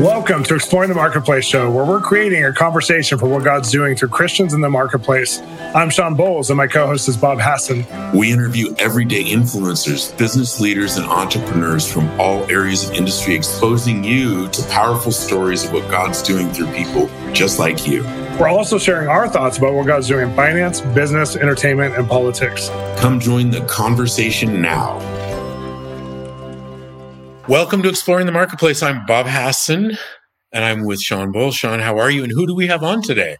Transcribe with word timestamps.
Welcome 0.00 0.44
to 0.44 0.54
Exploring 0.54 0.90
the 0.90 0.94
Marketplace 0.94 1.46
show, 1.46 1.70
where 1.70 1.86
we're 1.86 2.02
creating 2.02 2.44
a 2.44 2.52
conversation 2.52 3.18
for 3.18 3.28
what 3.28 3.44
God's 3.44 3.70
doing 3.72 3.96
through 3.96 4.10
Christians 4.10 4.52
in 4.52 4.60
the 4.60 4.68
marketplace. 4.68 5.40
I'm 5.74 5.88
Shawn 5.88 6.14
Bolz, 6.14 6.50
and 6.50 6.58
my 6.58 6.66
co 6.66 6.86
host 6.86 7.08
is 7.08 7.16
Bob 7.16 7.38
Hasson. 7.38 7.86
We 8.14 8.30
interview 8.30 8.74
everyday 8.78 9.24
influencers, 9.24 10.14
business 10.18 10.60
leaders, 10.60 10.98
and 10.98 11.06
entrepreneurs 11.06 11.90
from 11.90 12.08
all 12.20 12.44
areas 12.50 12.86
of 12.86 12.94
industry, 12.94 13.34
exposing 13.34 14.04
you 14.04 14.48
to 14.48 14.62
powerful 14.64 15.12
stories 15.12 15.64
of 15.64 15.72
what 15.72 15.90
God's 15.90 16.20
doing 16.22 16.52
through 16.52 16.70
people 16.72 17.08
just 17.32 17.58
like 17.58 17.86
you. 17.86 18.02
We're 18.38 18.48
also 18.48 18.76
sharing 18.76 19.08
our 19.08 19.26
thoughts 19.26 19.56
about 19.56 19.72
what 19.72 19.86
God's 19.86 20.08
doing 20.08 20.28
in 20.28 20.36
finance, 20.36 20.82
business, 20.82 21.36
entertainment, 21.36 21.96
and 21.96 22.06
politics. 22.06 22.68
Come 22.98 23.18
join 23.18 23.48
the 23.48 23.64
conversation 23.64 24.60
now. 24.60 24.98
Welcome 27.48 27.80
to 27.84 27.88
Exploring 27.88 28.26
the 28.26 28.32
Marketplace. 28.32 28.82
I'm 28.82 29.06
Bob 29.06 29.26
Hasson 29.26 29.96
and 30.52 30.64
I'm 30.64 30.84
with 30.84 31.00
Shawn 31.00 31.32
Bolz. 31.32 31.54
Shawn, 31.54 31.78
how 31.78 31.96
are 31.96 32.10
you? 32.10 32.24
And 32.24 32.32
who 32.32 32.44
do 32.44 32.56
we 32.56 32.66
have 32.66 32.82
on 32.82 33.02
today? 33.02 33.36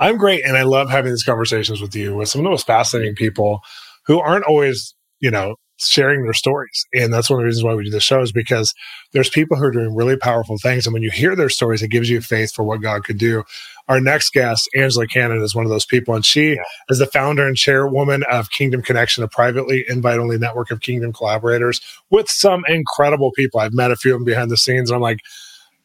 I'm 0.00 0.16
great. 0.16 0.44
And 0.44 0.56
I 0.56 0.64
love 0.64 0.90
having 0.90 1.12
these 1.12 1.22
conversations 1.22 1.80
with 1.80 1.94
you 1.94 2.16
with 2.16 2.28
some 2.28 2.40
of 2.40 2.44
the 2.44 2.50
most 2.50 2.66
fascinating 2.66 3.14
people 3.14 3.60
who 4.06 4.18
aren't 4.18 4.44
always, 4.46 4.92
you 5.20 5.30
know, 5.30 5.54
sharing 5.78 6.24
their 6.24 6.34
stories. 6.34 6.86
And 6.92 7.12
that's 7.12 7.30
one 7.30 7.38
of 7.38 7.42
the 7.42 7.46
reasons 7.46 7.64
why 7.64 7.74
we 7.74 7.84
do 7.84 7.90
the 7.90 8.00
show 8.00 8.20
is 8.20 8.32
because 8.32 8.74
there's 9.12 9.30
people 9.30 9.56
who 9.56 9.64
are 9.64 9.70
doing 9.70 9.94
really 9.94 10.16
powerful 10.16 10.58
things. 10.58 10.86
And 10.86 10.92
when 10.92 11.02
you 11.02 11.10
hear 11.10 11.36
their 11.36 11.48
stories, 11.48 11.82
it 11.82 11.88
gives 11.88 12.10
you 12.10 12.20
faith 12.20 12.52
for 12.52 12.64
what 12.64 12.82
God 12.82 13.04
could 13.04 13.18
do. 13.18 13.44
Our 13.88 14.00
next 14.00 14.32
guest, 14.32 14.68
Angela 14.76 15.06
Cannon, 15.06 15.42
is 15.42 15.54
one 15.54 15.64
of 15.64 15.70
those 15.70 15.86
people. 15.86 16.14
And 16.14 16.24
she 16.24 16.50
yeah. 16.50 16.62
is 16.90 16.98
the 16.98 17.06
founder 17.06 17.46
and 17.46 17.56
chairwoman 17.56 18.22
of 18.30 18.50
Kingdom 18.50 18.82
Connection, 18.82 19.24
a 19.24 19.28
privately 19.28 19.84
invite 19.88 20.18
only 20.18 20.36
network 20.36 20.70
of 20.70 20.80
kingdom 20.80 21.12
collaborators 21.12 21.80
with 22.10 22.28
some 22.28 22.64
incredible 22.68 23.32
people. 23.32 23.60
I've 23.60 23.72
met 23.72 23.90
a 23.90 23.96
few 23.96 24.12
of 24.12 24.20
them 24.20 24.24
behind 24.24 24.50
the 24.50 24.56
scenes. 24.56 24.90
And 24.90 24.96
I'm 24.96 25.02
like, 25.02 25.20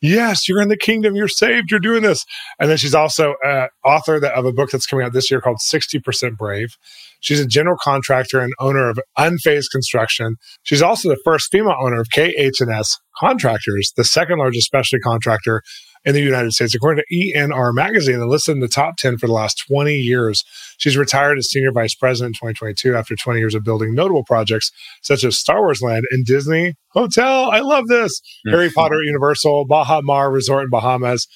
yes, 0.03 0.47
you're 0.47 0.61
in 0.61 0.67
the 0.67 0.77
kingdom. 0.77 1.15
You're 1.15 1.27
saved. 1.27 1.71
You're 1.71 1.79
doing 1.79 2.03
this. 2.03 2.25
And 2.59 2.69
then 2.69 2.77
she's 2.77 2.93
also 2.93 3.33
uh, 3.43 3.67
author 3.83 4.23
of 4.23 4.45
a 4.45 4.51
book 4.51 4.69
that's 4.69 4.85
coming 4.85 5.05
out 5.05 5.13
this 5.13 5.31
year 5.31 5.41
called 5.41 5.57
60% 5.57 6.37
Brave. 6.37 6.77
She's 7.21 7.39
a 7.39 7.47
general 7.47 7.77
contractor 7.81 8.41
and 8.41 8.53
owner 8.59 8.89
of 8.89 8.99
Unfazed 9.17 9.71
Construction. 9.71 10.35
She's 10.63 10.81
also 10.81 11.09
the 11.09 11.19
first 11.23 11.49
female 11.51 11.75
owner 11.81 12.01
of 12.01 12.09
KHS&S 12.09 12.99
Contractors, 13.17 13.93
the 13.95 14.03
second 14.03 14.39
largest 14.39 14.67
specialty 14.67 15.01
contractor 15.01 15.63
in 16.05 16.13
the 16.13 16.21
United 16.21 16.51
States. 16.51 16.75
According 16.75 17.03
to 17.03 17.15
ENR 17.15 17.73
magazine, 17.73 18.15
and 18.15 18.29
listed 18.29 18.55
in 18.55 18.61
the 18.61 18.67
top 18.67 18.97
10 18.97 19.17
for 19.17 19.27
the 19.27 19.33
last 19.33 19.63
20 19.67 19.95
years. 19.95 20.43
She's 20.77 20.97
retired 20.97 21.37
as 21.37 21.49
senior 21.49 21.71
vice 21.71 21.95
president 21.95 22.35
in 22.35 22.53
2022 22.53 22.95
after 22.95 23.15
20 23.15 23.39
years 23.39 23.55
of 23.55 23.63
building 23.63 23.93
notable 23.93 24.23
projects 24.23 24.71
such 25.01 25.23
as 25.23 25.37
Star 25.37 25.61
Wars 25.61 25.81
Land 25.81 26.03
and 26.11 26.25
Disney 26.25 26.75
Hotel. 26.89 27.49
I 27.51 27.59
love 27.59 27.87
this. 27.87 28.19
Mm-hmm. 28.19 28.55
Harry 28.55 28.69
Potter 28.71 29.01
Universal, 29.03 29.65
Baha 29.65 30.01
Mar 30.03 30.31
Resort 30.31 30.65
in 30.65 30.69
Bahamas. 30.69 31.27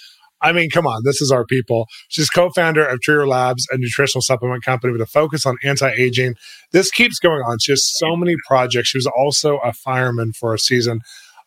I 0.41 0.51
mean, 0.51 0.69
come 0.69 0.85
on, 0.85 1.01
this 1.03 1.19
is 1.19 1.31
our 1.31 1.45
people. 1.45 1.87
She's 2.09 2.29
co-founder 2.29 2.85
of 2.85 3.01
Trier 3.01 3.25
Labs, 3.25 3.65
a 3.71 3.77
nutritional 3.77 4.21
supplement 4.21 4.63
company 4.63 4.93
with 4.93 5.01
a 5.01 5.07
focus 5.07 5.47
on 5.47 5.57
anti-aging. 5.63 6.35
This 6.71 6.91
keeps 6.91 7.17
going 7.17 7.41
on. 7.41 7.57
She 7.59 7.71
has 7.71 7.83
so 7.83 8.15
many 8.15 8.35
projects. 8.47 8.89
She 8.89 8.99
was 8.99 9.07
also 9.07 9.57
a 9.63 9.73
fireman 9.73 10.33
for 10.33 10.53
a 10.53 10.59
season 10.59 11.01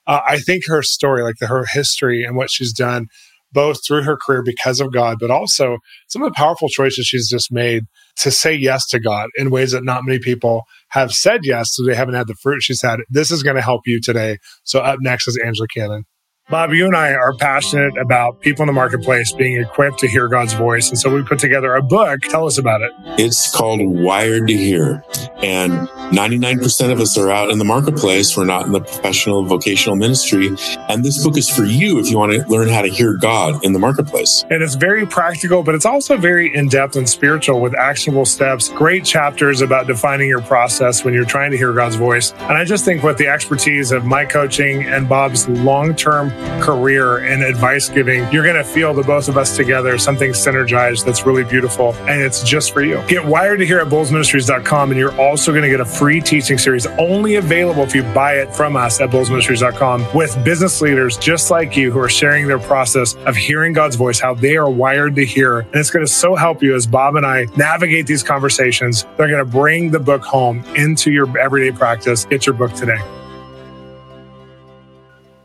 uh, 0.07 0.21
I 0.27 0.39
think 0.39 0.65
her 0.67 0.83
story, 0.83 1.23
like 1.23 1.37
the, 1.41 1.47
her 1.47 1.65
history 1.73 2.25
and 2.25 2.37
what 2.37 2.51
she's 2.51 2.73
done, 2.73 3.07
both 3.53 3.85
through 3.85 4.03
her 4.03 4.17
career 4.17 4.43
because 4.45 4.81
of 4.81 4.93
God, 4.93 5.19
but 5.21 5.31
also 5.31 5.79
some 6.09 6.23
of 6.23 6.31
the 6.31 6.37
powerful 6.37 6.69
choices 6.69 7.07
she's 7.07 7.29
just 7.29 7.53
made 7.53 7.85
to 8.19 8.31
say 8.31 8.55
yes 8.55 8.87
to 8.89 9.01
God 9.01 9.29
in 9.37 9.51
ways 9.51 9.73
that 9.73 9.85
not 9.85 10.05
many 10.05 10.19
people 10.19 10.63
have 10.91 11.13
said 11.13 11.41
yes, 11.45 11.71
so 11.73 11.85
they 11.85 11.95
haven't 11.95 12.15
had 12.15 12.29
the 12.29 12.35
fruit 12.35 12.63
she's 12.63 12.83
had. 12.83 13.01
This 13.09 13.31
is 13.31 13.43
going 13.43 13.57
to 13.57 13.63
help 13.63 13.83
you 13.87 14.01
today. 14.01 14.39
So 14.65 14.81
up 14.81 14.99
next 15.01 15.27
is 15.27 15.39
Angela 15.45 15.67
Cannon. 15.75 16.05
Bob, 16.51 16.73
you 16.73 16.85
and 16.85 16.97
I 16.97 17.13
are 17.13 17.33
passionate 17.33 17.97
about 17.97 18.41
people 18.41 18.65
in 18.65 18.67
the 18.67 18.73
marketplace 18.73 19.31
being 19.31 19.61
equipped 19.63 20.01
to 20.01 20.09
hear 20.09 20.27
God's 20.27 20.53
voice. 20.53 20.89
And 20.89 20.99
so 20.99 21.09
we 21.15 21.23
put 21.23 21.39
together 21.39 21.77
a 21.77 21.83
book. 21.83 22.23
Tell 22.23 22.45
us 22.45 22.59
about 22.59 22.81
it. 22.81 22.91
It's 23.21 23.55
called 23.55 23.81
Wired 23.81 24.49
to 24.49 24.55
Hear. 24.55 25.05
And 25.45 25.73
99% 26.11 26.91
of 26.91 26.99
us 26.99 27.17
are 27.17 27.31
out 27.31 27.51
in 27.51 27.59
the 27.59 27.65
marketplace. 27.65 28.37
We're 28.37 28.47
not 28.47 28.67
in 28.67 28.73
the 28.73 28.81
professional 28.81 29.45
vocational 29.45 29.95
ministry. 29.95 30.49
And 30.89 31.05
this 31.05 31.23
book 31.23 31.37
is 31.39 31.49
for 31.49 31.65
you 31.65 32.01
if 32.01 32.11
you 32.11 32.19
want 32.19 32.33
to 32.33 32.45
learn 32.49 32.69
how 32.69 32.83
to 32.83 32.89
hear 32.89 33.17
God 33.17 33.65
in 33.65 33.73
the 33.73 33.79
marketplace. 33.79 34.45
And 34.51 34.61
it's 34.61 34.75
very 34.75 35.07
practical, 35.07 35.63
but 35.63 35.77
it's 35.77 35.87
also 35.87 36.17
very 36.17 36.53
in 36.53 36.67
depth 36.67 36.97
and 36.97 37.09
spiritual 37.09 37.61
with 37.61 37.77
actionable 37.77 38.27
steps, 38.27 38.71
great 38.71 39.05
chapters 39.05 39.61
about 39.61 39.87
defining 39.87 40.29
your 40.29 40.43
process 40.43 41.05
when 41.05 41.15
you're 41.15 41.25
trying 41.25 41.53
to 41.53 41.57
hear 41.57 41.73
God's 41.73 41.95
voice. 41.95 42.33
And 42.33 42.59
I 42.59 42.65
just 42.65 42.85
think 42.85 43.05
with 43.05 43.19
the 43.19 43.29
expertise 43.29 43.93
of 43.93 44.05
my 44.05 44.25
coaching 44.25 44.83
and 44.83 45.09
Bob's 45.09 45.49
long 45.49 45.95
term 45.95 46.33
career 46.61 47.19
and 47.19 47.43
advice 47.43 47.89
giving, 47.89 48.31
you're 48.33 48.45
going 48.45 48.57
to 48.57 48.65
feel 48.65 48.93
the 48.95 49.03
both 49.03 49.29
of 49.29 49.37
us 49.37 49.57
together, 49.57 49.99
something 49.99 50.33
synergized 50.33 51.05
that's 51.05 51.27
really 51.27 51.45
beautiful. 51.45 51.95
And 52.09 52.21
it's 52.21 52.43
just 52.43 52.73
for 52.73 52.83
you. 52.83 53.03
Get 53.09 53.25
wired 53.25 53.59
to 53.61 53.67
hear 53.67 53.81
at 53.81 53.89
bolzministries.com. 53.89 54.91
And 54.91 54.99
you're 54.99 55.19
also 55.21 55.53
going 55.53 55.63
to 55.63 55.69
get 55.69 55.81
a 55.81 55.85
free 55.85 56.21
teaching 56.21 56.59
series 56.59 56.87
only 56.87 57.37
available 57.37 57.83
if 57.83 57.95
you 57.95 58.03
buy 58.15 58.35
it 58.35 58.55
from 58.55 58.77
us 58.77 59.01
at 59.01 59.11
bolzministries.com 59.11 60.15
with 60.15 60.43
business 60.45 60.81
leaders 60.81 61.17
just 61.17 61.51
like 61.51 61.77
you 61.77 61.91
who 61.91 61.99
are 61.99 62.09
sharing 62.09 62.47
their 62.47 62.59
process 62.59 63.15
of 63.27 63.37
hearing 63.37 63.73
God's 63.73 63.97
voice, 63.97 64.21
how 64.21 64.35
they 64.35 64.57
are 64.57 64.71
wired 64.71 65.17
to 65.17 65.25
hear. 65.25 65.61
And 65.61 65.77
it's 65.77 65.91
going 65.91 66.05
to 66.05 66.13
so 66.13 66.35
help 66.35 66.63
you 66.63 66.75
as 66.75 66.87
Bob 66.87 67.17
and 67.17 67.27
I 67.27 67.47
navigate 67.57 68.07
these 68.07 68.23
conversations. 68.23 69.05
They're 69.17 69.29
going 69.29 69.45
to 69.45 69.51
bring 69.51 69.91
the 69.91 70.01
book 70.01 70.23
home 70.23 70.65
into 70.77 71.11
your 71.11 71.39
everyday 71.39 71.77
practice. 71.77 72.25
Get 72.25 72.47
your 72.47 72.55
book 72.55 72.73
today. 72.73 73.01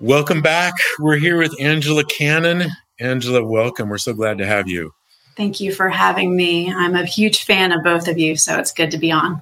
Welcome 0.01 0.41
back. 0.41 0.73
We're 0.99 1.15
here 1.15 1.37
with 1.37 1.55
Angela 1.59 2.03
Cannon. 2.03 2.69
Angela, 2.99 3.45
welcome. 3.45 3.87
We're 3.87 3.97
so 3.97 4.13
glad 4.13 4.37
to 4.39 4.45
have 4.45 4.67
you. 4.67 4.93
Thank 5.37 5.61
you 5.61 5.71
for 5.71 5.87
having 5.87 6.35
me. 6.35 6.71
I'm 6.71 6.95
a 6.95 7.05
huge 7.05 7.45
fan 7.45 7.71
of 7.71 7.81
both 7.81 8.09
of 8.09 8.17
you, 8.17 8.35
so 8.35 8.59
it's 8.59 8.73
good 8.73 8.91
to 8.91 8.97
be 8.97 9.11
on. 9.11 9.41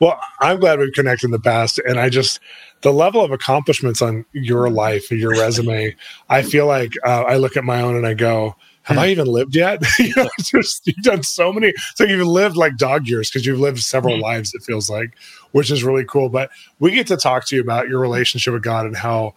Well, 0.00 0.18
I'm 0.40 0.60
glad 0.60 0.78
we've 0.78 0.92
connected 0.94 1.26
in 1.26 1.30
the 1.30 1.38
past. 1.38 1.78
And 1.86 2.00
I 2.00 2.08
just, 2.08 2.40
the 2.82 2.92
level 2.92 3.22
of 3.22 3.32
accomplishments 3.32 4.00
on 4.00 4.24
your 4.32 4.70
life, 4.70 5.10
your 5.10 5.32
resume, 5.32 5.94
I 6.30 6.40
feel 6.40 6.66
like 6.66 6.92
uh, 7.04 7.24
I 7.24 7.36
look 7.36 7.56
at 7.58 7.64
my 7.64 7.82
own 7.82 7.96
and 7.96 8.06
I 8.06 8.14
go, 8.14 8.56
have 8.82 8.98
I 8.98 9.08
even 9.08 9.26
lived 9.26 9.56
yet? 9.56 9.82
you 9.98 10.12
know, 10.16 10.28
just, 10.40 10.86
you've 10.86 10.96
done 11.02 11.22
so 11.22 11.52
many. 11.52 11.74
So 11.96 12.04
you've 12.04 12.26
lived 12.26 12.56
like 12.56 12.76
dog 12.76 13.08
years 13.08 13.28
because 13.28 13.44
you've 13.44 13.58
lived 13.58 13.80
several 13.80 14.18
lives, 14.18 14.54
it 14.54 14.62
feels 14.62 14.88
like, 14.88 15.16
which 15.52 15.70
is 15.70 15.82
really 15.82 16.04
cool. 16.04 16.28
But 16.28 16.50
we 16.78 16.92
get 16.92 17.06
to 17.08 17.16
talk 17.16 17.46
to 17.46 17.56
you 17.56 17.62
about 17.62 17.88
your 17.88 18.00
relationship 18.00 18.54
with 18.54 18.62
God 18.62 18.86
and 18.86 18.96
how 18.96 19.34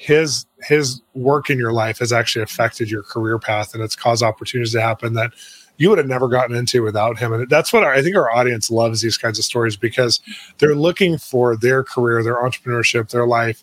his 0.00 0.46
his 0.62 1.02
work 1.12 1.50
in 1.50 1.58
your 1.58 1.74
life 1.74 1.98
has 1.98 2.10
actually 2.10 2.42
affected 2.42 2.90
your 2.90 3.02
career 3.02 3.38
path 3.38 3.74
and 3.74 3.82
it's 3.82 3.94
caused 3.94 4.22
opportunities 4.22 4.72
to 4.72 4.80
happen 4.80 5.12
that 5.12 5.30
you 5.76 5.90
would 5.90 5.98
have 5.98 6.06
never 6.06 6.26
gotten 6.26 6.56
into 6.56 6.82
without 6.82 7.18
him. 7.18 7.34
And 7.34 7.50
that's 7.50 7.70
what 7.70 7.84
i 7.84 8.00
think 8.00 8.16
our 8.16 8.34
audience 8.34 8.70
loves 8.70 9.02
these 9.02 9.18
kinds 9.18 9.38
of 9.38 9.44
stories 9.44 9.76
because 9.76 10.18
they're 10.56 10.74
looking 10.74 11.18
for 11.18 11.54
their 11.54 11.84
career 11.84 12.22
their 12.22 12.42
entrepreneurship 12.42 13.10
their 13.10 13.26
life 13.26 13.62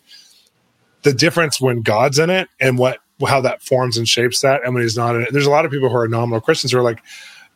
the 1.02 1.12
difference 1.12 1.60
when 1.60 1.82
god's 1.82 2.20
in 2.20 2.30
it 2.30 2.48
and 2.60 2.78
what 2.78 3.00
how 3.26 3.40
that 3.40 3.60
forms 3.60 3.96
and 3.96 4.08
shapes 4.08 4.40
that 4.42 4.60
and 4.64 4.74
when 4.74 4.84
he's 4.84 4.96
not 4.96 5.16
in 5.16 5.22
it. 5.22 5.32
There's 5.32 5.46
a 5.46 5.50
lot 5.50 5.64
of 5.64 5.72
people 5.72 5.88
who 5.88 5.96
are 5.96 6.06
nominal 6.06 6.40
christians 6.40 6.70
who 6.70 6.78
are 6.78 6.82
like 6.82 7.02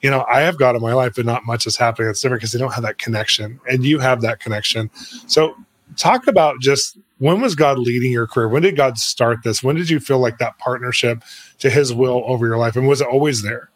you 0.01 0.11
know 0.11 0.27
i 0.29 0.41
have 0.41 0.59
god 0.59 0.75
in 0.75 0.83
my 0.83 0.93
life 0.93 1.13
but 1.15 1.25
not 1.25 1.47
much 1.47 1.69
is 1.69 1.77
happening. 1.77 2.09
That's 2.09 2.21
different 2.21 2.41
because 2.41 2.51
they 2.51 2.59
don't 2.59 2.75
have 2.75 2.83
that 2.83 2.99
connection 2.99 3.61
and 3.71 3.85
you 3.85 4.01
have 4.01 4.23
that 4.23 4.41
connection. 4.41 4.91
So 5.29 5.55
talk 5.97 6.27
about 6.27 6.61
just 6.61 6.99
when 7.23 7.41
was 7.41 7.55
God 7.55 7.79
leading 7.79 8.11
your 8.11 8.27
career? 8.27 8.49
When 8.49 8.63
did 8.63 8.77
God 8.77 8.99
start 8.99 9.45
this? 9.45 9.63
When 9.63 9.77
did 9.77 9.89
you 9.89 10.01
feel 10.01 10.19
like 10.19 10.39
that 10.39 10.59
partnership 10.59 11.23
to 11.61 11.71
his 11.71 11.95
will 11.95 12.25
over 12.27 12.49
your 12.49 12.59
life? 12.59 12.75
And 12.75 12.89
was 12.89 13.01
it 13.01 13.07
always 13.07 13.45
there? 13.45 13.71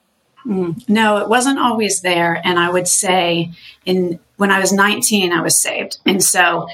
Mm, 0.44 0.82
no, 0.88 1.18
it 1.18 1.28
wasn't 1.28 1.60
always 1.60 2.00
there. 2.00 2.40
And 2.42 2.58
I 2.58 2.68
would 2.70 2.88
say 2.88 3.52
in 3.84 4.18
when 4.36 4.50
I 4.50 4.58
was 4.58 4.72
19, 4.72 5.32
I 5.32 5.42
was 5.42 5.56
saved. 5.56 5.98
And 6.04 6.20
so 6.20 6.66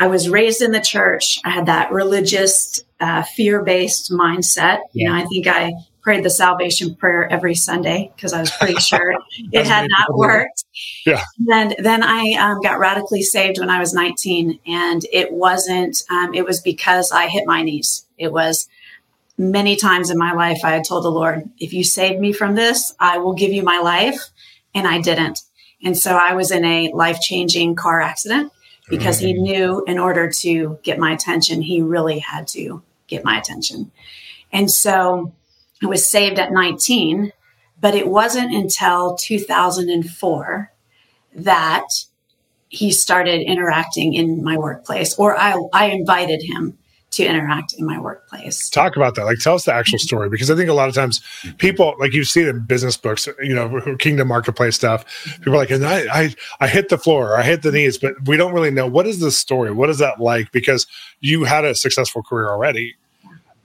I 0.00 0.06
was 0.06 0.30
raised 0.30 0.62
in 0.62 0.72
the 0.72 0.80
church. 0.80 1.38
I 1.44 1.50
had 1.50 1.66
that 1.66 1.92
religious, 1.92 2.80
uh, 2.98 3.22
fear 3.22 3.62
based 3.62 4.10
mindset. 4.10 4.78
You 4.94 5.10
know, 5.10 5.14
I 5.14 5.26
think 5.26 5.46
I 5.46 5.74
prayed 6.06 6.24
the 6.24 6.30
salvation 6.30 6.94
prayer 6.94 7.28
every 7.32 7.56
Sunday 7.56 8.12
because 8.14 8.32
I 8.32 8.38
was 8.38 8.52
pretty 8.52 8.76
sure 8.76 9.12
it 9.52 9.66
had 9.66 9.88
not 9.90 10.16
worked. 10.16 10.64
Yeah. 11.04 11.20
And 11.48 11.74
then 11.80 12.04
I 12.04 12.36
um, 12.38 12.60
got 12.60 12.78
radically 12.78 13.22
saved 13.22 13.58
when 13.58 13.70
I 13.70 13.80
was 13.80 13.92
19, 13.92 14.60
and 14.68 15.04
it 15.12 15.32
wasn't. 15.32 16.04
Um, 16.08 16.32
it 16.32 16.44
was 16.44 16.60
because 16.60 17.10
I 17.10 17.26
hit 17.26 17.42
my 17.44 17.64
knees. 17.64 18.06
It 18.18 18.32
was 18.32 18.68
many 19.36 19.74
times 19.74 20.08
in 20.08 20.16
my 20.16 20.32
life 20.32 20.58
I 20.62 20.70
had 20.70 20.84
told 20.84 21.02
the 21.02 21.10
Lord, 21.10 21.50
"If 21.58 21.72
you 21.72 21.82
save 21.82 22.20
me 22.20 22.32
from 22.32 22.54
this, 22.54 22.94
I 23.00 23.18
will 23.18 23.34
give 23.34 23.52
you 23.52 23.64
my 23.64 23.80
life," 23.80 24.30
and 24.76 24.86
I 24.86 25.00
didn't. 25.00 25.40
And 25.82 25.98
so 25.98 26.16
I 26.16 26.34
was 26.34 26.52
in 26.52 26.64
a 26.64 26.92
life 26.92 27.18
changing 27.20 27.74
car 27.74 28.00
accident 28.00 28.52
because 28.88 29.18
he 29.18 29.34
mm. 29.34 29.40
knew 29.40 29.84
in 29.88 29.98
order 29.98 30.30
to 30.42 30.78
get 30.84 31.00
my 31.00 31.10
attention, 31.10 31.62
he 31.62 31.82
really 31.82 32.20
had 32.20 32.46
to 32.48 32.80
get 33.08 33.24
my 33.24 33.36
attention. 33.36 33.90
And 34.52 34.70
so 34.70 35.32
I 35.82 35.86
was 35.86 36.06
saved 36.06 36.38
at 36.38 36.52
19, 36.52 37.32
but 37.80 37.94
it 37.94 38.08
wasn't 38.08 38.54
until 38.54 39.16
2004 39.16 40.72
that 41.34 41.86
he 42.68 42.90
started 42.90 43.42
interacting 43.42 44.14
in 44.14 44.42
my 44.42 44.56
workplace, 44.56 45.14
or 45.18 45.36
I, 45.38 45.56
I 45.72 45.86
invited 45.86 46.42
him 46.42 46.76
to 47.12 47.24
interact 47.24 47.72
in 47.78 47.86
my 47.86 47.98
workplace. 47.98 48.68
Talk 48.68 48.96
about 48.96 49.14
that. 49.14 49.24
Like, 49.24 49.38
tell 49.38 49.54
us 49.54 49.64
the 49.64 49.72
actual 49.72 49.98
story 49.98 50.28
because 50.28 50.50
I 50.50 50.56
think 50.56 50.68
a 50.68 50.74
lot 50.74 50.88
of 50.88 50.94
times 50.94 51.22
people, 51.58 51.94
like 51.98 52.12
you 52.12 52.24
see 52.24 52.46
in 52.46 52.60
business 52.66 52.96
books, 52.96 53.28
you 53.40 53.54
know, 53.54 53.96
Kingdom 53.98 54.28
Marketplace 54.28 54.74
stuff. 54.76 55.04
People 55.38 55.54
are 55.54 55.58
like, 55.58 55.70
and 55.70 55.86
I, 55.86 56.06
I, 56.12 56.34
I 56.60 56.68
hit 56.68 56.88
the 56.88 56.98
floor, 56.98 57.30
or 57.30 57.36
I 57.38 57.42
hit 57.42 57.62
the 57.62 57.72
knees, 57.72 57.96
but 57.96 58.14
we 58.26 58.36
don't 58.36 58.52
really 58.52 58.70
know 58.70 58.86
what 58.86 59.06
is 59.06 59.20
the 59.20 59.30
story. 59.30 59.70
What 59.70 59.88
is 59.88 59.98
that 59.98 60.20
like? 60.20 60.52
Because 60.52 60.86
you 61.20 61.44
had 61.44 61.64
a 61.64 61.74
successful 61.74 62.22
career 62.22 62.50
already, 62.50 62.94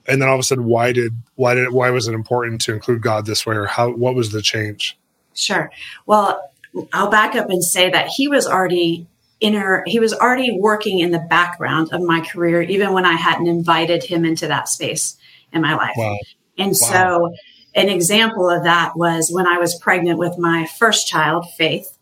and 0.06 0.20
then 0.20 0.28
all 0.28 0.34
of 0.34 0.40
a 0.40 0.44
sudden, 0.44 0.64
why 0.64 0.92
did, 0.92 1.12
why 1.36 1.54
did, 1.54 1.70
why 1.70 1.90
was 1.90 2.08
it 2.08 2.14
important 2.14 2.60
to 2.62 2.72
include 2.72 3.02
God 3.02 3.26
this 3.26 3.46
way, 3.46 3.56
or 3.56 3.66
how? 3.66 3.90
What 3.90 4.14
was 4.14 4.32
the 4.32 4.42
change? 4.42 4.98
Sure. 5.34 5.70
Well, 6.06 6.50
I'll 6.92 7.10
back 7.10 7.34
up 7.34 7.50
and 7.50 7.62
say 7.62 7.90
that 7.90 8.08
he 8.08 8.28
was 8.28 8.46
already 8.46 9.06
inner 9.42 9.82
he 9.86 9.98
was 9.98 10.14
already 10.14 10.56
working 10.56 11.00
in 11.00 11.10
the 11.10 11.18
background 11.18 11.92
of 11.92 12.00
my 12.00 12.20
career 12.20 12.62
even 12.62 12.92
when 12.92 13.04
i 13.04 13.14
hadn't 13.14 13.48
invited 13.48 14.04
him 14.04 14.24
into 14.24 14.46
that 14.46 14.68
space 14.68 15.16
in 15.52 15.60
my 15.60 15.74
life 15.74 15.94
wow. 15.96 16.16
and 16.56 16.68
wow. 16.68 16.72
so 16.72 17.34
an 17.74 17.88
example 17.88 18.48
of 18.48 18.62
that 18.62 18.96
was 18.96 19.30
when 19.32 19.46
i 19.46 19.58
was 19.58 19.74
pregnant 19.80 20.16
with 20.16 20.38
my 20.38 20.64
first 20.78 21.08
child 21.08 21.44
faith 21.58 21.98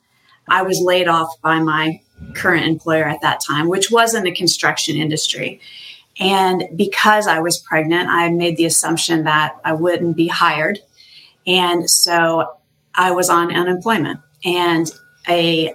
i 0.49 0.61
was 0.61 0.83
laid 0.83 1.09
off 1.09 1.31
by 1.41 1.59
my 1.59 1.99
current 2.35 2.67
employer 2.67 3.09
at 3.09 3.23
that 3.23 3.41
time 3.41 3.69
which 3.69 3.91
was 3.91 4.15
in 4.15 4.23
the 4.23 4.35
construction 4.35 4.95
industry 4.95 5.59
and 6.21 6.65
because 6.77 7.27
i 7.27 7.41
was 7.41 7.59
pregnant 7.59 8.09
i 8.09 8.29
made 8.31 8.57
the 8.57 8.65
assumption 8.65 9.25
that 9.25 9.57
i 9.65 9.73
wouldn't 9.73 10.17
be 10.17 10.29
hired 10.29 10.79
and 11.47 11.91
so 11.91 12.59
i 12.95 13.11
was 13.11 13.29
on 13.29 13.55
unemployment 13.55 14.21
and 14.45 14.93
a 15.29 15.75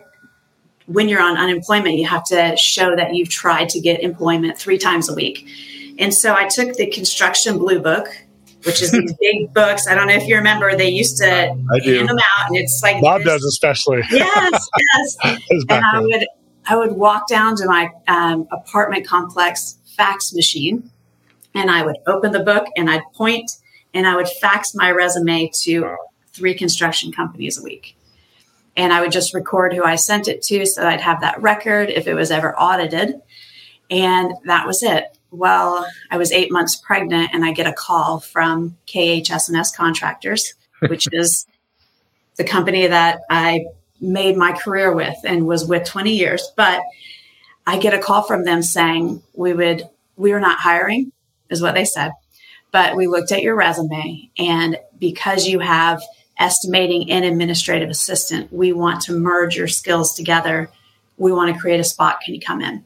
when 0.88 1.09
you're 1.09 1.21
on 1.21 1.38
unemployment, 1.38 1.95
you 1.95 2.07
have 2.07 2.24
to 2.25 2.56
show 2.57 2.95
that 2.95 3.15
you've 3.15 3.30
tried 3.30 3.69
to 3.69 3.80
get 3.80 4.01
employment 4.01 4.57
three 4.57 4.77
times 4.77 5.09
a 5.09 5.15
week. 5.15 5.47
And 5.97 6.13
so 6.13 6.33
I 6.33 6.47
took 6.47 6.75
the 6.75 6.88
construction 6.88 7.57
blue 7.57 7.80
book, 7.80 8.07
which 8.63 8.81
is 8.81 8.92
these 8.92 9.13
big 9.19 9.53
books. 9.53 9.88
I 9.88 9.95
don't 9.95 10.07
know 10.07 10.13
if 10.15 10.27
you 10.27 10.36
remember, 10.36 10.75
they 10.75 10.89
used 10.89 11.18
to 11.18 11.27
I 11.27 11.80
do. 11.80 11.95
hand 11.95 12.09
them 12.09 12.18
out, 12.19 12.47
and 12.47 12.57
it's 12.57 12.81
like 12.83 13.01
Bob 13.01 13.24
does 13.24 13.44
especially. 13.44 14.01
Yes, 14.12 14.69
yes. 14.94 15.18
and 15.69 15.83
I 15.94 16.00
would 16.00 16.25
I 16.68 16.75
would 16.75 16.94
walk 16.94 17.27
down 17.27 17.56
to 17.57 17.65
my 17.65 17.89
um, 18.07 18.47
apartment 18.51 19.07
complex 19.07 19.77
fax 19.95 20.33
machine, 20.33 20.89
and 21.53 21.71
I 21.71 21.86
would 21.86 21.97
open 22.07 22.31
the 22.31 22.44
book 22.44 22.68
and 22.75 22.89
I'd 22.89 23.03
point 23.13 23.51
and 23.94 24.06
I 24.06 24.15
would 24.15 24.27
fax 24.27 24.75
my 24.75 24.92
resume 24.92 25.50
to 25.62 25.95
three 26.33 26.53
construction 26.53 27.12
companies 27.12 27.57
a 27.57 27.63
week 27.63 27.95
and 28.77 28.92
I 28.92 29.01
would 29.01 29.12
just 29.12 29.33
record 29.33 29.74
who 29.74 29.83
I 29.83 29.95
sent 29.95 30.27
it 30.27 30.42
to 30.44 30.65
so 30.65 30.86
I'd 30.86 31.01
have 31.01 31.21
that 31.21 31.42
record 31.42 31.89
if 31.89 32.07
it 32.07 32.13
was 32.13 32.31
ever 32.31 32.57
audited. 32.59 33.21
And 33.89 34.33
that 34.45 34.65
was 34.65 34.83
it. 34.83 35.18
Well, 35.31 35.86
I 36.12 36.18
was 36.18 36.31
eight 36.31 36.51
months 36.51 36.75
pregnant 36.75 37.31
and 37.33 37.45
I 37.45 37.51
get 37.51 37.68
a 37.68 37.74
call 37.74 38.19
from 38.19 38.77
KHS&S 38.88 39.75
Contractors, 39.75 40.53
which 40.88 41.07
is 41.12 41.45
the 42.36 42.44
company 42.44 42.88
that 42.88 43.21
I 43.30 43.65
made 44.01 44.36
my 44.36 44.51
career 44.51 44.94
with 44.94 45.15
and 45.24 45.47
was 45.47 45.65
with 45.65 45.88
20 45.88 46.12
years. 46.12 46.51
But 46.56 46.81
I 47.66 47.78
get 47.80 47.94
a 47.94 48.00
call 48.00 48.24
from 48.24 48.44
them 48.44 48.62
saying 48.62 49.24
we 49.34 49.54
would, 49.54 49.90
we 50.16 50.32
are 50.34 50.40
not 50.40 50.60
hiring, 50.60 51.12
is 51.50 51.62
what 51.62 51.74
they 51.74 51.86
said. 51.86 52.12
But 52.72 52.96
we 52.96 53.08
looked 53.08 53.32
at 53.32 53.42
your 53.42 53.56
resume 53.56 54.30
and 54.38 54.78
because 55.00 55.48
you 55.48 55.60
have 55.60 56.02
estimating 56.38 57.12
and 57.12 57.24
administrative 57.26 57.90
assistant. 57.90 58.52
We 58.52 58.74
want 58.74 59.02
to 59.04 59.18
merge 59.18 59.56
your 59.56 59.68
skills 59.68 60.14
together. 60.14 60.70
We 61.18 61.32
want 61.32 61.54
to 61.54 61.60
create 61.60 61.80
a 61.80 61.84
spot. 61.84 62.22
Can 62.22 62.36
you 62.36 62.42
come 62.42 62.62
in? 62.62 62.84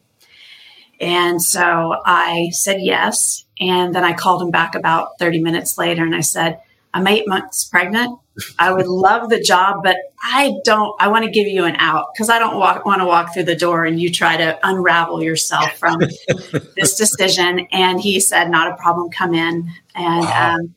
And 0.99 1.41
so 1.41 1.95
I 2.05 2.49
said 2.51 2.81
yes. 2.81 3.45
And 3.59 3.93
then 3.95 4.03
I 4.03 4.13
called 4.13 4.41
him 4.41 4.51
back 4.51 4.75
about 4.75 5.17
30 5.19 5.41
minutes 5.41 5.77
later 5.77 6.03
and 6.03 6.15
I 6.15 6.21
said, 6.21 6.61
I'm 6.93 7.07
eight 7.07 7.27
months 7.27 7.63
pregnant. 7.63 8.19
I 8.57 8.73
would 8.73 8.87
love 8.87 9.29
the 9.29 9.39
job, 9.39 9.77
but 9.83 9.95
I 10.23 10.53
don't, 10.63 10.93
I 10.99 11.07
want 11.07 11.25
to 11.25 11.31
give 11.31 11.47
you 11.47 11.65
an 11.65 11.75
out 11.77 12.07
because 12.13 12.29
I 12.29 12.39
don't 12.39 12.57
walk, 12.57 12.85
want 12.85 13.01
to 13.01 13.05
walk 13.05 13.33
through 13.33 13.43
the 13.43 13.55
door 13.55 13.85
and 13.85 13.99
you 13.99 14.11
try 14.11 14.37
to 14.37 14.59
unravel 14.63 15.23
yourself 15.23 15.77
from 15.77 15.99
this 16.75 16.95
decision. 16.95 17.67
And 17.71 18.01
he 18.01 18.19
said, 18.19 18.49
not 18.49 18.71
a 18.71 18.75
problem, 18.75 19.09
come 19.09 19.33
in. 19.33 19.69
And 19.95 20.21
wow. 20.21 20.55
um, 20.55 20.75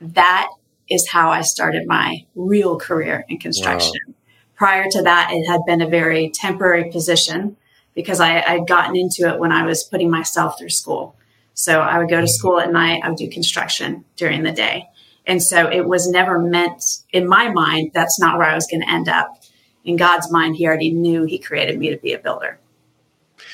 that 0.00 0.48
is 0.90 1.08
how 1.08 1.30
I 1.30 1.42
started 1.42 1.86
my 1.86 2.24
real 2.34 2.78
career 2.78 3.24
in 3.28 3.38
construction. 3.38 4.00
Wow. 4.06 4.14
Prior 4.56 4.90
to 4.90 5.02
that, 5.02 5.30
it 5.32 5.46
had 5.46 5.60
been 5.66 5.80
a 5.80 5.88
very 5.88 6.30
temporary 6.30 6.90
position 6.90 7.56
because 7.94 8.20
I, 8.20 8.40
I'd 8.40 8.66
gotten 8.66 8.96
into 8.96 9.28
it 9.28 9.38
when 9.38 9.52
I 9.52 9.64
was 9.64 9.84
putting 9.84 10.10
myself 10.10 10.58
through 10.58 10.70
school. 10.70 11.16
So 11.54 11.80
I 11.80 11.98
would 11.98 12.08
go 12.08 12.20
to 12.20 12.28
school 12.28 12.60
at 12.60 12.70
night, 12.70 13.02
I 13.02 13.08
would 13.08 13.18
do 13.18 13.28
construction 13.28 14.04
during 14.16 14.44
the 14.44 14.52
day. 14.52 14.88
And 15.28 15.42
so 15.42 15.70
it 15.70 15.86
was 15.86 16.08
never 16.08 16.40
meant, 16.40 16.82
in 17.12 17.28
my 17.28 17.50
mind, 17.50 17.92
that's 17.94 18.18
not 18.18 18.38
where 18.38 18.48
I 18.48 18.54
was 18.54 18.66
going 18.66 18.80
to 18.80 18.90
end 18.90 19.08
up. 19.08 19.40
In 19.84 19.96
God's 19.96 20.32
mind, 20.32 20.56
He 20.56 20.66
already 20.66 20.90
knew 20.90 21.24
He 21.24 21.38
created 21.38 21.78
me 21.78 21.90
to 21.90 21.98
be 21.98 22.14
a 22.14 22.18
builder. 22.18 22.58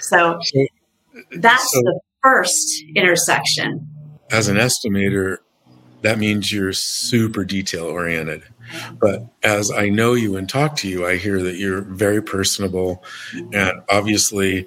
So 0.00 0.38
that's 1.36 1.72
so, 1.72 1.80
the 1.80 2.00
first 2.22 2.84
intersection. 2.94 3.88
As 4.30 4.48
an 4.48 4.56
estimator, 4.56 5.38
that 6.02 6.18
means 6.18 6.52
you're 6.52 6.72
super 6.72 7.44
detail 7.44 7.84
oriented. 7.84 8.44
But 8.98 9.26
as 9.42 9.70
I 9.70 9.88
know 9.88 10.14
you 10.14 10.36
and 10.36 10.48
talk 10.48 10.76
to 10.76 10.88
you, 10.88 11.06
I 11.06 11.16
hear 11.16 11.42
that 11.42 11.56
you're 11.56 11.82
very 11.82 12.22
personable. 12.22 13.04
And 13.52 13.82
obviously, 13.90 14.66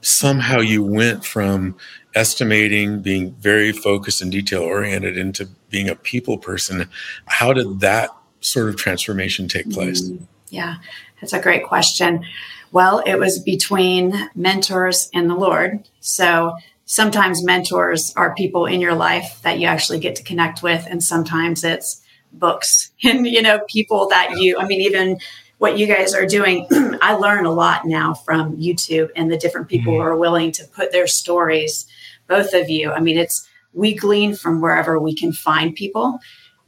somehow 0.00 0.60
you 0.60 0.82
went 0.82 1.24
from 1.24 1.76
estimating, 2.14 3.02
being 3.02 3.34
very 3.34 3.72
focused 3.72 4.22
and 4.22 4.32
detail 4.32 4.62
oriented, 4.62 5.16
into 5.16 5.48
being 5.70 5.88
a 5.88 5.94
people 5.94 6.38
person. 6.38 6.88
How 7.26 7.52
did 7.52 7.80
that 7.80 8.10
sort 8.40 8.68
of 8.68 8.76
transformation 8.76 9.48
take 9.48 9.70
place? 9.70 10.02
Mm, 10.02 10.22
yeah, 10.50 10.76
that's 11.20 11.32
a 11.32 11.40
great 11.40 11.64
question. 11.64 12.24
Well, 12.70 13.00
it 13.00 13.16
was 13.16 13.38
between 13.38 14.30
mentors 14.34 15.10
and 15.14 15.30
the 15.30 15.34
Lord. 15.34 15.88
So 16.00 16.54
sometimes 16.88 17.44
mentors 17.44 18.14
are 18.16 18.34
people 18.34 18.64
in 18.64 18.80
your 18.80 18.94
life 18.94 19.40
that 19.42 19.58
you 19.58 19.66
actually 19.66 20.00
get 20.00 20.16
to 20.16 20.22
connect 20.22 20.62
with 20.62 20.86
and 20.88 21.04
sometimes 21.04 21.62
it's 21.62 22.02
books 22.32 22.90
and 23.04 23.26
you 23.26 23.42
know 23.42 23.60
people 23.68 24.08
that 24.08 24.30
you 24.38 24.58
i 24.58 24.66
mean 24.66 24.80
even 24.80 25.18
what 25.58 25.78
you 25.78 25.86
guys 25.86 26.14
are 26.14 26.26
doing 26.26 26.66
i 27.02 27.14
learn 27.14 27.44
a 27.44 27.50
lot 27.50 27.84
now 27.84 28.14
from 28.14 28.56
youtube 28.56 29.10
and 29.14 29.30
the 29.30 29.36
different 29.36 29.68
people 29.68 29.92
mm-hmm. 29.92 30.02
who 30.02 30.08
are 30.08 30.16
willing 30.16 30.50
to 30.50 30.64
put 30.68 30.90
their 30.90 31.06
stories 31.06 31.86
both 32.26 32.54
of 32.54 32.70
you 32.70 32.90
i 32.90 33.00
mean 33.00 33.18
it's 33.18 33.47
we 33.78 33.94
glean 33.94 34.34
from 34.34 34.60
wherever 34.60 34.98
we 34.98 35.14
can 35.14 35.32
find 35.32 35.74
people 35.74 36.18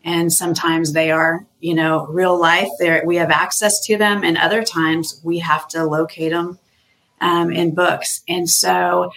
and 0.05 0.33
sometimes 0.33 0.93
they 0.93 1.11
are 1.11 1.47
you 1.61 1.75
know 1.75 2.07
real 2.07 2.39
life 2.39 2.69
there 2.79 3.03
we 3.05 3.17
have 3.17 3.31
access 3.31 3.85
to 3.85 3.97
them 3.97 4.25
and 4.25 4.39
other 4.39 4.63
times 4.63 5.21
we 5.25 5.39
have 5.39 5.69
to 5.69 5.85
locate 5.85 6.33
them 6.33 6.59
um, 7.21 7.51
in 7.51 7.75
books 7.75 8.23
and 8.29 8.49
so 8.49 9.11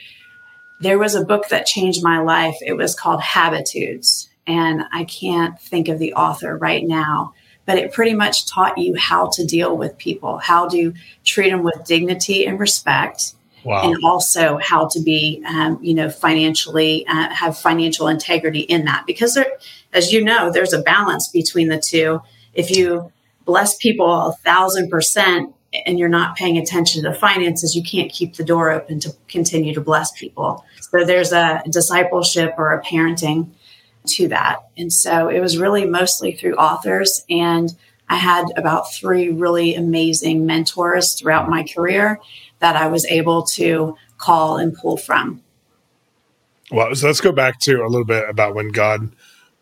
there 0.83 1.00
was 1.00 1.15
a 1.15 1.23
book 1.23 1.47
that 1.50 1.65
changed 1.65 2.03
my 2.03 2.19
life. 2.19 2.57
It 2.62 2.73
was 2.73 2.93
called 2.93 3.21
Habitudes. 3.23 4.29
And 4.45 4.83
I 4.91 5.05
can't 5.05 5.59
think 5.59 5.88
of 5.88 5.97
the 5.97 6.13
author 6.13 6.57
right 6.57 6.85
now, 6.85 7.33
but 7.65 7.77
it 7.77 7.93
pretty 7.93 8.13
much 8.13 8.50
taught 8.50 8.77
you 8.77 8.95
how 8.95 9.29
to 9.29 9.45
deal 9.45 9.77
with 9.77 9.97
people, 9.97 10.38
how 10.39 10.67
to 10.69 10.93
treat 11.23 11.51
them 11.51 11.63
with 11.63 11.85
dignity 11.85 12.45
and 12.45 12.59
respect. 12.59 13.33
Wow. 13.63 13.84
And 13.84 14.03
also 14.03 14.60
how 14.62 14.88
to 14.89 15.00
be, 15.00 15.41
um, 15.48 15.79
you 15.82 15.93
know, 15.93 16.10
financially 16.10 17.05
uh, 17.08 17.29
have 17.34 17.58
financial 17.58 18.10
integrity 18.10 18.60
in 18.62 18.86
that, 18.86 19.05
because 19.08 19.36
there, 19.36 19.53
as 19.93 20.12
you 20.12 20.24
know, 20.24 20.51
there's 20.51 20.74
a 20.74 20.82
balance 20.82 21.29
between 21.29 21.70
the 21.70 21.79
two. 21.79 22.22
If 22.53 22.70
you 22.70 23.12
bless 23.46 23.77
people 23.77 24.12
a 24.27 24.34
thousand 24.34 24.89
percent 24.89 25.55
and 25.86 25.98
you're 25.98 26.10
not 26.10 26.36
paying 26.36 26.58
attention 26.58 27.01
to 27.03 27.10
the 27.10 27.15
finances, 27.15 27.75
you 27.75 27.84
can't 27.84 28.12
keep 28.12 28.36
the 28.36 28.43
door 28.43 28.70
open 28.70 29.00
to 29.00 29.15
continue 29.27 29.74
to 29.74 29.82
bless 29.82 30.12
people. 30.12 30.63
So 30.82 31.05
there's 31.05 31.32
a 31.32 31.63
discipleship 31.70 32.55
or 32.58 32.74
a 32.74 32.84
parenting 32.84 33.50
to 34.05 34.27
that. 34.27 34.58
And 34.77 34.91
so 34.91 35.29
it 35.29 35.39
was 35.39 35.58
really 35.58 35.86
mostly 35.86 36.34
through 36.34 36.55
authors. 36.55 37.25
And 37.29 37.74
I 38.10 38.15
had 38.15 38.45
about 38.57 38.93
three 38.93 39.29
really 39.29 39.75
amazing 39.75 40.45
mentors 40.45 41.13
throughout 41.13 41.50
my 41.50 41.63
career 41.63 42.19
that 42.60 42.75
I 42.75 42.88
was 42.88 43.05
able 43.05 43.43
to 43.43 43.95
call 44.17 44.57
and 44.57 44.75
pull 44.75 44.98
from. 44.98 45.41
Well, 46.72 46.93
so 46.95 47.07
let's 47.07 47.22
go 47.22 47.31
back 47.31 47.60
to 47.62 47.83
a 47.83 47.88
little 47.88 48.05
bit 48.05 48.29
about 48.29 48.55
when 48.55 48.69
God, 48.69 49.13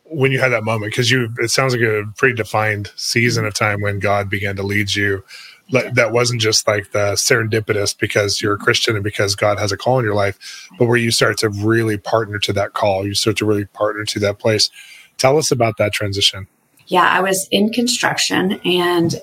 when 0.03 0.31
you 0.31 0.39
had 0.39 0.50
that 0.50 0.63
moment, 0.63 0.91
because 0.91 1.12
you, 1.12 1.29
it 1.39 1.50
sounds 1.50 1.74
like 1.74 1.81
a 1.81 2.03
pretty 2.17 2.36
defined 2.36 2.91
season 2.95 3.45
of 3.45 3.53
time 3.53 3.81
when 3.81 4.00
God 4.00 4.29
began 4.29 4.55
to 4.55 4.63
lead 4.63 4.95
you 4.95 5.24
that 5.71 6.12
wasn't 6.12 6.41
just 6.41 6.67
like 6.67 6.91
the 6.91 7.13
serendipitous 7.13 7.98
because 7.98 8.41
you're 8.41 8.53
a 8.53 8.55
mm-hmm. 8.55 8.63
Christian 8.63 8.95
and 8.95 9.03
because 9.03 9.36
God 9.36 9.60
has 9.60 9.71
a 9.71 9.77
call 9.77 10.00
in 10.00 10.05
your 10.05 10.15
life, 10.15 10.67
but 10.77 10.86
where 10.86 10.98
you 10.98 11.12
start 11.12 11.38
to 11.39 11.50
really 11.50 11.98
partner 11.98 12.39
to 12.39 12.53
that 12.53 12.74
call, 12.74 13.05
you 13.05 13.13
start 13.13 13.38
to 13.38 13.45
really 13.45 13.65
partner 13.65 14.03
to 14.05 14.19
that 14.19 14.39
place. 14.39 14.69
Tell 15.17 15.38
us 15.38 15.51
about 15.51 15.77
that 15.77 15.93
transition. 15.93 16.48
Yeah, 16.91 17.07
I 17.07 17.21
was 17.21 17.48
in 17.51 17.71
construction 17.71 18.60
and 18.65 19.15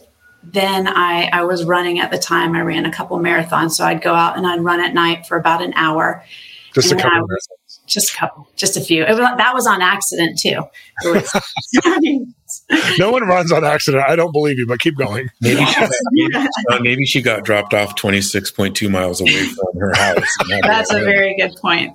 then 0.42 0.88
I, 0.88 1.28
I 1.30 1.44
was 1.44 1.64
running 1.64 2.00
at 2.00 2.10
the 2.10 2.16
time. 2.16 2.54
I 2.56 2.62
ran 2.62 2.86
a 2.86 2.90
couple 2.90 3.18
marathons. 3.18 3.72
So 3.72 3.84
I'd 3.84 4.00
go 4.00 4.14
out 4.14 4.38
and 4.38 4.46
I'd 4.46 4.60
run 4.60 4.80
at 4.80 4.94
night 4.94 5.26
for 5.26 5.36
about 5.36 5.62
an 5.62 5.74
hour. 5.74 6.24
Just 6.72 6.92
and 6.92 6.98
a 6.98 7.02
couple 7.02 7.20
was, 7.20 7.48
just 7.86 8.14
a 8.14 8.16
couple, 8.16 8.48
just 8.56 8.78
a 8.78 8.80
few. 8.80 9.04
Was, 9.04 9.18
that 9.18 9.52
was 9.52 9.66
on 9.66 9.82
accident 9.82 10.38
too. 10.38 10.62
no 12.98 13.10
one 13.10 13.24
runs 13.24 13.52
on 13.52 13.66
accident. 13.66 14.02
I 14.08 14.16
don't 14.16 14.32
believe 14.32 14.56
you, 14.58 14.66
but 14.66 14.80
keep 14.80 14.96
going. 14.96 15.28
Maybe, 15.42 15.62
she, 15.66 15.74
got, 15.74 15.90
maybe, 16.12 16.48
uh, 16.70 16.78
maybe 16.80 17.04
she 17.04 17.20
got 17.20 17.44
dropped 17.44 17.74
off 17.74 17.96
26.2 17.96 18.90
miles 18.90 19.20
away 19.20 19.44
from 19.44 19.78
her 19.78 19.94
house. 19.94 20.36
That's 20.62 20.90
a 20.90 21.00
very 21.00 21.36
good 21.36 21.54
point. 21.60 21.92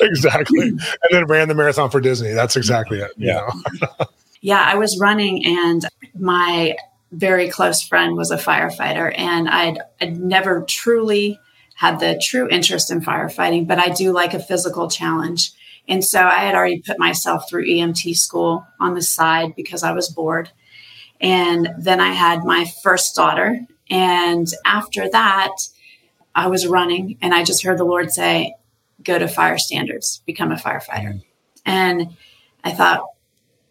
exactly. 0.00 0.68
And 0.68 0.80
then 1.10 1.26
ran 1.26 1.48
the 1.48 1.56
marathon 1.56 1.90
for 1.90 2.00
Disney. 2.00 2.30
That's 2.30 2.54
exactly 2.56 3.00
it. 3.00 3.10
Yeah. 3.16 3.50
Yeah, 4.46 4.62
I 4.64 4.76
was 4.76 4.96
running 5.00 5.44
and 5.44 5.84
my 6.14 6.76
very 7.10 7.48
close 7.48 7.82
friend 7.82 8.14
was 8.14 8.30
a 8.30 8.36
firefighter 8.36 9.12
and 9.18 9.48
I'd, 9.48 9.80
I'd 10.00 10.20
never 10.20 10.62
truly 10.68 11.40
had 11.74 11.98
the 11.98 12.20
true 12.22 12.48
interest 12.48 12.92
in 12.92 13.00
firefighting, 13.00 13.66
but 13.66 13.80
I 13.80 13.88
do 13.88 14.12
like 14.12 14.34
a 14.34 14.38
physical 14.38 14.88
challenge. 14.88 15.50
And 15.88 16.04
so 16.04 16.20
I 16.20 16.44
had 16.44 16.54
already 16.54 16.80
put 16.80 16.96
myself 16.96 17.50
through 17.50 17.66
EMT 17.66 18.16
school 18.16 18.64
on 18.78 18.94
the 18.94 19.02
side 19.02 19.56
because 19.56 19.82
I 19.82 19.90
was 19.90 20.10
bored. 20.10 20.48
And 21.20 21.70
then 21.76 21.98
I 21.98 22.12
had 22.12 22.44
my 22.44 22.66
first 22.84 23.16
daughter. 23.16 23.58
And 23.90 24.46
after 24.64 25.10
that, 25.10 25.50
I 26.36 26.46
was 26.46 26.68
running 26.68 27.18
and 27.20 27.34
I 27.34 27.42
just 27.42 27.64
heard 27.64 27.78
the 27.78 27.84
Lord 27.84 28.12
say, 28.12 28.54
go 29.02 29.18
to 29.18 29.26
fire 29.26 29.58
standards, 29.58 30.22
become 30.24 30.52
a 30.52 30.56
firefighter. 30.56 31.14
Mm. 31.14 31.24
And 31.64 32.16
I 32.62 32.70
thought, 32.70 33.02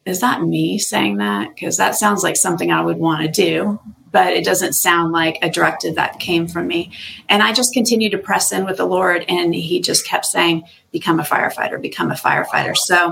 is 0.06 0.22
that 0.22 0.42
me 0.42 0.78
saying 0.78 1.18
that? 1.18 1.56
Because 1.56 1.78
that 1.78 1.96
sounds 1.96 2.24
like 2.24 2.36
something 2.36 2.72
I 2.72 2.82
would 2.82 2.98
want 2.98 3.22
to 3.22 3.28
do 3.28 3.80
but 4.16 4.32
it 4.32 4.46
doesn't 4.46 4.72
sound 4.72 5.12
like 5.12 5.38
a 5.42 5.50
directive 5.50 5.96
that 5.96 6.22
came 6.22 6.48
from 6.48 6.68
me. 6.68 6.90
And 7.28 7.44
I 7.44 7.52
just 7.52 7.74
continued 7.74 8.14
to 8.14 8.18
press 8.18 8.54
in 8.54 8.64
with 8.64 8.78
the 8.78 8.86
Lord, 8.86 9.26
and 9.28 9.54
He 9.54 9.82
just 9.82 10.08
kept 10.08 10.26
saying, 10.26 10.64
Become 10.94 11.20
a 11.20 11.24
firefighter, 11.24 11.82
become 11.82 12.12
a 12.12 12.16
firefighter. 12.16 12.78
So 12.78 13.12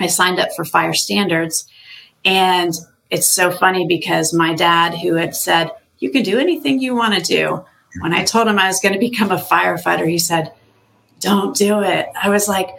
I 0.00 0.08
signed 0.08 0.40
up 0.40 0.48
for 0.56 0.64
fire 0.64 0.92
standards. 0.92 1.68
And 2.24 2.74
it's 3.10 3.28
so 3.28 3.52
funny 3.52 3.86
because 3.86 4.34
my 4.34 4.54
dad, 4.54 4.94
who 4.94 5.14
had 5.14 5.36
said, 5.36 5.70
You 6.00 6.10
can 6.10 6.24
do 6.24 6.40
anything 6.40 6.80
you 6.80 6.96
want 6.96 7.14
to 7.14 7.20
do, 7.20 7.64
when 8.00 8.12
I 8.12 8.24
told 8.24 8.48
him 8.48 8.58
I 8.58 8.66
was 8.66 8.80
going 8.80 8.94
to 8.94 8.98
become 8.98 9.30
a 9.30 9.36
firefighter, 9.36 10.08
he 10.08 10.18
said, 10.18 10.52
Don't 11.20 11.56
do 11.56 11.80
it. 11.80 12.08
I 12.20 12.28
was 12.28 12.48
like, 12.48 12.70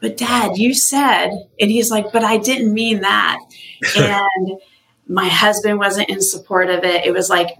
But 0.00 0.16
dad, 0.16 0.58
you 0.58 0.74
said, 0.74 1.30
and 1.60 1.70
he's 1.70 1.90
like, 1.90 2.12
But 2.12 2.24
I 2.24 2.38
didn't 2.38 2.72
mean 2.72 3.00
that. 3.00 3.38
and 3.96 4.58
my 5.06 5.28
husband 5.28 5.78
wasn't 5.78 6.10
in 6.10 6.20
support 6.20 6.70
of 6.70 6.84
it. 6.84 7.04
It 7.04 7.12
was 7.12 7.30
like, 7.30 7.56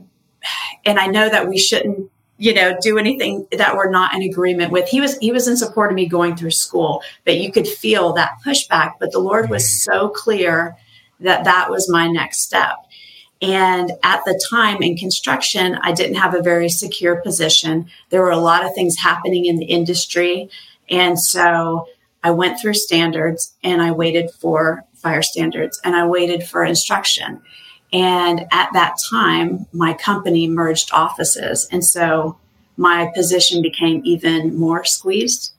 and 0.84 0.98
I 0.98 1.06
know 1.06 1.28
that 1.28 1.48
we 1.48 1.58
shouldn't, 1.58 2.10
you 2.38 2.54
know, 2.54 2.76
do 2.80 2.98
anything 2.98 3.46
that 3.52 3.76
we're 3.76 3.90
not 3.90 4.14
in 4.14 4.22
agreement 4.22 4.72
with. 4.72 4.88
He 4.88 5.00
was, 5.00 5.16
he 5.18 5.32
was 5.32 5.48
in 5.48 5.56
support 5.56 5.90
of 5.90 5.96
me 5.96 6.06
going 6.06 6.36
through 6.36 6.50
school, 6.50 7.02
but 7.24 7.38
you 7.38 7.50
could 7.50 7.66
feel 7.66 8.12
that 8.14 8.38
pushback. 8.44 8.94
But 9.00 9.12
the 9.12 9.18
Lord 9.18 9.48
was 9.48 9.82
so 9.84 10.08
clear 10.08 10.76
that 11.20 11.44
that 11.44 11.70
was 11.70 11.90
my 11.90 12.08
next 12.08 12.40
step. 12.40 12.76
And 13.42 13.92
at 14.02 14.24
the 14.24 14.40
time 14.50 14.82
in 14.82 14.96
construction, 14.96 15.78
I 15.82 15.92
didn't 15.92 16.16
have 16.16 16.34
a 16.34 16.42
very 16.42 16.68
secure 16.68 17.20
position. 17.20 17.88
There 18.10 18.22
were 18.22 18.30
a 18.30 18.38
lot 18.38 18.64
of 18.64 18.74
things 18.74 18.96
happening 18.98 19.44
in 19.44 19.56
the 19.56 19.66
industry. 19.66 20.48
And 20.88 21.18
so 21.18 21.86
I 22.26 22.32
went 22.32 22.58
through 22.58 22.74
standards 22.74 23.54
and 23.62 23.80
I 23.80 23.92
waited 23.92 24.32
for 24.32 24.84
fire 24.94 25.22
standards 25.22 25.80
and 25.84 25.94
I 25.94 26.08
waited 26.08 26.42
for 26.42 26.64
instruction. 26.64 27.40
And 27.92 28.48
at 28.50 28.68
that 28.72 28.96
time, 29.08 29.66
my 29.72 29.92
company 29.92 30.48
merged 30.48 30.90
offices. 30.92 31.68
And 31.70 31.84
so 31.84 32.36
my 32.76 33.12
position 33.14 33.62
became 33.62 34.02
even 34.04 34.58
more 34.58 34.84
squeezed. 34.84 35.52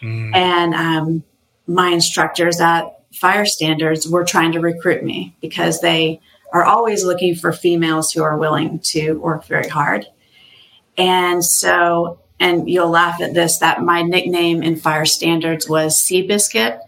Mm. 0.00 0.34
And 0.34 0.74
um, 0.74 1.24
my 1.66 1.90
instructors 1.90 2.58
at 2.58 2.84
Fire 3.12 3.44
Standards 3.44 4.08
were 4.08 4.24
trying 4.24 4.52
to 4.52 4.60
recruit 4.60 5.04
me 5.04 5.36
because 5.42 5.82
they 5.82 6.22
are 6.54 6.64
always 6.64 7.04
looking 7.04 7.34
for 7.34 7.52
females 7.52 8.12
who 8.12 8.22
are 8.22 8.38
willing 8.38 8.78
to 8.94 9.20
work 9.20 9.44
very 9.44 9.68
hard. 9.68 10.06
And 10.96 11.44
so, 11.44 12.18
and 12.40 12.68
you'll 12.68 12.90
laugh 12.90 13.20
at 13.20 13.34
this, 13.34 13.58
that 13.58 13.82
my 13.82 14.02
nickname 14.02 14.62
in 14.62 14.76
Fire 14.76 15.04
Standards 15.04 15.68
was 15.68 15.96
Seabiscuit 15.96 16.80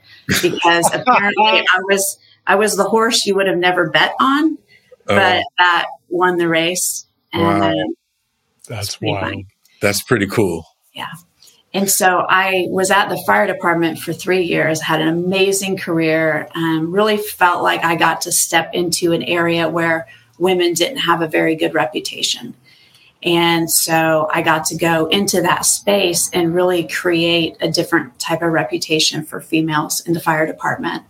because 0.43 0.91
apparently 0.93 1.61
I 1.61 1.81
was 1.89 2.19
I 2.47 2.57
was 2.57 2.77
the 2.77 2.85
horse 2.85 3.27
you 3.27 3.35
would 3.35 3.47
have 3.47 3.59
never 3.59 3.91
bet 3.91 4.15
on, 4.21 4.59
but 5.05 5.43
oh. 5.43 5.51
that 5.59 5.87
won 6.09 6.37
the 6.37 6.49
race. 6.49 7.07
And 7.33 7.43
wow. 7.43 7.71
Um, 7.71 7.95
that's 8.69 9.01
wild. 9.01 9.21
Fun. 9.21 9.45
That's 9.81 10.03
pretty 10.03 10.27
cool. 10.27 10.65
Yeah. 10.93 11.13
And 11.75 11.91
so 11.91 12.25
I 12.29 12.67
was 12.71 12.91
at 12.91 13.09
the 13.09 13.23
fire 13.27 13.47
department 13.47 13.99
for 13.99 14.13
three 14.13 14.43
years, 14.43 14.81
had 14.81 15.03
an 15.03 15.09
amazing 15.09 15.77
career, 15.77 16.49
um, 16.55 16.91
really 16.91 17.19
felt 17.19 17.63
like 17.63 17.85
I 17.85 17.97
got 17.97 18.23
to 18.23 18.33
step 18.33 18.71
into 18.73 19.13
an 19.13 19.23
area 19.23 19.69
where 19.69 20.09
women 20.39 20.73
didn't 20.73 20.99
have 20.99 21.21
a 21.21 21.29
very 21.29 21.55
good 21.55 21.75
reputation. 21.75 22.55
And 23.27 23.69
so 23.69 24.29
I 24.33 24.41
got 24.41 24.65
to 24.67 24.77
go 24.77 25.07
into 25.07 25.43
that 25.43 25.67
space 25.67 26.31
and 26.33 26.55
really 26.55 26.87
create 26.87 27.57
a 27.61 27.69
different 27.69 28.19
type 28.21 28.41
of 28.41 28.53
reputation 28.53 29.25
for 29.25 29.41
females 29.41 30.01
in 30.07 30.13
the 30.13 30.21
fire 30.21 30.47
department. 30.47 31.03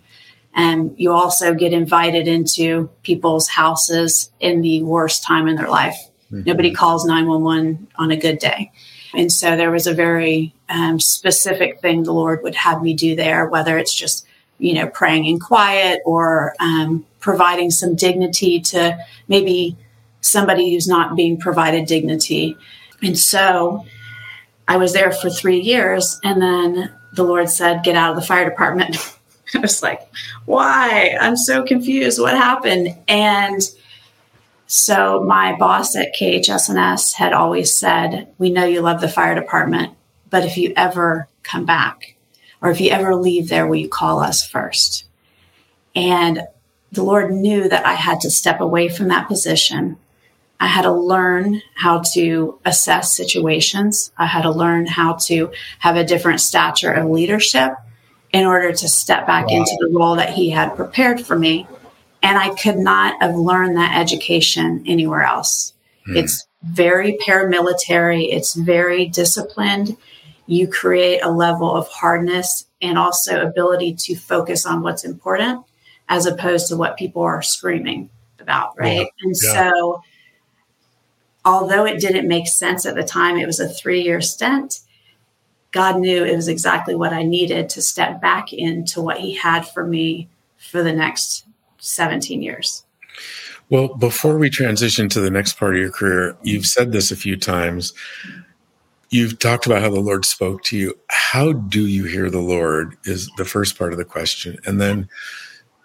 And 0.55 0.95
you 0.97 1.13
also 1.13 1.53
get 1.53 1.73
invited 1.73 2.27
into 2.27 2.89
people's 3.03 3.47
houses 3.47 4.31
in 4.39 4.61
the 4.61 4.81
worst 4.81 5.23
time 5.23 5.47
in 5.47 5.55
their 5.55 5.69
life. 5.69 5.95
Mm-hmm. 6.31 6.43
Nobody 6.45 6.73
calls 6.73 7.05
911 7.05 7.87
on 7.97 8.09
a 8.09 8.17
good 8.17 8.39
day. 8.39 8.71
And 9.13 9.31
so 9.31 9.55
there 9.55 9.69
was 9.69 9.85
a 9.85 9.93
very 9.93 10.55
um, 10.69 10.99
specific 10.99 11.81
thing 11.81 12.01
the 12.01 12.13
Lord 12.13 12.41
would 12.41 12.55
have 12.55 12.81
me 12.81 12.95
do 12.95 13.15
there, 13.15 13.47
whether 13.47 13.77
it's 13.77 13.93
just, 13.93 14.25
you 14.57 14.73
know, 14.73 14.87
praying 14.87 15.25
in 15.25 15.39
quiet 15.39 16.01
or 16.03 16.55
um, 16.59 17.05
providing 17.19 17.69
some 17.69 17.95
dignity 17.95 18.59
to 18.61 18.97
maybe 19.27 19.77
somebody 20.27 20.71
who's 20.71 20.87
not 20.87 21.15
being 21.15 21.37
provided 21.37 21.87
dignity. 21.87 22.57
And 23.01 23.17
so 23.17 23.85
I 24.67 24.77
was 24.77 24.93
there 24.93 25.11
for 25.11 25.29
three 25.29 25.59
years. 25.59 26.19
And 26.23 26.41
then 26.41 26.91
the 27.13 27.23
Lord 27.23 27.49
said, 27.49 27.83
get 27.83 27.95
out 27.95 28.11
of 28.11 28.15
the 28.15 28.25
fire 28.25 28.49
department. 28.49 28.97
I 29.55 29.59
was 29.59 29.81
like, 29.81 30.01
why? 30.45 31.15
I'm 31.19 31.37
so 31.37 31.63
confused. 31.63 32.19
What 32.19 32.35
happened? 32.35 32.97
And 33.07 33.61
so 34.67 35.23
my 35.23 35.55
boss 35.55 35.95
at 35.95 36.13
KHS&S 36.13 37.13
had 37.13 37.31
always 37.31 37.73
said, 37.73 38.27
we 38.37 38.49
know 38.49 38.65
you 38.65 38.81
love 38.81 38.99
the 38.99 39.07
fire 39.07 39.35
department, 39.35 39.93
but 40.29 40.43
if 40.43 40.57
you 40.57 40.73
ever 40.75 41.29
come 41.43 41.65
back 41.65 42.17
or 42.61 42.69
if 42.69 42.81
you 42.81 42.89
ever 42.89 43.15
leave 43.15 43.47
there, 43.47 43.65
will 43.65 43.77
you 43.77 43.87
call 43.87 44.19
us 44.19 44.45
first? 44.45 45.05
And 45.95 46.41
the 46.91 47.03
Lord 47.03 47.31
knew 47.31 47.69
that 47.69 47.85
I 47.85 47.93
had 47.93 48.19
to 48.21 48.29
step 48.29 48.59
away 48.59 48.89
from 48.89 49.07
that 49.07 49.27
position 49.29 49.97
I 50.59 50.67
had 50.67 50.83
to 50.83 50.91
learn 50.91 51.61
how 51.75 52.01
to 52.13 52.59
assess 52.65 53.15
situations. 53.15 54.11
I 54.17 54.25
had 54.25 54.41
to 54.41 54.51
learn 54.51 54.87
how 54.87 55.13
to 55.25 55.51
have 55.79 55.95
a 55.95 56.03
different 56.03 56.41
stature 56.41 56.91
of 56.91 57.09
leadership 57.09 57.73
in 58.33 58.45
order 58.45 58.71
to 58.71 58.87
step 58.87 59.27
back 59.27 59.47
wow. 59.47 59.57
into 59.57 59.77
the 59.79 59.95
role 59.97 60.15
that 60.15 60.31
he 60.31 60.49
had 60.49 60.75
prepared 60.75 61.25
for 61.25 61.37
me. 61.37 61.67
And 62.23 62.37
I 62.37 62.55
could 62.55 62.77
not 62.77 63.21
have 63.21 63.35
learned 63.35 63.77
that 63.77 63.97
education 63.97 64.83
anywhere 64.87 65.23
else. 65.23 65.73
Mm. 66.07 66.17
It's 66.17 66.47
very 66.63 67.17
paramilitary. 67.25 68.33
It's 68.33 68.55
very 68.55 69.05
disciplined. 69.05 69.95
You 70.47 70.67
create 70.67 71.19
a 71.21 71.29
level 71.29 71.73
of 71.73 71.87
hardness 71.87 72.65
and 72.81 72.97
also 72.97 73.41
ability 73.41 73.95
to 73.95 74.15
focus 74.15 74.65
on 74.65 74.81
what's 74.81 75.03
important 75.03 75.63
as 76.09 76.25
opposed 76.25 76.67
to 76.69 76.77
what 76.77 76.97
people 76.97 77.21
are 77.21 77.41
screaming 77.41 78.09
about. 78.39 78.73
Right. 78.77 79.01
Yeah. 79.01 79.05
And 79.23 79.35
yeah. 79.41 79.53
so 79.53 80.01
although 81.47 81.85
it 81.85 82.01
didn't 82.01 82.27
make 82.27 82.45
sense 82.45 82.85
at 82.85 82.95
the 82.95 83.03
time, 83.03 83.37
it 83.37 83.47
was 83.47 83.61
a 83.61 83.69
three 83.69 84.01
year 84.01 84.19
stint. 84.19 84.81
God 85.71 85.99
knew 85.99 86.23
it 86.23 86.35
was 86.35 86.49
exactly 86.49 86.93
what 86.93 87.13
I 87.13 87.23
needed 87.23 87.69
to 87.69 87.81
step 87.81 88.21
back 88.21 88.51
into 88.51 89.01
what 89.01 89.19
He 89.19 89.33
had 89.33 89.61
for 89.61 89.85
me 89.85 90.27
for 90.57 90.83
the 90.83 90.91
next 90.91 91.45
17 91.79 92.41
years. 92.41 92.83
Well, 93.69 93.95
before 93.95 94.37
we 94.37 94.49
transition 94.49 95.07
to 95.09 95.21
the 95.21 95.31
next 95.31 95.57
part 95.57 95.75
of 95.75 95.81
your 95.81 95.91
career, 95.91 96.37
you've 96.43 96.65
said 96.65 96.91
this 96.91 97.11
a 97.11 97.17
few 97.17 97.37
times. 97.37 97.93
You've 99.09 99.39
talked 99.39 99.65
about 99.65 99.81
how 99.81 99.89
the 99.89 100.01
Lord 100.01 100.25
spoke 100.25 100.63
to 100.63 100.77
you. 100.77 100.95
How 101.09 101.53
do 101.53 101.85
you 101.87 102.05
hear 102.05 102.29
the 102.29 102.41
Lord 102.41 102.97
is 103.05 103.29
the 103.37 103.45
first 103.45 103.77
part 103.77 103.93
of 103.93 103.97
the 103.97 104.05
question. 104.05 104.57
And 104.65 104.81
then 104.81 105.07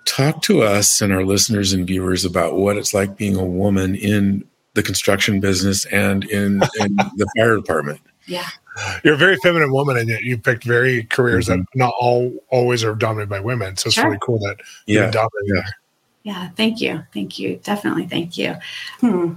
talk 0.07 0.42
to 0.42 0.62
us 0.62 1.00
and 1.00 1.12
our 1.12 1.25
listeners 1.25 1.73
and 1.73 1.87
viewers 1.87 2.25
about 2.25 2.57
what 2.57 2.76
it's 2.76 2.95
like 2.95 3.16
being 3.16 3.37
a 3.37 3.45
woman 3.45 3.95
in 3.95 4.45
the 4.74 4.82
construction 4.82 5.40
business 5.40 5.84
and 5.86 6.24
in, 6.24 6.62
in 6.80 6.96
the 7.16 7.26
fire 7.36 7.56
department. 7.56 8.00
Yeah. 8.26 8.48
You're 9.04 9.14
a 9.14 9.18
very 9.18 9.36
feminine 9.42 9.72
woman, 9.72 9.96
and 9.98 10.08
yet 10.08 10.22
you 10.22 10.38
picked 10.38 10.64
very 10.64 11.04
careers 11.04 11.48
mm-hmm. 11.48 11.60
that 11.60 11.66
not 11.74 11.92
all 12.00 12.32
always 12.48 12.82
are 12.84 12.94
dominated 12.94 13.28
by 13.28 13.40
women. 13.40 13.76
So 13.76 13.88
it's 13.88 13.94
sure. 13.94 14.04
really 14.04 14.18
cool 14.22 14.38
that 14.38 14.56
yeah. 14.86 15.10
you're 15.12 15.54
Yeah. 15.54 15.62
yeah. 16.22 16.48
Thank 16.56 16.80
you. 16.80 17.02
Thank 17.12 17.38
you. 17.38 17.60
Definitely. 17.62 18.06
Thank 18.06 18.38
you. 18.38 18.56
Hmm. 19.00 19.34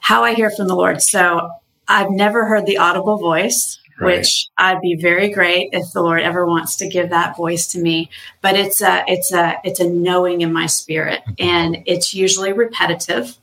How 0.00 0.24
I 0.24 0.34
hear 0.34 0.50
from 0.50 0.68
the 0.68 0.74
Lord. 0.74 1.00
So 1.00 1.48
I've 1.86 2.10
never 2.10 2.46
heard 2.46 2.66
the 2.66 2.78
audible 2.78 3.18
voice. 3.18 3.78
right. 4.00 4.18
which 4.18 4.48
I'd 4.58 4.80
be 4.80 4.96
very 4.96 5.30
great 5.30 5.68
if 5.72 5.92
the 5.92 6.02
Lord 6.02 6.20
ever 6.20 6.44
wants 6.46 6.74
to 6.76 6.88
give 6.88 7.10
that 7.10 7.36
voice 7.36 7.68
to 7.68 7.78
me. 7.78 8.10
But 8.40 8.56
it's 8.56 8.82
a 8.82 9.04
it's 9.06 9.32
a 9.32 9.60
it's 9.62 9.78
a 9.78 9.88
knowing 9.88 10.40
in 10.40 10.52
my 10.52 10.66
spirit, 10.66 11.20
mm-hmm. 11.20 11.34
and 11.38 11.82
it's 11.86 12.12
usually 12.12 12.52
repetitive. 12.52 13.38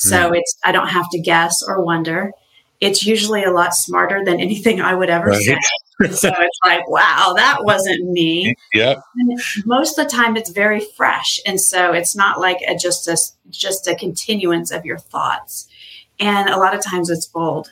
So 0.00 0.30
mm. 0.30 0.38
it's 0.38 0.56
I 0.64 0.72
don't 0.72 0.88
have 0.88 1.10
to 1.12 1.20
guess 1.20 1.62
or 1.66 1.84
wonder. 1.84 2.32
It's 2.80 3.04
usually 3.04 3.44
a 3.44 3.52
lot 3.52 3.74
smarter 3.74 4.22
than 4.24 4.40
anything 4.40 4.80
I 4.80 4.94
would 4.94 5.10
ever 5.10 5.26
right. 5.26 5.42
say. 5.42 5.58
so 6.10 6.32
it's 6.40 6.58
like, 6.64 6.88
wow, 6.88 7.34
that 7.36 7.58
wasn't 7.60 8.10
me. 8.10 8.54
Yep. 8.72 9.02
And 9.16 9.40
most 9.66 9.98
of 9.98 10.06
the 10.06 10.10
time, 10.10 10.38
it's 10.38 10.50
very 10.50 10.80
fresh, 10.96 11.38
and 11.46 11.60
so 11.60 11.92
it's 11.92 12.16
not 12.16 12.40
like 12.40 12.58
a, 12.66 12.74
just 12.74 13.06
a 13.08 13.18
just 13.50 13.86
a 13.86 13.94
continuance 13.94 14.70
of 14.70 14.86
your 14.86 14.98
thoughts. 14.98 15.68
And 16.18 16.48
a 16.48 16.56
lot 16.56 16.74
of 16.74 16.82
times, 16.82 17.10
it's 17.10 17.26
bold. 17.26 17.70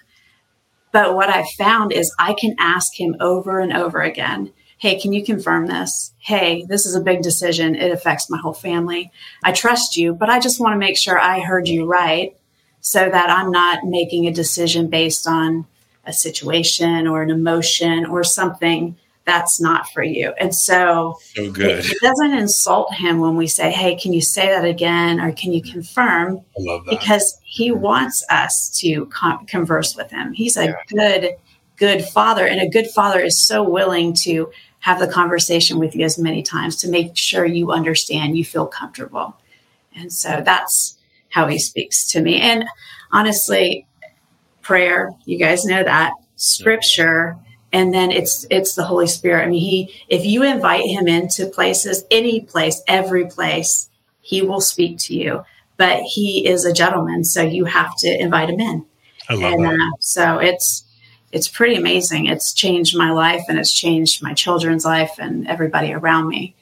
But 0.92 1.14
what 1.14 1.30
I 1.30 1.46
found 1.56 1.92
is 1.92 2.14
I 2.18 2.34
can 2.38 2.54
ask 2.58 2.98
him 2.98 3.16
over 3.20 3.60
and 3.60 3.72
over 3.72 4.02
again. 4.02 4.52
Hey, 4.78 4.98
can 4.98 5.12
you 5.12 5.24
confirm 5.24 5.66
this? 5.66 6.12
Hey, 6.18 6.64
this 6.68 6.86
is 6.86 6.94
a 6.94 7.00
big 7.00 7.22
decision. 7.22 7.74
It 7.74 7.90
affects 7.90 8.30
my 8.30 8.38
whole 8.38 8.54
family. 8.54 9.10
I 9.42 9.52
trust 9.52 9.96
you, 9.96 10.14
but 10.14 10.30
I 10.30 10.38
just 10.38 10.60
want 10.60 10.74
to 10.74 10.78
make 10.78 10.96
sure 10.96 11.18
I 11.18 11.40
heard 11.40 11.68
you 11.68 11.84
right 11.84 12.36
so 12.80 13.08
that 13.08 13.28
I'm 13.28 13.50
not 13.50 13.84
making 13.84 14.26
a 14.26 14.32
decision 14.32 14.88
based 14.88 15.26
on 15.26 15.66
a 16.04 16.12
situation 16.12 17.06
or 17.06 17.22
an 17.22 17.30
emotion 17.30 18.06
or 18.06 18.24
something 18.24 18.96
that's 19.28 19.60
not 19.60 19.86
for 19.90 20.02
you. 20.02 20.32
And 20.40 20.54
so, 20.54 21.18
so 21.34 21.50
good. 21.50 21.84
It, 21.84 21.92
it, 21.92 21.98
doesn't 22.00 22.32
insult 22.32 22.94
him 22.94 23.20
when 23.20 23.36
we 23.36 23.46
say, 23.46 23.70
Hey, 23.70 23.94
can 23.94 24.14
you 24.14 24.22
say 24.22 24.46
that 24.46 24.64
again? 24.64 25.20
Or 25.20 25.32
can 25.32 25.52
you 25.52 25.60
confirm? 25.60 26.38
I 26.38 26.60
love 26.60 26.86
that. 26.86 26.98
Because 26.98 27.38
he 27.44 27.70
mm-hmm. 27.70 27.82
wants 27.82 28.24
us 28.30 28.70
to 28.80 29.04
con- 29.06 29.44
converse 29.44 29.94
with 29.94 30.10
him. 30.10 30.32
He's 30.32 30.56
a 30.56 30.64
yeah. 30.64 30.74
good, 30.88 31.36
good 31.76 32.04
father. 32.06 32.46
And 32.46 32.58
a 32.60 32.70
good 32.70 32.88
father 32.88 33.20
is 33.20 33.46
so 33.46 33.62
willing 33.62 34.14
to 34.22 34.50
have 34.80 34.98
the 34.98 35.08
conversation 35.08 35.78
with 35.78 35.94
you 35.94 36.04
as 36.04 36.18
many 36.18 36.42
times 36.42 36.76
to 36.76 36.88
make 36.88 37.16
sure 37.16 37.44
you 37.44 37.72
understand, 37.72 38.36
you 38.36 38.44
feel 38.44 38.66
comfortable. 38.66 39.36
And 39.96 40.12
so 40.12 40.40
that's 40.44 40.96
how 41.30 41.46
he 41.48 41.58
speaks 41.58 42.06
to 42.12 42.22
me. 42.22 42.40
And 42.40 42.64
honestly, 43.10 43.86
prayer. 44.62 45.12
You 45.24 45.38
guys 45.38 45.64
know 45.64 45.82
that 45.82 46.12
scripture. 46.36 47.36
And 47.72 47.92
then 47.92 48.10
it's, 48.10 48.46
it's 48.50 48.74
the 48.74 48.84
Holy 48.84 49.06
Spirit. 49.06 49.44
I 49.44 49.48
mean, 49.48 49.60
he, 49.60 49.94
if 50.08 50.24
you 50.24 50.42
invite 50.42 50.86
him 50.86 51.08
into 51.08 51.46
places, 51.46 52.04
any 52.10 52.40
place, 52.40 52.82
every 52.86 53.26
place, 53.26 53.90
he 54.20 54.42
will 54.42 54.60
speak 54.60 54.98
to 54.98 55.14
you, 55.14 55.44
but 55.76 56.02
he 56.02 56.46
is 56.46 56.64
a 56.64 56.72
gentleman. 56.72 57.24
So 57.24 57.42
you 57.42 57.64
have 57.64 57.96
to 57.98 58.08
invite 58.08 58.50
him 58.50 58.60
in. 58.60 58.86
I 59.28 59.34
love 59.34 59.52
and, 59.52 59.64
that. 59.64 59.74
Uh, 59.74 59.96
so 60.00 60.38
it's, 60.38 60.84
it's 61.32 61.48
pretty 61.48 61.74
amazing. 61.74 62.26
It's 62.26 62.52
changed 62.52 62.96
my 62.96 63.10
life 63.10 63.44
and 63.48 63.58
it's 63.58 63.72
changed 63.72 64.22
my 64.22 64.34
children's 64.34 64.84
life 64.84 65.14
and 65.18 65.46
everybody 65.46 65.92
around 65.92 66.28
me. 66.28 66.54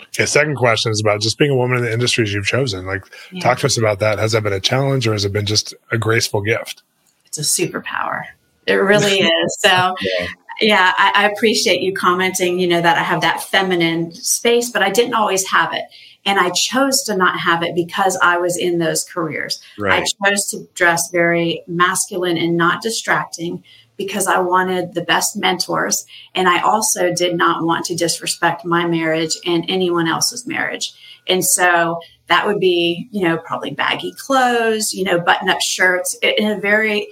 Okay, 0.00 0.26
second 0.26 0.56
question 0.56 0.92
is 0.92 1.00
about 1.00 1.20
just 1.20 1.38
being 1.38 1.50
a 1.50 1.56
woman 1.56 1.78
in 1.78 1.84
the 1.84 1.92
industries 1.92 2.32
you've 2.32 2.46
chosen. 2.46 2.86
Like, 2.86 3.04
yeah. 3.32 3.40
talk 3.40 3.58
to 3.58 3.66
us 3.66 3.76
about 3.76 3.98
that. 3.98 4.18
Has 4.18 4.32
that 4.32 4.42
been 4.42 4.52
a 4.52 4.60
challenge 4.60 5.08
or 5.08 5.12
has 5.12 5.24
it 5.24 5.32
been 5.32 5.46
just 5.46 5.74
a 5.90 5.98
graceful 5.98 6.40
gift? 6.40 6.82
It's 7.26 7.38
a 7.38 7.40
superpower. 7.40 8.24
It 8.66 8.74
really 8.74 9.18
is. 9.44 9.56
So, 9.58 9.68
yeah, 10.00 10.26
yeah 10.60 10.92
I, 10.96 11.12
I, 11.14 11.30
appreciate 11.30 11.82
you 11.82 11.92
commenting, 11.92 12.60
you 12.60 12.68
know, 12.68 12.80
that 12.80 12.96
I 12.96 13.02
have 13.02 13.22
that 13.22 13.42
feminine 13.42 14.14
space, 14.14 14.70
but 14.70 14.82
I 14.82 14.90
didn't 14.90 15.14
always 15.14 15.48
have 15.48 15.72
it. 15.72 15.84
And 16.26 16.38
I 16.38 16.50
chose 16.50 17.02
to 17.04 17.16
not 17.16 17.38
have 17.38 17.62
it 17.62 17.74
because 17.74 18.18
I 18.22 18.38
was 18.38 18.56
in 18.56 18.78
those 18.78 19.04
careers. 19.04 19.60
Right. 19.78 20.02
I 20.02 20.28
chose 20.28 20.46
to 20.50 20.66
dress 20.74 21.10
very 21.10 21.62
masculine 21.66 22.38
and 22.38 22.56
not 22.56 22.82
distracting 22.82 23.62
because 23.96 24.26
I 24.26 24.40
wanted 24.40 24.94
the 24.94 25.02
best 25.02 25.36
mentors. 25.36 26.06
And 26.34 26.48
I 26.48 26.60
also 26.60 27.12
did 27.14 27.36
not 27.36 27.64
want 27.64 27.84
to 27.86 27.94
disrespect 27.94 28.64
my 28.64 28.86
marriage 28.86 29.36
and 29.44 29.64
anyone 29.68 30.08
else's 30.08 30.46
marriage. 30.46 30.94
And 31.28 31.44
so 31.44 32.00
that 32.26 32.46
would 32.46 32.58
be, 32.58 33.08
you 33.12 33.22
know, 33.22 33.38
probably 33.38 33.70
baggy 33.70 34.12
clothes, 34.12 34.94
you 34.94 35.04
know, 35.04 35.20
button 35.20 35.48
up 35.48 35.60
shirts 35.60 36.16
in 36.22 36.50
a 36.50 36.60
very, 36.60 37.08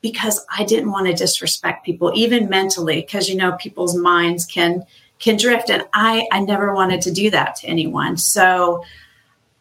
because 0.00 0.44
I 0.54 0.64
didn't 0.64 0.90
want 0.90 1.06
to 1.06 1.14
disrespect 1.14 1.84
people, 1.84 2.12
even 2.14 2.48
mentally, 2.48 3.00
because, 3.00 3.28
you 3.28 3.36
know, 3.36 3.52
people's 3.52 3.96
minds 3.96 4.44
can, 4.46 4.84
can 5.24 5.38
drift. 5.38 5.70
And 5.70 5.84
I, 5.94 6.28
I 6.30 6.40
never 6.40 6.74
wanted 6.74 7.00
to 7.02 7.10
do 7.10 7.30
that 7.30 7.56
to 7.56 7.66
anyone. 7.66 8.18
So 8.18 8.84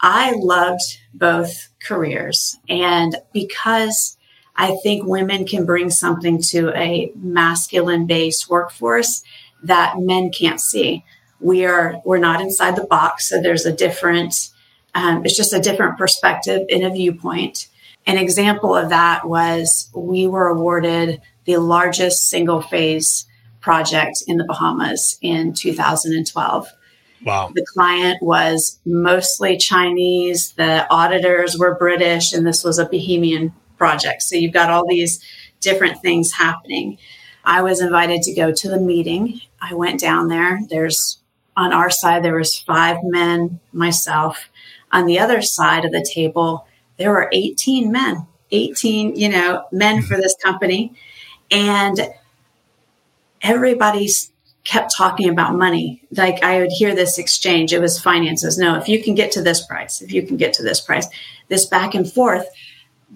I 0.02 0.34
loved 0.36 0.99
both 1.13 1.69
careers. 1.82 2.58
And 2.67 3.15
because 3.32 4.17
I 4.58 4.76
think 4.84 5.06
women 5.06 5.45
can 5.45 5.65
bring 5.65 5.89
something 5.89 6.41
to 6.49 6.78
a 6.78 7.13
masculine 7.15 8.06
based 8.06 8.49
workforce 8.49 9.23
that 9.63 9.97
men 9.97 10.32
can't 10.32 10.60
see. 10.60 11.06
We 11.39 11.65
are 11.65 12.02
we're 12.04 12.17
not 12.17 12.41
inside 12.41 12.76
the 12.76 12.84
box, 12.84 13.30
so 13.30 13.41
there's 13.41 13.65
a 13.65 13.73
different. 13.73 14.49
Um, 14.95 15.26
it's 15.26 15.36
just 15.36 15.54
a 15.54 15.60
different 15.60 15.97
perspective 15.97 16.65
in 16.69 16.84
a 16.84 16.89
viewpoint. 16.91 17.67
An 18.06 18.17
example 18.17 18.76
of 18.76 18.89
that 18.89 19.28
was 19.28 19.89
we 19.95 20.28
were 20.28 20.47
awarded 20.47 21.21
the 21.45 21.58
largest 21.58 22.30
single 22.30 22.62
phase 22.62 23.26
project 23.63 24.23
in 24.28 24.38
the 24.38 24.43
Bahamas 24.43 25.17
in 25.21 25.54
2012. 25.54 26.67
Wow. 27.26 27.52
The 27.56 27.65
client 27.73 28.21
was 28.21 28.80
mostly 28.86 29.58
Chinese, 29.58 30.52
the 30.52 30.86
auditors 30.91 31.58
were 31.58 31.76
British, 31.76 32.34
and 32.34 32.45
this 32.45 32.63
was 32.63 32.78
a 32.78 32.86
Bahamian 32.86 33.54
project. 33.78 34.21
So 34.21 34.36
you've 34.36 34.54
got 34.54 34.69
all 34.69 34.86
these 34.86 35.23
different 35.62 36.02
things 36.02 36.34
happening. 36.34 36.97
I 37.45 37.62
was 37.62 37.82
invited 37.82 38.21
to 38.23 38.34
go 38.34 38.52
to 38.52 38.69
the 38.69 38.80
meeting. 38.80 39.39
I 39.62 39.73
went 39.73 39.99
down 39.99 40.28
there. 40.28 40.60
There's 40.69 41.19
on 41.56 41.71
our 41.71 41.89
side 41.89 42.23
there 42.23 42.36
was 42.36 42.60
five 42.60 42.97
men, 43.04 43.60
myself. 43.71 44.49
On 44.91 45.06
the 45.06 45.19
other 45.19 45.41
side 45.41 45.86
of 45.86 45.91
the 45.91 46.06
table, 46.13 46.67
there 46.97 47.12
were 47.12 47.30
18 47.32 47.91
men. 47.91 48.28
18, 48.52 49.15
you 49.15 49.30
know, 49.30 49.65
men 49.71 50.02
for 50.02 50.15
this 50.17 50.36
company. 50.43 50.93
And 51.49 51.99
everybody's 53.43 54.32
kept 54.63 54.95
talking 54.95 55.29
about 55.29 55.56
money. 55.56 56.01
Like 56.12 56.41
I 56.41 56.60
would 56.60 56.71
hear 56.71 56.95
this 56.95 57.17
exchange. 57.17 57.73
It 57.73 57.79
was 57.79 57.99
finances. 57.99 58.58
No, 58.58 58.77
if 58.77 58.88
you 58.88 59.03
can 59.03 59.13
get 59.13 59.32
to 59.34 59.41
this 59.41 59.65
price, 59.65 60.01
if 60.01 60.12
you 60.12 60.23
can 60.23 60.38
get 60.38 60.53
to 60.53 60.63
this 60.63 60.79
price, 60.79 61.08
this 61.49 61.65
back 61.65 61.93
and 61.93 62.12
forth. 62.12 62.47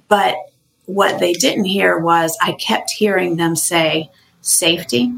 But 0.10 0.36
what 0.86 1.20
they 1.20 1.34
didn't 1.34 1.66
hear 1.66 1.98
was 1.98 2.38
I 2.42 2.54
kept 2.54 2.92
hearing 2.92 3.38
them 3.38 3.56
say 3.56 4.12
safety. 4.42 5.14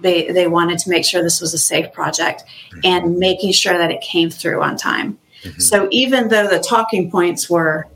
They, 0.00 0.30
they 0.30 0.46
wanted 0.46 0.78
to 0.80 0.90
make 0.90 1.04
sure 1.04 1.22
this 1.22 1.40
was 1.40 1.54
a 1.54 1.58
safe 1.58 1.92
project 1.92 2.44
and 2.84 3.18
making 3.18 3.52
sure 3.52 3.76
that 3.76 3.90
it 3.90 4.00
came 4.00 4.30
through 4.30 4.62
on 4.62 4.76
time. 4.76 5.18
Mm-hmm. 5.42 5.60
So 5.60 5.88
even 5.90 6.28
though 6.28 6.46
the 6.46 6.60
talking 6.60 7.10
points 7.10 7.50
were 7.50 7.88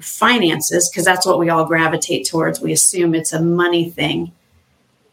finances, 0.00 0.88
because 0.88 1.04
that's 1.04 1.26
what 1.26 1.38
we 1.38 1.50
all 1.50 1.64
gravitate 1.64 2.26
towards, 2.26 2.60
we 2.60 2.72
assume 2.72 3.14
it's 3.14 3.32
a 3.32 3.42
money 3.42 3.90
thing. 3.90 4.32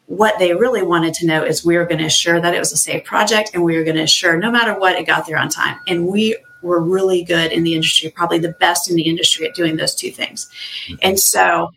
What 0.08 0.38
they 0.38 0.54
really 0.54 0.84
wanted 0.84 1.14
to 1.16 1.26
know 1.26 1.44
is 1.44 1.66
we 1.66 1.78
were 1.78 1.86
going 1.86 1.98
to 1.98 2.06
assure 2.06 2.40
that 2.40 2.54
it 2.54 2.60
was 2.60 2.72
a 2.72 2.78
safe 2.78 3.04
project 3.04 3.52
and 3.54 3.64
we 3.64 3.76
were 3.76 3.84
going 3.84 3.96
to 3.96 4.04
assure 4.04 4.38
no 4.38 4.52
matter 4.52 4.78
what, 4.80 4.96
it 4.96 5.08
got 5.08 5.26
there 5.26 5.38
on 5.38 5.50
time. 5.50 5.80
And 5.88 6.08
we 6.08 6.38
were 6.62 6.82
really 6.82 7.24
good 7.24 7.52
in 7.52 7.64
the 7.64 7.74
industry, 7.74 8.10
probably 8.10 8.40
the 8.40 8.56
best 8.60 8.90
in 8.90 8.96
the 8.96 9.04
industry 9.04 9.48
at 9.48 9.56
doing 9.56 9.78
those 9.78 9.96
two 9.96 10.12
things. 10.12 10.50
Mm-hmm. 10.88 10.96
And 11.02 11.20
so 11.20 11.72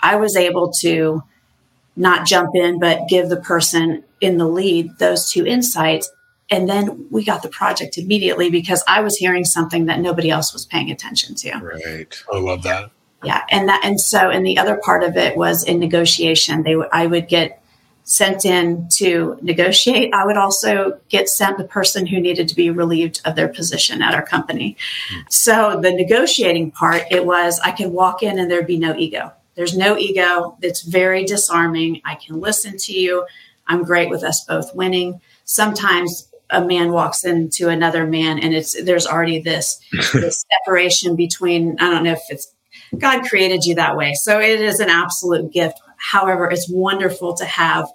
I 0.00 0.16
was 0.16 0.36
able 0.36 0.72
to 0.80 1.22
not 1.96 2.26
jump 2.26 2.50
in, 2.54 2.78
but 2.78 3.08
give 3.08 3.28
the 3.28 3.40
person 3.40 4.04
in 4.20 4.38
the 4.38 4.46
lead 4.46 4.98
those 4.98 5.30
two 5.30 5.46
insights. 5.46 6.10
And 6.50 6.68
then 6.68 7.06
we 7.10 7.24
got 7.24 7.42
the 7.42 7.48
project 7.48 7.96
immediately 7.96 8.50
because 8.50 8.84
I 8.86 9.00
was 9.00 9.16
hearing 9.16 9.44
something 9.44 9.86
that 9.86 10.00
nobody 10.00 10.30
else 10.30 10.52
was 10.52 10.66
paying 10.66 10.90
attention 10.90 11.34
to. 11.36 11.52
Right. 11.58 12.22
I 12.32 12.38
love 12.38 12.62
that. 12.64 12.90
Yeah. 13.22 13.42
And 13.50 13.68
that, 13.68 13.82
and 13.82 13.98
so, 13.98 14.28
and 14.28 14.44
the 14.44 14.58
other 14.58 14.76
part 14.76 15.02
of 15.02 15.16
it 15.16 15.36
was 15.36 15.64
in 15.64 15.78
negotiation. 15.78 16.62
They, 16.62 16.76
would 16.76 16.88
I 16.92 17.06
would 17.06 17.28
get 17.28 17.63
sent 18.04 18.44
in 18.44 18.86
to 18.90 19.38
negotiate. 19.40 20.12
I 20.12 20.24
would 20.26 20.36
also 20.36 21.00
get 21.08 21.28
sent 21.28 21.56
the 21.58 21.64
person 21.64 22.06
who 22.06 22.20
needed 22.20 22.48
to 22.48 22.54
be 22.54 22.70
relieved 22.70 23.20
of 23.24 23.34
their 23.34 23.48
position 23.48 24.02
at 24.02 24.14
our 24.14 24.24
company. 24.24 24.76
So 25.30 25.80
the 25.82 25.90
negotiating 25.90 26.70
part, 26.70 27.02
it 27.10 27.24
was 27.24 27.58
I 27.60 27.70
could 27.70 27.90
walk 27.90 28.22
in 28.22 28.38
and 28.38 28.50
there'd 28.50 28.66
be 28.66 28.78
no 28.78 28.94
ego. 28.94 29.32
There's 29.54 29.76
no 29.76 29.96
ego. 29.96 30.56
It's 30.60 30.82
very 30.82 31.24
disarming. 31.24 32.02
I 32.04 32.16
can 32.16 32.40
listen 32.40 32.76
to 32.76 32.92
you. 32.92 33.26
I'm 33.66 33.84
great 33.84 34.10
with 34.10 34.22
us 34.22 34.44
both 34.44 34.74
winning. 34.74 35.20
Sometimes 35.44 36.28
a 36.50 36.62
man 36.62 36.92
walks 36.92 37.24
into 37.24 37.68
another 37.68 38.06
man 38.06 38.38
and 38.38 38.54
it's 38.54 38.80
there's 38.84 39.06
already 39.06 39.38
this, 39.40 39.80
this 40.12 40.44
separation 40.52 41.16
between 41.16 41.76
I 41.80 41.90
don't 41.90 42.04
know 42.04 42.12
if 42.12 42.22
it's 42.28 42.52
God 42.98 43.24
created 43.24 43.64
you 43.64 43.74
that 43.76 43.96
way. 43.96 44.12
So 44.14 44.40
it 44.40 44.60
is 44.60 44.78
an 44.80 44.90
absolute 44.90 45.52
gift 45.52 45.80
However, 46.04 46.50
it's 46.50 46.68
wonderful 46.68 47.34
to 47.34 47.44
have 47.46 47.88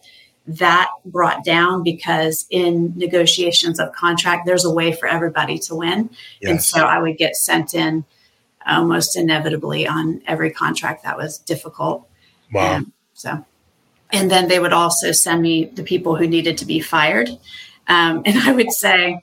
that 0.47 0.89
brought 1.05 1.43
down 1.43 1.83
because 1.83 2.47
in 2.49 2.93
negotiations 2.95 3.79
of 3.79 3.93
contract, 3.93 4.47
there's 4.47 4.65
a 4.65 4.73
way 4.73 4.91
for 4.93 5.07
everybody 5.07 5.59
to 5.59 5.75
win. 5.75 6.09
Yes. 6.41 6.49
And 6.49 6.63
so 6.63 6.85
I 6.85 6.99
would 6.99 7.17
get 7.17 7.35
sent 7.35 7.75
in 7.75 8.05
almost 8.65 9.15
inevitably 9.15 9.87
on 9.87 10.21
every 10.25 10.49
contract 10.49 11.03
that 11.03 11.17
was 11.17 11.37
difficult. 11.37 12.07
Wow. 12.51 12.81
so 13.13 13.45
And 14.11 14.31
then 14.31 14.47
they 14.47 14.59
would 14.59 14.73
also 14.73 15.11
send 15.11 15.43
me 15.43 15.65
the 15.65 15.83
people 15.83 16.15
who 16.15 16.27
needed 16.27 16.57
to 16.57 16.65
be 16.65 16.79
fired. 16.79 17.29
Um, 17.87 18.23
and 18.25 18.39
I 18.39 18.51
would 18.51 18.71
say, 18.71 19.21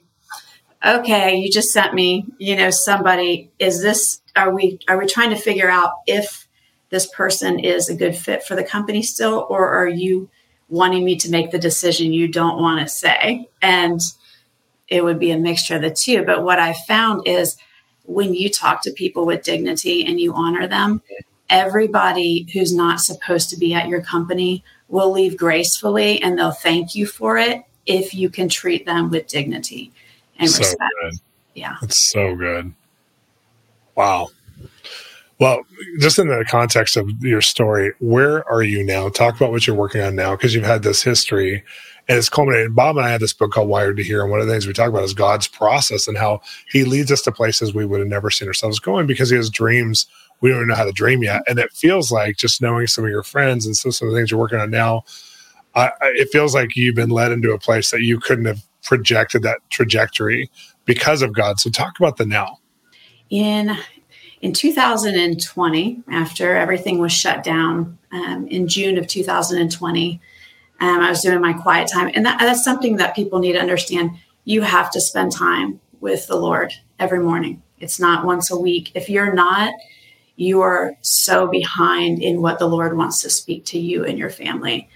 okay, 0.85 1.35
you 1.35 1.51
just 1.51 1.73
sent 1.73 1.93
me, 1.93 2.25
you 2.37 2.55
know, 2.55 2.69
somebody, 2.69 3.51
is 3.59 3.81
this, 3.81 4.21
are 4.35 4.53
we, 4.53 4.79
are 4.87 4.97
we 4.97 5.07
trying 5.07 5.31
to 5.31 5.35
figure 5.35 5.69
out 5.69 5.91
if 6.05 6.46
this 6.89 7.07
person 7.07 7.59
is 7.59 7.89
a 7.89 7.95
good 7.95 8.15
fit 8.15 8.43
for 8.43 8.55
the 8.55 8.63
company 8.63 9.01
still, 9.01 9.45
or 9.49 9.67
are 9.67 9.87
you 9.87 10.29
wanting 10.69 11.03
me 11.03 11.15
to 11.17 11.29
make 11.29 11.51
the 11.51 11.59
decision 11.59 12.13
you 12.13 12.27
don't 12.27 12.61
want 12.61 12.81
to 12.81 12.87
say? 12.87 13.49
And 13.61 13.99
it 14.87 15.03
would 15.03 15.19
be 15.19 15.31
a 15.31 15.37
mixture 15.37 15.75
of 15.75 15.81
the 15.81 15.91
two. 15.91 16.23
But 16.23 16.43
what 16.43 16.59
I 16.59 16.73
found 16.73 17.27
is 17.27 17.57
when 18.05 18.33
you 18.33 18.49
talk 18.49 18.81
to 18.83 18.91
people 18.91 19.25
with 19.25 19.43
dignity 19.43 20.05
and 20.05 20.19
you 20.19 20.33
honor 20.33 20.67
them, 20.67 21.01
everybody 21.49 22.47
who's 22.53 22.73
not 22.73 23.01
supposed 23.01 23.49
to 23.49 23.57
be 23.57 23.73
at 23.73 23.87
your 23.87 24.01
company 24.01 24.63
will 24.87 25.11
leave 25.11 25.37
gracefully 25.37 26.21
and 26.21 26.37
they'll 26.37 26.51
thank 26.51 26.95
you 26.95 27.05
for 27.05 27.37
it 27.37 27.63
if 27.85 28.13
you 28.13 28.29
can 28.29 28.49
treat 28.49 28.85
them 28.85 29.09
with 29.09 29.27
dignity 29.27 29.91
and 30.39 30.49
so 30.49 30.59
respect. 30.59 30.93
Good. 31.01 31.13
Yeah. 31.53 31.75
It's 31.81 32.11
so 32.11 32.35
good. 32.35 32.73
Wow. 33.95 34.29
Well, 35.39 35.61
just 35.99 36.17
in 36.17 36.27
the 36.27 36.45
context 36.49 36.97
of 36.97 37.09
your 37.23 37.41
story, 37.41 37.93
where 37.99 38.47
are 38.49 38.63
you 38.63 38.83
now? 38.83 39.09
Talk 39.09 39.35
about 39.35 39.51
what 39.51 39.67
you're 39.67 39.75
working 39.75 40.01
on 40.01 40.15
now 40.15 40.35
because 40.35 40.55
you've 40.55 40.63
had 40.63 40.81
this 40.81 41.03
history 41.03 41.63
and 42.07 42.17
it's 42.17 42.29
culminated. 42.29 42.73
Bob 42.73 42.97
and 42.97 43.05
I 43.05 43.09
had 43.09 43.21
this 43.21 43.33
book 43.33 43.51
called 43.51 43.69
Wired 43.69 43.97
to 43.97 44.03
Hear, 44.03 44.21
and 44.21 44.31
one 44.31 44.39
of 44.39 44.47
the 44.47 44.51
things 44.51 44.65
we 44.65 44.73
talk 44.73 44.89
about 44.89 45.03
is 45.03 45.13
God's 45.13 45.47
process 45.47 46.07
and 46.07 46.17
how 46.17 46.41
He 46.71 46.85
leads 46.85 47.11
us 47.11 47.21
to 47.23 47.31
places 47.31 47.73
we 47.73 47.85
would 47.85 47.99
have 47.99 48.09
never 48.09 48.31
seen 48.31 48.47
ourselves 48.47 48.79
going 48.79 49.05
because 49.05 49.29
He 49.29 49.35
has 49.35 49.49
dreams 49.49 50.07
we 50.41 50.49
don't 50.49 50.59
even 50.59 50.67
know 50.69 50.75
how 50.75 50.85
to 50.85 50.91
dream 50.91 51.23
yet. 51.23 51.41
And 51.47 51.59
it 51.59 51.71
feels 51.73 52.11
like 52.11 52.37
just 52.37 52.61
knowing 52.61 52.87
some 52.87 53.03
of 53.03 53.09
your 53.09 53.23
friends 53.23 53.65
and 53.65 53.75
some, 53.75 53.89
of 53.89 54.13
the 54.13 54.17
things 54.17 54.31
you're 54.31 54.39
working 54.39 54.59
on 54.59 54.69
now, 54.69 55.03
I, 55.75 55.91
it 56.01 56.29
feels 56.31 56.53
like 56.53 56.75
you've 56.75 56.95
been 56.95 57.09
led 57.09 57.31
into 57.31 57.51
a 57.51 57.59
place 57.59 57.91
that 57.91 58.01
you 58.01 58.19
couldn't 58.19 58.45
have 58.45 58.63
projected 58.83 59.43
that 59.43 59.59
trajectory 59.69 60.49
because 60.85 61.21
of 61.21 61.33
God. 61.33 61.59
So 61.59 61.69
talk 61.69 61.99
about 61.99 62.17
the 62.17 62.25
now. 62.25 62.59
In 63.29 63.77
in 64.41 64.53
2020, 64.53 66.03
after 66.09 66.55
everything 66.55 66.99
was 66.99 67.11
shut 67.11 67.43
down 67.43 67.97
um, 68.11 68.47
in 68.47 68.67
June 68.67 68.97
of 68.97 69.07
2020, 69.07 70.21
um, 70.79 70.99
I 70.99 71.09
was 71.09 71.21
doing 71.21 71.41
my 71.41 71.53
quiet 71.53 71.89
time, 71.89 72.11
and 72.13 72.25
that, 72.25 72.39
that's 72.39 72.63
something 72.63 72.97
that 72.97 73.15
people 73.15 73.39
need 73.39 73.53
to 73.53 73.59
understand. 73.59 74.11
You 74.43 74.61
have 74.61 74.91
to 74.91 75.01
spend 75.01 75.31
time 75.31 75.79
with 75.99 76.27
the 76.27 76.35
Lord 76.35 76.71
every 76.99 77.19
morning. 77.19 77.63
It's 77.79 77.99
not 77.99 78.25
once 78.25 78.51
a 78.51 78.59
week. 78.59 78.91
If 78.93 79.09
you're 79.09 79.33
not, 79.33 79.73
you 80.35 80.61
are 80.61 80.95
so 81.01 81.47
behind 81.47 82.21
in 82.21 82.41
what 82.41 82.59
the 82.59 82.67
Lord 82.67 82.95
wants 82.95 83.21
to 83.21 83.29
speak 83.29 83.65
to 83.65 83.79
you 83.79 84.05
and 84.05 84.19
your 84.19 84.29
family. 84.29 84.87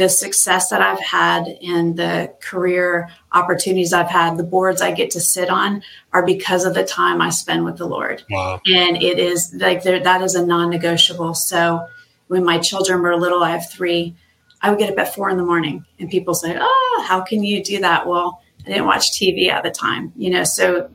The 0.00 0.08
success 0.08 0.70
that 0.70 0.80
I've 0.80 1.00
had 1.00 1.46
and 1.62 1.94
the 1.94 2.32
career 2.40 3.10
opportunities 3.32 3.92
I've 3.92 4.08
had, 4.08 4.38
the 4.38 4.44
boards 4.44 4.80
I 4.80 4.92
get 4.92 5.10
to 5.10 5.20
sit 5.20 5.50
on 5.50 5.82
are 6.14 6.24
because 6.24 6.64
of 6.64 6.72
the 6.72 6.84
time 6.84 7.20
I 7.20 7.28
spend 7.28 7.66
with 7.66 7.76
the 7.76 7.86
Lord. 7.86 8.22
Wow. 8.30 8.62
And 8.66 8.96
it 8.96 9.18
is 9.18 9.52
like 9.54 9.82
that 9.82 10.22
is 10.22 10.34
a 10.34 10.46
non 10.46 10.70
negotiable. 10.70 11.34
So 11.34 11.86
when 12.28 12.44
my 12.44 12.58
children 12.58 13.02
were 13.02 13.14
little, 13.16 13.42
I 13.42 13.50
have 13.50 13.70
three, 13.70 14.16
I 14.62 14.70
would 14.70 14.78
get 14.78 14.90
up 14.90 14.98
at 14.98 15.14
four 15.14 15.28
in 15.28 15.36
the 15.36 15.44
morning 15.44 15.84
and 15.98 16.08
people 16.08 16.32
say, 16.32 16.56
Oh, 16.58 17.04
how 17.06 17.20
can 17.20 17.44
you 17.44 17.62
do 17.62 17.80
that? 17.80 18.06
Well, 18.06 18.42
I 18.64 18.70
didn't 18.70 18.86
watch 18.86 19.12
TV 19.12 19.48
at 19.50 19.62
the 19.62 19.70
time, 19.70 20.12
you 20.16 20.30
know, 20.30 20.44
so 20.44 20.90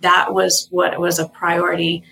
that 0.00 0.34
was 0.34 0.66
what 0.70 0.98
was 0.98 1.18
a 1.18 1.28
priority 1.28 2.04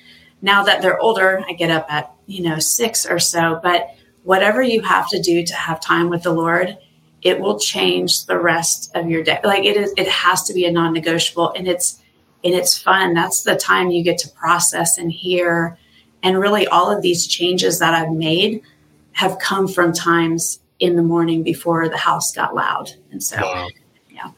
now 0.43 0.65
that 0.65 0.83
they're 0.83 0.99
older, 0.99 1.43
I 1.49 1.53
get 1.53 1.71
up 1.71 1.87
at, 1.89 2.13
you 2.27 2.43
know, 2.43 2.59
six 2.59 3.07
or 3.07 3.21
so. 3.21 3.61
But 3.63 3.95
whatever 4.25 4.63
you 4.63 4.83
have 4.83 5.09
to 5.11 5.21
do 5.21 5.45
to 5.45 5.55
have 5.55 5.81
time 5.81 6.09
with 6.09 6.23
the 6.23 6.33
Lord, 6.33 6.77
it 7.23 7.41
will 7.41 7.59
change 7.59 8.27
the 8.27 8.39
rest 8.39 8.91
of 8.95 9.09
your 9.09 9.23
day. 9.23 9.41
Like 9.45 9.65
it 9.65 9.77
is, 9.77 9.93
it 9.97 10.09
has 10.09 10.43
to 10.45 10.55
be 10.55 10.65
a 10.65 10.73
non 10.73 10.93
negotiable 10.93 11.53
and 11.53 11.69
it's, 11.69 12.03
and 12.45 12.55
it's 12.55 12.77
fun. 12.77 13.15
That's 13.15 13.43
the 13.43 13.57
time 13.57 13.91
you 13.91 14.03
get 14.03 14.19
to 14.19 14.29
process 14.31 14.99
and 14.99 15.13
hear. 15.13 15.79
And 16.23 16.39
really, 16.39 16.67
all 16.67 16.91
of 16.91 17.03
these 17.03 17.27
changes 17.27 17.79
that 17.79 17.95
I've 17.95 18.13
made 18.13 18.63
have 19.13 19.39
come 19.39 19.69
from 19.69 19.93
times 19.93 20.61
in 20.79 20.97
the 20.97 21.03
morning 21.03 21.43
before 21.43 21.89
the 21.89 21.97
house 21.97 22.33
got 22.33 22.55
loud. 22.55 22.93
And 23.11 23.23
so, 23.23 23.37
wow. 23.41 23.69
yeah, 24.11 24.31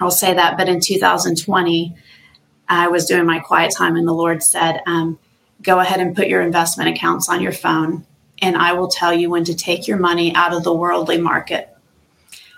I'll 0.00 0.10
say 0.10 0.34
that. 0.34 0.56
But 0.56 0.68
in 0.68 0.80
2020, 0.80 1.96
I 2.68 2.88
was 2.88 3.06
doing 3.06 3.26
my 3.26 3.40
quiet 3.40 3.74
time, 3.76 3.96
and 3.96 4.06
the 4.06 4.12
Lord 4.12 4.42
said, 4.42 4.80
um, 4.86 5.18
go 5.62 5.80
ahead 5.80 6.00
and 6.00 6.14
put 6.14 6.28
your 6.28 6.42
investment 6.42 6.90
accounts 6.90 7.28
on 7.28 7.40
your 7.40 7.52
phone, 7.52 8.06
and 8.42 8.56
I 8.56 8.72
will 8.72 8.88
tell 8.88 9.12
you 9.12 9.30
when 9.30 9.44
to 9.44 9.54
take 9.54 9.86
your 9.86 9.98
money 9.98 10.34
out 10.34 10.52
of 10.52 10.64
the 10.64 10.74
worldly 10.74 11.18
market. 11.18 11.70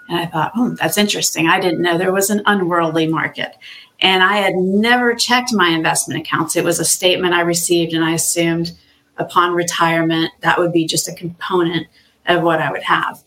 And 0.09 0.19
I 0.19 0.27
thought, 0.27 0.53
oh, 0.57 0.77
that's 0.81 0.99
interesting. 0.99 1.49
I 1.49 1.61
didn't 1.61 1.83
know 1.83 1.99
there 1.99 2.13
was 2.13 2.31
an 2.31 2.43
unworldly 2.47 3.09
market. 3.09 3.57
And 4.01 4.23
I 4.23 4.37
had 4.37 4.55
never 4.55 5.15
checked 5.15 5.53
my 5.53 5.69
investment 5.69 6.21
accounts. 6.21 6.55
It 6.55 6.65
was 6.65 6.79
a 6.79 6.85
statement 6.85 7.35
I 7.35 7.41
received, 7.41 7.95
and 7.95 8.05
I 8.05 8.13
assumed 8.13 8.73
upon 9.17 9.55
retirement 9.55 10.31
that 10.43 10.59
would 10.59 10.73
be 10.73 10.87
just 10.87 11.09
a 11.09 11.15
component 11.15 11.87
of 12.27 12.43
what 12.43 12.61
I 12.61 12.71
would 12.71 12.83
have. 12.83 13.23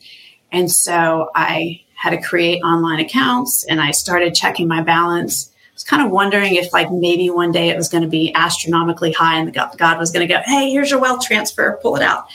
And 0.52 0.72
so 0.72 1.30
I 1.36 1.82
had 1.96 2.12
to 2.12 2.22
create 2.22 2.62
online 2.62 3.00
accounts 3.00 3.66
and 3.66 3.82
I 3.82 3.92
started 3.92 4.34
checking 4.34 4.68
my 4.68 4.82
balance 4.82 5.49
was 5.80 5.86
kind 5.86 6.06
of 6.06 6.12
wondering 6.12 6.56
if 6.56 6.74
like 6.74 6.92
maybe 6.92 7.30
one 7.30 7.54
day 7.54 7.70
it 7.70 7.78
was 7.78 7.88
going 7.88 8.04
to 8.04 8.10
be 8.10 8.34
astronomically 8.36 9.14
high 9.14 9.40
and 9.40 9.54
God, 9.54 9.78
God 9.78 9.98
was 9.98 10.12
going 10.12 10.28
to 10.28 10.34
go, 10.34 10.42
hey, 10.46 10.70
here's 10.70 10.92
your 10.92 11.00
wealth 11.00 11.26
transfer, 11.26 11.80
pull 11.82 11.96
it 11.96 12.02
out. 12.02 12.28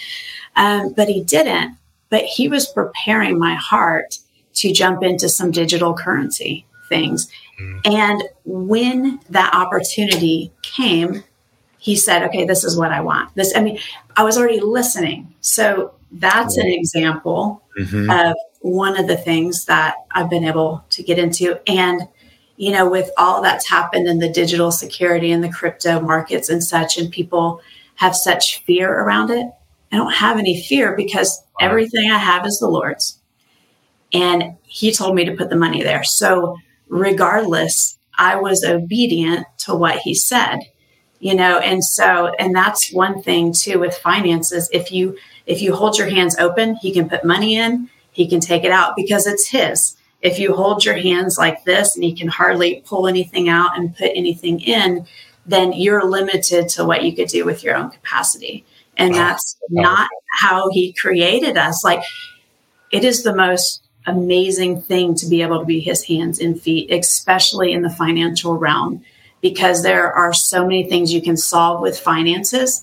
Um, 0.57 0.95
but 0.95 1.09
he 1.09 1.23
didn't. 1.23 1.77
But 2.09 2.25
he 2.25 2.49
was 2.49 2.67
preparing 2.67 3.39
my 3.39 3.55
heart 3.55 4.19
to 4.55 4.73
jump 4.73 5.03
into 5.03 5.29
some 5.29 5.51
digital 5.51 5.93
currency 5.95 6.65
things. 6.89 7.31
Mm. 7.61 7.81
And 7.85 8.23
when 8.45 9.21
that 9.29 9.53
opportunity 9.53 10.51
came, 10.63 11.23
he 11.79 11.97
said, 11.97 12.23
okay, 12.23 12.47
this 12.47 12.65
is 12.65 12.79
what 12.79 12.93
I 12.93 13.03
want. 13.03 13.35
This, 13.35 13.55
I 13.55 13.61
mean, 13.61 13.79
I 14.17 14.23
was 14.23 14.39
already 14.39 14.61
listening. 14.61 15.35
So 15.43 15.93
that's 16.13 16.57
an 16.57 16.69
example 16.69 17.63
mm-hmm. 17.79 18.09
of 18.09 18.37
one 18.61 18.99
of 18.99 19.07
the 19.07 19.19
things 19.19 19.67
that 19.67 19.97
I've 20.13 20.31
been 20.31 20.45
able 20.45 20.83
to 20.91 21.03
get 21.03 21.19
into. 21.19 21.61
And 21.69 22.09
you 22.57 22.71
know, 22.71 22.89
with 22.89 23.11
all 23.17 23.43
that's 23.43 23.69
happened 23.69 24.07
in 24.07 24.19
the 24.19 24.29
digital 24.29 24.71
security 24.71 25.33
and 25.33 25.43
the 25.43 25.53
crypto 25.53 26.01
markets 26.01 26.49
and 26.49 26.63
such, 26.63 26.97
and 26.97 27.11
people 27.11 27.61
have 27.97 28.15
such 28.15 28.63
fear 28.65 28.93
around 28.93 29.31
it. 29.31 29.47
I 29.93 29.97
don't 29.97 30.15
have 30.15 30.39
any 30.39 30.61
fear 30.63 30.97
because 30.97 31.43
wow. 31.61 31.69
everything 31.69 32.11
I 32.11 32.19
have 32.19 32.47
is 32.47 32.59
the 32.59 32.69
Lord's. 32.69 33.19
And 34.13 34.57
He 34.63 34.93
told 34.93 35.15
me 35.15 35.25
to 35.25 35.37
put 35.37 35.51
the 35.51 35.57
money 35.57 35.83
there. 35.83 36.05
So, 36.05 36.57
regardless, 36.89 37.99
I 38.17 38.37
was 38.37 38.65
obedient 38.65 39.47
to 39.59 39.75
what 39.75 39.99
He 39.99 40.15
said, 40.15 40.61
you 41.19 41.35
know, 41.35 41.59
and 41.59 41.85
so, 41.85 42.33
and 42.39 42.55
that's 42.55 42.93
one 42.93 43.23
thing 43.23 43.53
too 43.53 43.81
with 43.81 43.97
finances. 43.97 44.69
If 44.73 44.93
you, 44.93 45.17
if 45.47 45.61
you 45.61 45.75
hold 45.75 45.99
your 45.99 46.09
hands 46.09 46.37
open, 46.39 46.77
He 46.77 46.93
can 46.93 47.09
put 47.09 47.25
money 47.25 47.57
in, 47.57 47.91
He 48.13 48.29
can 48.29 48.39
take 48.41 48.63
it 48.63 48.71
out 48.71 48.95
because 48.95 49.27
it's 49.27 49.49
His 49.49 49.97
if 50.25 50.39
you 50.39 50.55
hold 50.55 50.85
your 50.85 50.97
hands 50.97 51.37
like 51.37 51.63
this 51.65 51.95
and 51.95 52.05
you 52.05 52.17
can 52.17 52.29
hardly 52.29 52.83
pull 52.87 53.07
anything 53.07 53.51
out 53.51 53.77
and 53.77 53.95
put 53.95 54.11
anything 54.15 54.59
in, 54.59 55.07
then 55.45 55.75
you're 55.75 56.09
limited 56.09 56.67
to 56.71 56.85
what 56.85 57.05
you 57.05 57.15
could 57.15 57.29
do 57.29 57.45
with 57.45 57.63
your 57.63 57.77
own 57.77 57.91
capacity. 57.91 58.65
And 58.97 59.15
that's 59.15 59.57
not 59.69 60.09
how 60.41 60.71
he 60.71 60.95
created 60.95 61.59
us. 61.59 61.85
Like 61.85 62.03
it 62.91 63.05
is 63.05 63.23
the 63.23 63.37
most 63.37 63.83
amazing 64.07 64.81
thing 64.81 65.15
to 65.17 65.27
be 65.27 65.43
able 65.43 65.61
to 65.61 65.67
be 65.67 65.81
his 65.81 66.05
hands 66.05 66.41
and 66.41 66.59
feet, 66.59 66.91
especially 66.91 67.73
in 67.73 67.83
the 67.83 67.91
financial 67.91 68.57
realm, 68.57 69.05
because 69.43 69.83
there 69.83 70.11
are 70.11 70.33
so 70.33 70.63
many 70.63 70.89
things 70.89 71.13
you 71.13 71.21
can 71.21 71.37
solve 71.37 71.83
with 71.83 71.99
finances. 71.99 72.83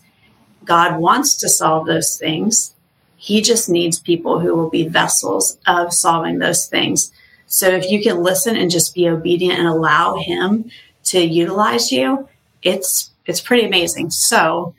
God 0.63 0.99
wants 0.99 1.35
to 1.37 1.49
solve 1.49 1.87
those 1.87 2.17
things. 2.17 2.75
He 3.15 3.41
just 3.41 3.67
needs 3.67 3.99
people 3.99 4.39
who 4.39 4.55
will 4.55 4.69
be 4.69 4.87
vessels 4.87 5.57
of 5.65 5.91
solving 5.91 6.37
those 6.37 6.67
things. 6.67 7.11
So 7.51 7.67
if 7.67 7.91
you 7.91 8.01
can 8.01 8.23
listen 8.23 8.55
and 8.55 8.71
just 8.71 8.95
be 8.95 9.09
obedient 9.09 9.59
and 9.59 9.67
allow 9.67 10.15
him 10.15 10.71
to 11.03 11.19
utilize 11.19 11.91
you, 11.91 12.29
it's 12.63 13.11
it's 13.25 13.41
pretty 13.41 13.65
amazing. 13.65 14.09
So 14.09 14.73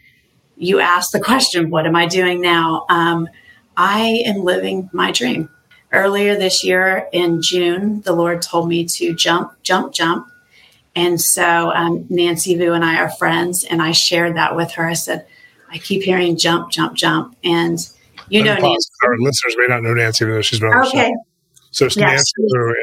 you 0.57 0.81
ask 0.81 1.13
the 1.13 1.21
question, 1.21 1.69
what 1.69 1.87
am 1.87 1.95
I 1.95 2.07
doing 2.07 2.41
now? 2.41 2.87
Um, 2.89 3.29
I 3.77 4.23
am 4.25 4.43
living 4.43 4.89
my 4.93 5.13
dream. 5.13 5.51
Earlier 5.93 6.35
this 6.35 6.65
year 6.65 7.09
in 7.13 7.43
June, 7.43 8.01
the 8.01 8.15
Lord 8.15 8.41
told 8.41 8.69
me 8.69 8.87
to 8.87 9.15
jump, 9.15 9.53
jump, 9.63 9.93
jump. 9.93 10.29
And 10.97 11.21
so 11.21 11.71
um, 11.73 12.07
Nancy 12.09 12.57
Vuu 12.57 12.75
and 12.75 12.85
I 12.85 12.97
are 12.97 13.11
friends, 13.11 13.65
and 13.65 13.83
I 13.83 13.93
shared 13.93 14.37
that 14.37 14.57
with 14.57 14.73
her. 14.73 14.87
I 14.87 14.95
said, 14.95 15.27
I 15.71 15.77
keep 15.77 16.03
hearing 16.03 16.39
jump, 16.39 16.71
jump, 16.71 16.95
jump. 16.95 17.37
And 17.45 17.79
you 18.31 18.43
know, 18.43 18.55
Nancy. 18.55 18.91
Our 19.05 19.19
listeners 19.19 19.57
may 19.59 19.67
not 19.67 19.83
know 19.83 19.93
Nancy, 19.93 20.25
but 20.25 20.43
she's 20.43 20.61
been 20.61 20.71
on 20.71 20.87
okay. 20.87 21.13
So 21.73 21.89
yes. 21.97 22.23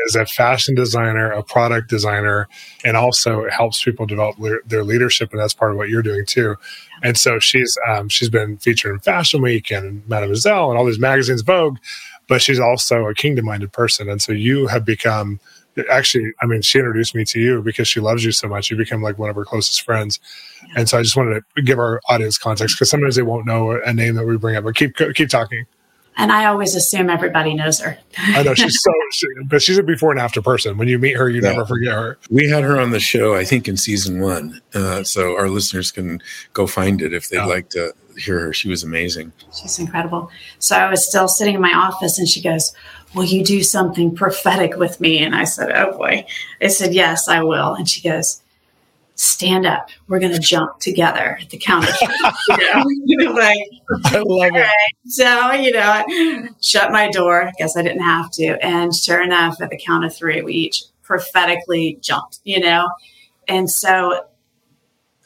Is 0.07 0.15
a 0.15 0.25
fashion 0.25 0.73
designer, 0.73 1.31
a 1.31 1.43
product 1.43 1.89
designer, 1.89 2.47
and 2.83 2.97
also 2.97 3.47
helps 3.49 3.83
people 3.83 4.07
develop 4.07 4.39
le- 4.39 4.61
their 4.65 4.83
leadership, 4.83 5.31
and 5.31 5.39
that's 5.39 5.53
part 5.53 5.71
of 5.71 5.77
what 5.77 5.89
you're 5.89 6.01
doing 6.01 6.25
too. 6.25 6.55
And 7.03 7.15
so 7.15 7.39
she's 7.39 7.77
um, 7.87 8.09
she's 8.09 8.29
been 8.29 8.57
featured 8.57 8.93
in 8.93 8.99
Fashion 8.99 9.41
Week 9.43 9.71
and 9.71 10.07
Mademoiselle 10.09 10.71
and 10.71 10.77
all 10.77 10.85
these 10.85 10.99
magazines, 10.99 11.43
Vogue, 11.43 11.77
but 12.27 12.41
she's 12.41 12.59
also 12.59 13.05
a 13.05 13.13
kingdom 13.13 13.45
minded 13.45 13.71
person, 13.71 14.09
and 14.09 14.21
so 14.21 14.31
you 14.31 14.67
have 14.67 14.85
become 14.85 15.39
actually, 15.89 16.33
I 16.41 16.45
mean, 16.45 16.61
she 16.61 16.79
introduced 16.79 17.15
me 17.15 17.23
to 17.25 17.39
you 17.39 17.61
because 17.61 17.87
she 17.87 17.99
loves 17.99 18.25
you 18.25 18.31
so 18.31 18.47
much. 18.47 18.69
You 18.69 18.75
become 18.75 19.01
like 19.01 19.17
one 19.17 19.29
of 19.29 19.35
her 19.35 19.45
closest 19.45 19.83
friends. 19.83 20.19
Yeah. 20.67 20.79
And 20.79 20.89
so 20.89 20.97
I 20.97 21.03
just 21.03 21.15
wanted 21.15 21.43
to 21.55 21.61
give 21.61 21.79
our 21.79 22.01
audience 22.09 22.37
context 22.37 22.75
because 22.75 22.89
sometimes 22.89 23.15
they 23.15 23.21
won't 23.21 23.45
know 23.45 23.71
a 23.71 23.93
name 23.93 24.15
that 24.15 24.25
we 24.25 24.35
bring 24.37 24.55
up, 24.55 24.63
but 24.63 24.75
keep, 24.75 24.95
keep 25.15 25.29
talking. 25.29 25.65
And 26.19 26.33
I 26.33 26.45
always 26.45 26.75
assume 26.75 27.09
everybody 27.09 27.53
knows 27.53 27.79
her. 27.79 27.97
I 28.17 28.43
know 28.43 28.53
she's 28.53 28.77
so, 28.81 28.91
she, 29.13 29.27
but 29.45 29.61
she's 29.61 29.77
a 29.77 29.83
before 29.83 30.11
and 30.11 30.19
after 30.19 30.41
person. 30.41 30.77
When 30.77 30.89
you 30.89 30.99
meet 30.99 31.15
her, 31.15 31.29
you 31.29 31.41
yeah. 31.41 31.53
never 31.53 31.65
forget 31.65 31.93
her. 31.93 32.19
We 32.29 32.49
had 32.49 32.65
her 32.65 32.77
on 32.77 32.91
the 32.91 32.99
show, 32.99 33.35
I 33.35 33.45
think, 33.45 33.69
in 33.69 33.77
season 33.77 34.19
one. 34.19 34.61
Uh, 34.73 35.03
so 35.03 35.37
our 35.37 35.47
listeners 35.47 35.91
can 35.91 36.21
go 36.51 36.67
find 36.67 37.01
it 37.01 37.13
if 37.13 37.29
they'd 37.29 37.37
yeah. 37.37 37.45
like 37.45 37.69
to 37.69 37.93
hear 38.17 38.37
her. 38.41 38.53
She 38.53 38.67
was 38.67 38.83
amazing. 38.83 39.31
She's 39.55 39.79
incredible. 39.79 40.29
So 40.59 40.75
I 40.75 40.89
was 40.89 41.07
still 41.07 41.29
sitting 41.29 41.55
in 41.55 41.61
my 41.61 41.73
office 41.73 42.19
and 42.19 42.27
she 42.27 42.41
goes, 42.41 42.73
Will 43.15 43.23
you 43.23 43.43
do 43.43 43.63
something 43.63 44.13
prophetic 44.13 44.75
with 44.75 44.99
me? 44.99 45.19
And 45.19 45.33
I 45.33 45.45
said, 45.45 45.71
Oh 45.71 45.97
boy. 45.97 46.25
I 46.61 46.67
said, 46.67 46.93
Yes, 46.93 47.29
I 47.29 47.43
will. 47.43 47.75
And 47.75 47.89
she 47.89 48.01
goes, 48.01 48.41
Stand 49.19 49.65
up. 49.65 49.89
We're 50.07 50.21
going 50.21 50.31
to 50.31 50.39
jump 50.39 50.79
together 50.79 51.37
at 51.41 51.49
the 51.49 51.57
count 51.57 51.89
of 51.89 51.93
you 53.05 53.17
know, 53.17 53.31
like, 53.33 53.57
I 54.05 54.23
love 54.25 54.51
it. 54.55 54.69
So, 55.07 55.51
you 55.51 55.73
know, 55.73 55.81
I 55.83 56.47
shut 56.61 56.93
my 56.93 57.11
door. 57.11 57.43
I 57.43 57.51
guess 57.57 57.75
I 57.75 57.81
didn't 57.81 58.03
have 58.03 58.31
to. 58.31 58.57
And 58.65 58.95
sure 58.95 59.21
enough, 59.21 59.61
at 59.61 59.71
the 59.71 59.77
count 59.77 60.05
of 60.05 60.15
three, 60.15 60.41
we 60.41 60.53
each 60.53 60.83
prophetically 61.03 61.97
jumped, 61.99 62.39
you 62.45 62.61
know? 62.61 62.89
And 63.49 63.69
so 63.69 64.25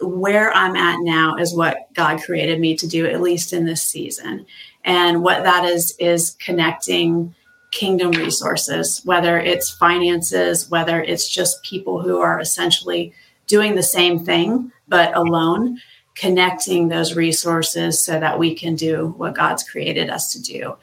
where 0.01 0.51
I'm 0.55 0.75
at 0.75 0.97
now 1.01 1.35
is 1.35 1.55
what 1.55 1.93
God 1.93 2.19
created 2.23 2.59
me 2.59 2.75
to 2.77 2.87
do, 2.87 3.05
at 3.05 3.21
least 3.21 3.53
in 3.53 3.65
this 3.65 3.83
season. 3.83 4.47
And 4.83 5.21
what 5.21 5.43
that 5.43 5.65
is, 5.65 5.95
is 5.99 6.31
connecting 6.39 7.35
kingdom 7.69 8.09
resources, 8.09 9.01
whether 9.05 9.37
it's 9.37 9.69
finances, 9.69 10.67
whether 10.71 10.99
it's 10.99 11.29
just 11.29 11.61
people 11.61 12.01
who 12.01 12.19
are 12.19 12.39
essentially 12.39 13.13
doing 13.47 13.75
the 13.75 13.83
same 13.83 14.23
thing, 14.23 14.71
but 14.87 15.15
alone, 15.15 15.79
connecting 16.15 16.87
those 16.87 17.15
resources 17.15 17.99
so 17.99 18.19
that 18.19 18.37
we 18.37 18.53
can 18.53 18.75
do 18.75 19.13
what 19.17 19.35
God's 19.35 19.63
created 19.63 20.09
us 20.09 20.31
to 20.33 20.41
do. 20.41 20.75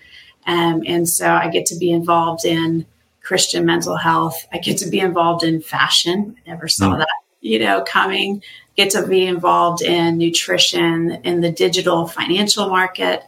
Um, 0.47 0.83
and 0.87 1.09
so 1.09 1.31
I 1.31 1.49
get 1.49 1.67
to 1.67 1.77
be 1.77 1.91
involved 1.91 2.45
in 2.45 2.87
Christian 3.23 3.65
mental 3.65 3.97
health. 3.97 4.47
I 4.53 4.59
get 4.59 4.79
to 4.79 4.91
be 4.91 4.99
involved 4.99 5.45
in 5.45 5.61
fashion. 5.61 6.37
I 6.47 6.51
never 6.51 6.67
saw 6.67 6.95
mm. 6.95 6.99
that, 6.99 7.09
you 7.41 7.59
know, 7.59 7.83
coming. 7.87 8.43
Get 8.77 8.91
to 8.91 9.07
be 9.07 9.27
involved 9.27 9.83
in 9.83 10.19
nutrition, 10.19 11.13
in 11.23 11.41
the 11.41 11.53
digital 11.53 12.07
financial 12.07 12.69
market. 12.69 13.23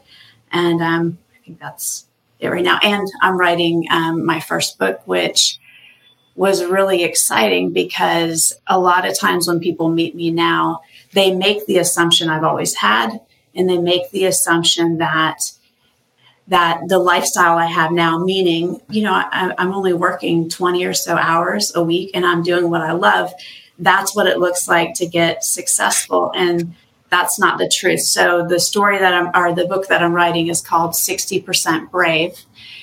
And 0.50 0.80
um, 0.80 1.18
I 1.34 1.44
think 1.44 1.60
that's 1.60 2.06
it 2.40 2.48
right 2.48 2.64
now. 2.64 2.78
And 2.82 3.06
I'm 3.20 3.38
writing 3.38 3.86
um, 3.90 4.24
my 4.24 4.40
first 4.40 4.78
book, 4.78 5.02
which 5.06 5.60
was 6.34 6.64
really 6.64 7.04
exciting 7.04 7.72
because 7.72 8.54
a 8.66 8.78
lot 8.78 9.06
of 9.06 9.18
times 9.18 9.46
when 9.46 9.60
people 9.60 9.88
meet 9.88 10.14
me 10.14 10.30
now, 10.30 10.80
they 11.12 11.34
make 11.34 11.66
the 11.66 11.78
assumption 11.78 12.30
I've 12.30 12.44
always 12.44 12.74
had, 12.74 13.20
and 13.54 13.68
they 13.68 13.78
make 13.78 14.10
the 14.10 14.24
assumption 14.24 14.98
that 14.98 15.52
that 16.48 16.80
the 16.88 16.98
lifestyle 16.98 17.56
I 17.56 17.66
have 17.66 17.92
now, 17.92 18.18
meaning, 18.18 18.80
you 18.90 19.02
know, 19.02 19.12
I, 19.12 19.54
I'm 19.58 19.72
only 19.72 19.92
working 19.92 20.48
20 20.48 20.84
or 20.84 20.92
so 20.92 21.16
hours 21.16 21.72
a 21.74 21.82
week 21.82 22.10
and 22.14 22.26
I'm 22.26 22.42
doing 22.42 22.68
what 22.68 22.80
I 22.80 22.92
love. 22.92 23.32
That's 23.78 24.14
what 24.14 24.26
it 24.26 24.38
looks 24.38 24.66
like 24.66 24.94
to 24.94 25.06
get 25.06 25.44
successful. 25.44 26.32
And 26.34 26.74
that's 27.10 27.38
not 27.38 27.58
the 27.58 27.68
truth. 27.68 28.00
So 28.00 28.44
the 28.46 28.58
story 28.58 28.98
that 28.98 29.14
I'm, 29.14 29.30
or 29.34 29.54
the 29.54 29.66
book 29.66 29.86
that 29.86 30.02
I'm 30.02 30.12
writing 30.12 30.48
is 30.48 30.60
called 30.60 30.92
60% 30.92 31.90
Brave. 31.90 32.36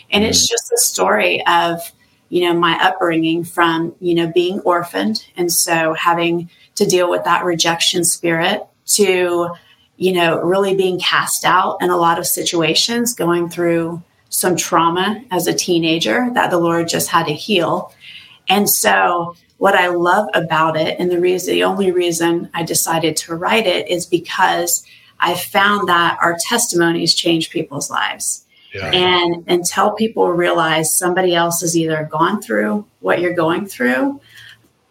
And 0.10 0.24
it's 0.24 0.46
mm-hmm. 0.46 0.54
just 0.54 0.72
a 0.72 0.78
story 0.78 1.46
of, 1.46 1.92
you 2.30 2.42
know, 2.42 2.54
my 2.54 2.78
upbringing 2.82 3.44
from, 3.44 3.96
you 4.00 4.16
know, 4.16 4.32
being 4.32 4.60
orphaned. 4.62 5.26
And 5.36 5.52
so 5.52 5.94
having 5.94 6.50
to 6.76 6.86
deal 6.86 7.10
with 7.10 7.24
that 7.26 7.44
rejection 7.44 8.04
spirit 8.04 8.66
to, 8.86 9.50
you 9.98 10.14
know, 10.14 10.40
really 10.40 10.76
being 10.76 11.00
cast 11.00 11.44
out 11.44 11.78
in 11.82 11.90
a 11.90 11.98
lot 11.98 12.20
of 12.20 12.26
situations, 12.26 13.14
going 13.14 13.50
through 13.50 14.02
some 14.30 14.56
trauma 14.56 15.24
as 15.32 15.48
a 15.48 15.54
teenager 15.54 16.30
that 16.34 16.52
the 16.52 16.60
Lord 16.60 16.88
just 16.88 17.10
had 17.10 17.26
to 17.26 17.34
heal. 17.34 17.94
And 18.48 18.70
so 18.70 19.36
what 19.58 19.76
I 19.76 19.88
love 19.88 20.30
about 20.34 20.78
it, 20.78 20.98
and 21.00 21.12
the 21.12 21.20
reason, 21.20 21.54
the 21.54 21.64
only 21.66 21.92
reason 21.92 22.50
I 22.54 22.64
decided 22.64 23.18
to 23.18 23.36
write 23.36 23.68
it 23.68 23.90
is 23.90 24.06
because 24.06 24.86
I 25.20 25.36
found 25.36 25.90
that 25.90 26.18
our 26.22 26.38
testimonies 26.48 27.14
change 27.14 27.50
people's 27.50 27.90
lives. 27.90 28.46
Yeah. 28.74 28.92
And 28.92 29.48
until 29.48 29.92
people 29.92 30.32
realize 30.32 30.96
somebody 30.96 31.36
else 31.36 31.62
has 31.62 31.76
either 31.76 32.08
gone 32.12 32.42
through 32.42 32.86
what 33.00 33.20
you're 33.20 33.34
going 33.34 33.66
through 33.66 34.22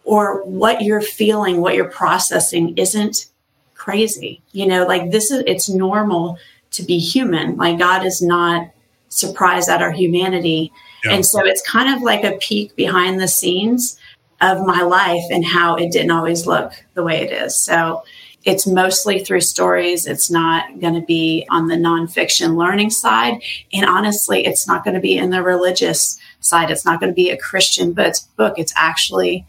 or 0.03 0.43
what 0.43 0.81
you're 0.81 1.01
feeling, 1.01 1.61
what 1.61 1.75
you're 1.75 1.89
processing 1.89 2.77
isn't 2.77 3.27
crazy. 3.75 4.41
You 4.51 4.67
know, 4.67 4.85
like 4.85 5.11
this 5.11 5.31
is, 5.31 5.43
it's 5.47 5.69
normal 5.69 6.37
to 6.71 6.83
be 6.83 6.99
human. 6.99 7.55
Like 7.55 7.79
God 7.79 8.05
is 8.05 8.21
not 8.21 8.69
surprised 9.07 9.69
at 9.69 9.81
our 9.81 9.91
humanity. 9.91 10.71
Yeah. 11.05 11.13
And 11.13 11.25
so 11.25 11.45
it's 11.45 11.61
kind 11.67 11.95
of 11.95 12.01
like 12.01 12.23
a 12.23 12.37
peek 12.37 12.75
behind 12.75 13.19
the 13.19 13.27
scenes 13.27 13.97
of 14.41 14.65
my 14.65 14.81
life 14.81 15.23
and 15.31 15.45
how 15.45 15.75
it 15.75 15.91
didn't 15.91 16.11
always 16.11 16.45
look 16.45 16.73
the 16.93 17.03
way 17.03 17.21
it 17.21 17.31
is. 17.31 17.55
So 17.55 18.03
it's 18.45 18.65
mostly 18.65 19.23
through 19.23 19.41
stories. 19.41 20.07
It's 20.07 20.31
not 20.31 20.79
going 20.79 20.93
to 20.93 21.01
be 21.01 21.45
on 21.49 21.67
the 21.67 21.75
nonfiction 21.75 22.55
learning 22.55 22.89
side. 22.89 23.41
And 23.73 23.85
honestly, 23.85 24.45
it's 24.45 24.67
not 24.67 24.83
going 24.83 24.93
to 24.93 25.01
be 25.01 25.17
in 25.17 25.29
the 25.29 25.43
religious 25.43 26.19
side. 26.39 26.71
It's 26.71 26.85
not 26.85 26.99
going 26.99 27.11
to 27.11 27.15
be 27.15 27.29
a 27.29 27.37
Christian 27.37 27.91
book. 27.93 28.15
It's 28.57 28.73
actually 28.75 29.45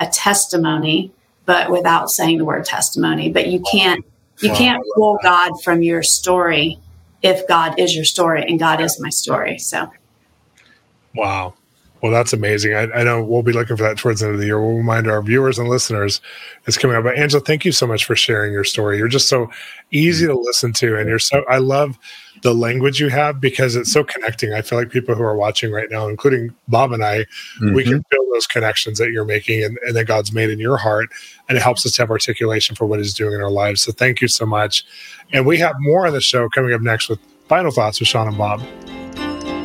a 0.00 0.06
testimony, 0.06 1.12
but 1.44 1.70
without 1.70 2.10
saying 2.10 2.38
the 2.38 2.44
word 2.44 2.64
testimony. 2.64 3.30
But 3.30 3.48
you 3.48 3.60
can't 3.70 4.04
you 4.40 4.50
can't 4.50 4.82
pull 4.94 5.18
God 5.22 5.52
from 5.62 5.82
your 5.82 6.02
story 6.02 6.78
if 7.22 7.46
God 7.46 7.78
is 7.78 7.94
your 7.94 8.04
story 8.04 8.42
and 8.42 8.58
God 8.58 8.80
is 8.80 8.98
my 9.00 9.10
story. 9.10 9.58
So 9.58 9.90
Wow. 11.14 11.54
Well, 12.04 12.12
that's 12.12 12.34
amazing. 12.34 12.74
I, 12.74 12.82
I, 12.92 13.02
know 13.02 13.24
we'll 13.24 13.42
be 13.42 13.54
looking 13.54 13.78
for 13.78 13.82
that 13.82 13.96
towards 13.96 14.20
the 14.20 14.26
end 14.26 14.34
of 14.34 14.40
the 14.42 14.44
year. 14.44 14.60
We'll 14.60 14.76
remind 14.76 15.08
our 15.08 15.22
viewers 15.22 15.58
and 15.58 15.70
listeners 15.70 16.20
it's 16.66 16.76
coming 16.76 16.98
up. 16.98 17.04
But 17.04 17.16
Angela, 17.16 17.42
thank 17.42 17.64
you 17.64 17.72
so 17.72 17.86
much 17.86 18.04
for 18.04 18.14
sharing 18.14 18.52
your 18.52 18.62
story. 18.62 18.98
You're 18.98 19.08
just 19.08 19.26
so 19.26 19.48
easy 19.90 20.26
to 20.26 20.38
listen 20.38 20.74
to, 20.74 20.98
and 20.98 21.08
you're 21.08 21.18
so. 21.18 21.46
I 21.48 21.56
love 21.56 21.98
the 22.42 22.52
language 22.52 23.00
you 23.00 23.08
have 23.08 23.40
because 23.40 23.74
it's 23.74 23.90
so 23.90 24.04
connecting. 24.04 24.52
I 24.52 24.60
feel 24.60 24.78
like 24.78 24.90
people 24.90 25.14
who 25.14 25.22
are 25.22 25.34
watching 25.34 25.72
right 25.72 25.90
now, 25.90 26.06
including 26.06 26.54
Bob 26.68 26.92
and 26.92 27.02
I, 27.02 27.20
mm-hmm. 27.20 27.72
we 27.72 27.84
can 27.84 28.04
feel 28.10 28.26
those 28.34 28.46
connections 28.48 28.98
that 28.98 29.10
you're 29.10 29.24
making 29.24 29.64
and, 29.64 29.78
and 29.86 29.96
that 29.96 30.04
God's 30.04 30.30
made 30.30 30.50
in 30.50 30.58
your 30.58 30.76
heart, 30.76 31.08
and 31.48 31.56
it 31.56 31.62
helps 31.62 31.86
us 31.86 31.92
to 31.92 32.02
have 32.02 32.10
articulation 32.10 32.76
for 32.76 32.84
what 32.84 32.98
He's 32.98 33.14
doing 33.14 33.32
in 33.32 33.40
our 33.40 33.50
lives. 33.50 33.80
So 33.80 33.92
thank 33.92 34.20
you 34.20 34.28
so 34.28 34.44
much. 34.44 34.84
And 35.32 35.46
we 35.46 35.56
have 35.56 35.74
more 35.78 36.06
on 36.06 36.12
the 36.12 36.20
show 36.20 36.50
coming 36.50 36.74
up 36.74 36.82
next 36.82 37.08
with 37.08 37.18
final 37.48 37.70
thoughts 37.70 37.98
with 37.98 38.10
Shawn 38.10 38.28
and 38.28 38.36
Bob. 38.36 38.60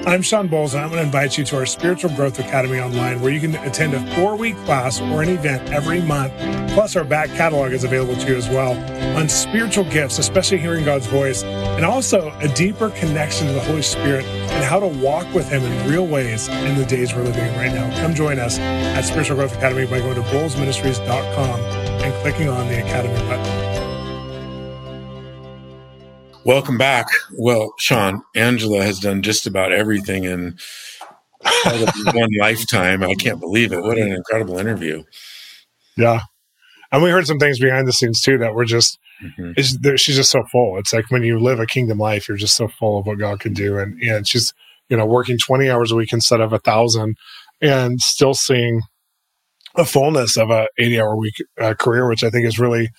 I'm 0.05 0.21
Shawn 0.21 0.47
Bolz, 0.47 0.73
and 0.73 0.81
I'm 0.81 0.89
going 0.89 1.01
to 1.01 1.05
invite 1.05 1.37
you 1.37 1.43
to 1.43 1.57
our 1.57 1.65
Spiritual 1.65 2.11
Growth 2.15 2.39
Academy 2.39 2.79
online, 2.79 3.19
where 3.19 3.31
you 3.31 3.41
can 3.41 3.53
attend 3.55 3.93
a 3.93 4.15
four 4.15 4.37
week 4.37 4.55
class 4.59 5.01
or 5.01 5.21
an 5.21 5.29
event 5.29 5.71
every 5.71 6.01
month. 6.01 6.33
Plus, 6.73 6.95
our 6.95 7.03
back 7.03 7.29
catalog 7.31 7.73
is 7.73 7.83
available 7.83 8.15
to 8.15 8.27
you 8.27 8.37
as 8.37 8.47
well 8.47 8.77
on 9.17 9.27
spiritual 9.27 9.83
gifts, 9.83 10.17
especially 10.17 10.57
hearing 10.57 10.85
God's 10.85 11.05
voice, 11.05 11.43
and 11.43 11.83
also 11.83 12.33
a 12.39 12.47
deeper 12.47 12.91
connection 12.91 13.47
to 13.47 13.53
the 13.53 13.59
Holy 13.59 13.81
Spirit 13.81 14.25
and 14.25 14.63
how 14.63 14.79
to 14.79 14.87
walk 14.87 15.31
with 15.33 15.49
Him 15.49 15.63
in 15.63 15.89
real 15.89 16.07
ways 16.07 16.47
in 16.47 16.77
the 16.77 16.85
days 16.85 17.13
we're 17.13 17.23
living 17.23 17.45
in 17.45 17.55
right 17.55 17.73
now. 17.73 17.89
Come 17.99 18.15
join 18.15 18.39
us 18.39 18.57
at 18.57 19.01
Spiritual 19.01 19.35
Growth 19.35 19.57
Academy 19.57 19.85
by 19.85 19.99
going 19.99 20.15
to 20.15 20.21
bolzministries.com 20.21 21.59
and 21.59 22.13
clicking 22.21 22.47
on 22.47 22.69
the 22.69 22.79
Academy 22.79 23.19
button. 23.27 23.58
Welcome 26.45 26.77
back. 26.77 27.07
Well, 27.37 27.73
Shawn, 27.79 28.23
Angela 28.33 28.81
has 28.81 28.99
done 28.99 29.21
just 29.21 29.45
about 29.45 29.73
everything 29.73 30.23
in 30.23 30.57
one 32.13 32.29
lifetime. 32.39 33.03
I 33.03 33.13
can't 33.15 33.39
believe 33.39 33.73
it. 33.73 33.81
What 33.81 33.97
an 33.97 34.13
incredible 34.13 34.57
interview. 34.57 35.03
Yeah. 35.97 36.21
And 36.91 37.03
we 37.03 37.09
heard 37.09 37.27
some 37.27 37.39
things 37.39 37.59
behind 37.59 37.87
the 37.87 37.93
scenes 37.93 38.21
too 38.21 38.37
that 38.37 38.55
were 38.55 38.65
just, 38.65 38.97
mm-hmm. 39.23 39.95
she's 39.95 40.15
just 40.15 40.31
so 40.31 40.43
full. 40.51 40.77
It's 40.79 40.93
like 40.93 41.11
when 41.11 41.23
you 41.23 41.39
live 41.39 41.59
a 41.59 41.65
kingdom 41.65 41.99
life, 41.99 42.27
you're 42.27 42.37
just 42.37 42.55
so 42.55 42.67
full 42.67 42.99
of 42.99 43.05
what 43.05 43.19
God 43.19 43.41
can 43.41 43.53
do. 43.53 43.77
And, 43.77 44.01
and 44.01 44.27
she's, 44.27 44.53
you 44.87 44.97
know, 44.97 45.05
working 45.05 45.37
20 45.37 45.69
hours 45.69 45.91
a 45.91 45.95
week 45.95 46.13
instead 46.13 46.41
of 46.41 46.53
a 46.53 46.59
thousand 46.59 47.17
and 47.61 47.99
still 47.99 48.33
seeing 48.33 48.81
a 49.75 49.85
fullness 49.85 50.37
of 50.37 50.49
a 50.49 50.67
80 50.79 51.01
hour 51.01 51.15
week 51.15 51.35
uh, 51.59 51.73
career, 51.73 52.07
which 52.07 52.23
I 52.23 52.29
think 52.29 52.47
is 52.47 52.59
really 52.59 52.89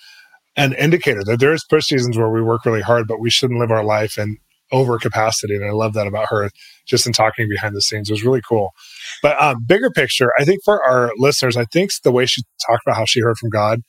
an 0.55 0.73
indicator 0.73 1.23
that 1.23 1.39
there's 1.39 1.63
push 1.69 1.85
seasons 1.85 2.17
where 2.17 2.29
we 2.29 2.41
work 2.41 2.65
really 2.65 2.81
hard, 2.81 3.07
but 3.07 3.19
we 3.19 3.29
shouldn't 3.29 3.59
live 3.59 3.71
our 3.71 3.83
life 3.83 4.17
in 4.17 4.37
over 4.71 4.97
capacity. 4.97 5.55
And 5.55 5.65
I 5.65 5.71
love 5.71 5.93
that 5.93 6.07
about 6.07 6.27
her 6.29 6.49
just 6.87 7.05
in 7.05 7.13
talking 7.13 7.47
behind 7.49 7.75
the 7.75 7.81
scenes. 7.81 8.09
It 8.09 8.13
was 8.13 8.23
really 8.23 8.41
cool. 8.47 8.71
But 9.21 9.41
um, 9.41 9.63
bigger 9.65 9.89
picture, 9.89 10.31
I 10.39 10.45
think 10.45 10.61
for 10.63 10.83
our 10.83 11.11
listeners, 11.17 11.57
I 11.57 11.65
think 11.65 11.91
the 12.03 12.11
way 12.11 12.25
she 12.25 12.41
talked 12.67 12.83
about 12.85 12.97
how 12.97 13.05
she 13.05 13.21
heard 13.21 13.37
from 13.37 13.49
God, 13.49 13.81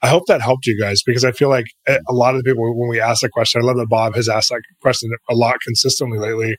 I 0.00 0.08
hope 0.08 0.26
that 0.26 0.40
helped 0.40 0.66
you 0.66 0.78
guys 0.80 1.02
because 1.02 1.24
I 1.24 1.32
feel 1.32 1.48
like 1.48 1.66
eh, 1.86 1.98
a 2.08 2.12
lot 2.12 2.34
of 2.34 2.42
the 2.42 2.50
people, 2.50 2.78
when 2.78 2.88
we 2.88 3.00
ask 3.00 3.22
that 3.22 3.30
question, 3.30 3.62
I 3.62 3.64
love 3.64 3.76
that 3.76 3.88
Bob 3.88 4.14
has 4.14 4.28
asked 4.28 4.50
that 4.50 4.62
question 4.80 5.10
a 5.30 5.34
lot 5.34 5.56
consistently 5.64 6.18
lately. 6.18 6.56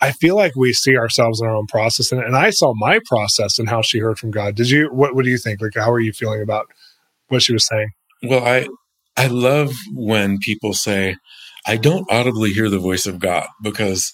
I 0.00 0.12
feel 0.12 0.36
like 0.36 0.56
we 0.56 0.72
see 0.72 0.96
ourselves 0.96 1.40
in 1.40 1.46
our 1.46 1.54
own 1.54 1.66
process, 1.66 2.10
and, 2.10 2.20
and 2.20 2.34
I 2.34 2.50
saw 2.50 2.72
my 2.74 2.98
process 3.06 3.58
and 3.58 3.68
how 3.68 3.82
she 3.82 4.00
heard 4.00 4.18
from 4.18 4.32
God. 4.32 4.56
Did 4.56 4.68
you? 4.68 4.88
What 4.88 5.14
What 5.14 5.24
do 5.24 5.30
you 5.30 5.38
think? 5.38 5.60
Like, 5.60 5.74
how 5.76 5.92
are 5.92 6.00
you 6.00 6.12
feeling 6.12 6.42
about 6.42 6.66
what 7.28 7.42
she 7.42 7.52
was 7.52 7.66
saying? 7.66 7.90
Well, 8.22 8.44
I 8.44 8.66
I 9.16 9.26
love 9.26 9.72
when 9.94 10.38
people 10.38 10.74
say, 10.74 11.16
"I 11.66 11.76
don't 11.76 12.10
audibly 12.10 12.52
hear 12.52 12.68
the 12.68 12.78
voice 12.78 13.06
of 13.06 13.18
God," 13.18 13.46
because 13.62 14.12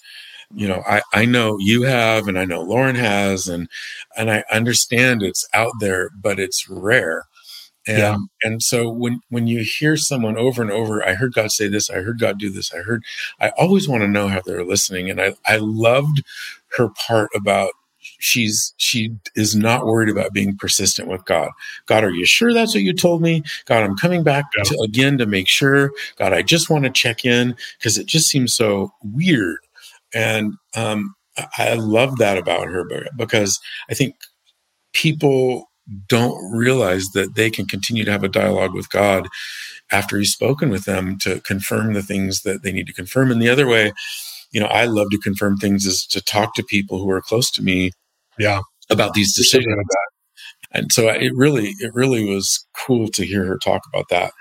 you 0.55 0.67
know 0.67 0.83
I 0.87 1.01
I 1.13 1.25
know 1.25 1.57
you 1.59 1.83
have, 1.83 2.27
and 2.27 2.39
I 2.39 2.45
know 2.45 2.61
Lauren 2.61 2.95
has, 2.95 3.47
and 3.47 3.69
and 4.17 4.31
I 4.31 4.43
understand 4.51 5.23
it's 5.23 5.47
out 5.53 5.73
there, 5.79 6.09
but 6.21 6.39
it's 6.39 6.69
rare. 6.69 7.25
And 7.87 7.97
yeah. 7.99 8.17
and 8.43 8.63
so 8.63 8.89
when 8.89 9.21
when 9.29 9.47
you 9.47 9.63
hear 9.63 9.97
someone 9.97 10.37
over 10.37 10.61
and 10.61 10.71
over, 10.71 11.03
I 11.07 11.15
heard 11.15 11.33
God 11.33 11.51
say 11.51 11.67
this, 11.69 11.89
I 11.89 11.95
heard 12.01 12.19
God 12.19 12.39
do 12.39 12.49
this, 12.51 12.73
I 12.73 12.79
heard 12.79 13.03
I 13.41 13.49
always 13.57 13.87
want 13.89 14.03
to 14.03 14.07
know 14.09 14.27
how 14.29 14.41
they're 14.45 14.65
listening. 14.65 15.09
And 15.09 15.21
I, 15.21 15.35
I 15.45 15.57
loved 15.57 16.23
her 16.77 16.89
part 17.07 17.29
about 17.35 17.71
she's 18.19 18.73
she 18.77 19.15
is 19.35 19.55
not 19.55 19.85
worried 19.85 20.09
about 20.09 20.33
being 20.33 20.57
persistent 20.57 21.07
with 21.07 21.23
God. 21.25 21.49
God, 21.85 22.03
are 22.03 22.11
you 22.11 22.25
sure 22.25 22.53
that's 22.53 22.73
what 22.73 22.83
you 22.83 22.93
told 22.93 23.21
me? 23.21 23.43
God, 23.65 23.83
I'm 23.83 23.97
coming 23.97 24.23
back 24.23 24.45
yeah. 24.57 24.63
to, 24.63 24.79
again 24.83 25.17
to 25.17 25.25
make 25.25 25.47
sure. 25.47 25.91
God, 26.17 26.33
I 26.33 26.41
just 26.41 26.69
want 26.69 26.85
to 26.85 26.89
check 26.89 27.25
in 27.25 27.55
because 27.77 27.97
it 27.97 28.07
just 28.07 28.27
seems 28.27 28.55
so 28.55 28.91
weird. 29.03 29.59
And 30.13 30.53
um, 30.75 31.15
I 31.57 31.75
love 31.75 32.17
that 32.17 32.37
about 32.37 32.67
her 32.67 32.83
because 33.15 33.59
I 33.89 33.93
think 33.93 34.15
people 34.93 35.69
don't 36.07 36.55
realize 36.55 37.09
that 37.09 37.35
they 37.35 37.49
can 37.49 37.65
continue 37.65 38.03
to 38.05 38.11
have 38.11 38.23
a 38.23 38.29
dialogue 38.29 38.73
with 38.73 38.89
God 38.89 39.27
after 39.91 40.17
He's 40.17 40.33
spoken 40.33 40.69
with 40.69 40.85
them 40.85 41.17
to 41.19 41.39
confirm 41.41 41.93
the 41.93 42.03
things 42.03 42.41
that 42.41 42.63
they 42.63 42.71
need 42.71 42.87
to 42.87 42.93
confirm. 42.93 43.31
And 43.31 43.41
the 43.41 43.49
other 43.49 43.67
way, 43.67 43.93
you 44.51 44.59
know, 44.59 44.67
I 44.67 44.85
love 44.85 45.07
to 45.11 45.19
confirm 45.19 45.57
things 45.57 45.85
is 45.85 46.05
to 46.07 46.21
talk 46.21 46.55
to 46.55 46.63
people 46.63 46.99
who 46.99 47.09
are 47.11 47.21
close 47.21 47.51
to 47.51 47.61
me, 47.61 47.91
yeah, 48.37 48.61
about 48.89 49.13
these 49.13 49.35
decisions. 49.35 49.75
And 50.71 50.91
so 50.91 51.07
it 51.07 51.31
really, 51.35 51.73
it 51.79 51.93
really 51.93 52.25
was 52.25 52.65
cool 52.75 53.07
to 53.09 53.25
hear 53.25 53.45
her 53.45 53.57
talk 53.57 53.81
about 53.91 54.09
that. 54.09 54.31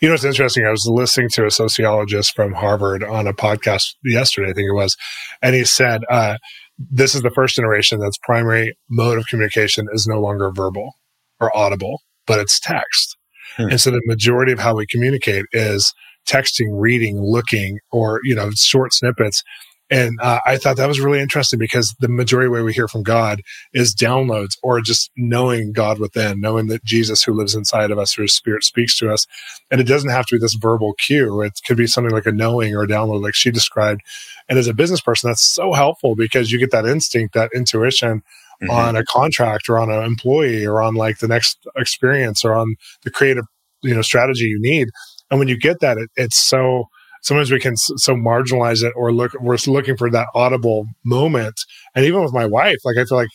You 0.00 0.08
know, 0.08 0.14
it's 0.14 0.24
interesting. 0.24 0.64
I 0.64 0.70
was 0.70 0.86
listening 0.86 1.28
to 1.30 1.46
a 1.46 1.50
sociologist 1.50 2.36
from 2.36 2.52
Harvard 2.52 3.02
on 3.02 3.26
a 3.26 3.32
podcast 3.32 3.94
yesterday, 4.04 4.50
I 4.50 4.52
think 4.52 4.68
it 4.68 4.74
was, 4.74 4.96
and 5.42 5.56
he 5.56 5.64
said, 5.64 6.02
uh, 6.08 6.36
this 6.78 7.14
is 7.14 7.22
the 7.22 7.30
first 7.30 7.56
generation 7.56 7.98
that's 7.98 8.18
primary 8.22 8.76
mode 8.88 9.18
of 9.18 9.26
communication 9.26 9.88
is 9.92 10.06
no 10.06 10.20
longer 10.20 10.50
verbal 10.50 10.92
or 11.40 11.54
audible, 11.56 12.02
but 12.26 12.38
it's 12.38 12.60
text. 12.60 13.16
Hmm. 13.56 13.70
And 13.70 13.80
so 13.80 13.90
the 13.90 14.02
majority 14.06 14.52
of 14.52 14.58
how 14.58 14.76
we 14.76 14.86
communicate 14.86 15.44
is 15.52 15.92
texting, 16.26 16.68
reading, 16.70 17.20
looking, 17.20 17.78
or, 17.90 18.20
you 18.24 18.34
know, 18.34 18.50
short 18.52 18.92
snippets. 18.92 19.42
And 19.90 20.18
uh, 20.22 20.40
I 20.46 20.56
thought 20.56 20.78
that 20.78 20.88
was 20.88 21.00
really 21.00 21.20
interesting 21.20 21.58
because 21.58 21.94
the 22.00 22.08
majority 22.08 22.48
way 22.48 22.62
we 22.62 22.72
hear 22.72 22.88
from 22.88 23.02
God 23.02 23.42
is 23.74 23.94
downloads 23.94 24.56
or 24.62 24.80
just 24.80 25.10
knowing 25.18 25.72
God 25.72 25.98
within, 25.98 26.40
knowing 26.40 26.68
that 26.68 26.82
Jesus 26.82 27.22
who 27.22 27.34
lives 27.34 27.54
inside 27.54 27.90
of 27.90 27.98
us, 27.98 28.14
through 28.14 28.24
his 28.24 28.34
spirit 28.34 28.64
speaks 28.64 28.96
to 28.98 29.12
us. 29.12 29.26
And 29.70 29.82
it 29.82 29.86
doesn't 29.86 30.08
have 30.08 30.24
to 30.26 30.36
be 30.36 30.38
this 30.38 30.54
verbal 30.54 30.94
cue. 30.94 31.42
It 31.42 31.60
could 31.66 31.76
be 31.76 31.86
something 31.86 32.10
like 32.10 32.24
a 32.24 32.32
knowing 32.32 32.74
or 32.74 32.84
a 32.84 32.88
download, 32.88 33.22
like 33.22 33.34
she 33.34 33.50
described. 33.50 34.00
And 34.48 34.58
as 34.58 34.66
a 34.66 34.72
business 34.72 35.02
person, 35.02 35.28
that's 35.28 35.42
so 35.42 35.74
helpful 35.74 36.14
because 36.16 36.50
you 36.50 36.58
get 36.58 36.70
that 36.70 36.86
instinct, 36.86 37.34
that 37.34 37.50
intuition 37.54 38.22
mm-hmm. 38.62 38.70
on 38.70 38.96
a 38.96 39.04
contract 39.04 39.68
or 39.68 39.78
on 39.78 39.90
an 39.90 40.02
employee 40.04 40.64
or 40.64 40.80
on 40.80 40.94
like 40.94 41.18
the 41.18 41.28
next 41.28 41.66
experience 41.76 42.46
or 42.46 42.54
on 42.54 42.76
the 43.04 43.10
creative, 43.10 43.44
you 43.82 43.94
know, 43.94 44.02
strategy 44.02 44.44
you 44.44 44.58
need. 44.58 44.88
And 45.32 45.40
when 45.40 45.48
you 45.48 45.58
get 45.58 45.80
that, 45.80 45.98
it, 45.98 46.10
it's 46.14 46.36
so, 46.36 46.84
sometimes 47.22 47.50
we 47.50 47.58
can 47.58 47.76
so 47.76 48.14
marginalize 48.14 48.84
it 48.84 48.92
or 48.94 49.12
look 49.12 49.32
we're 49.40 49.56
looking 49.66 49.96
for 49.96 50.10
that 50.10 50.28
audible 50.34 50.86
moment. 51.04 51.54
And 51.94 52.04
even 52.04 52.22
with 52.22 52.32
my 52.32 52.46
wife 52.46 52.78
like 52.84 52.96
i 52.98 53.04
feel 53.04 53.16
like 53.16 53.28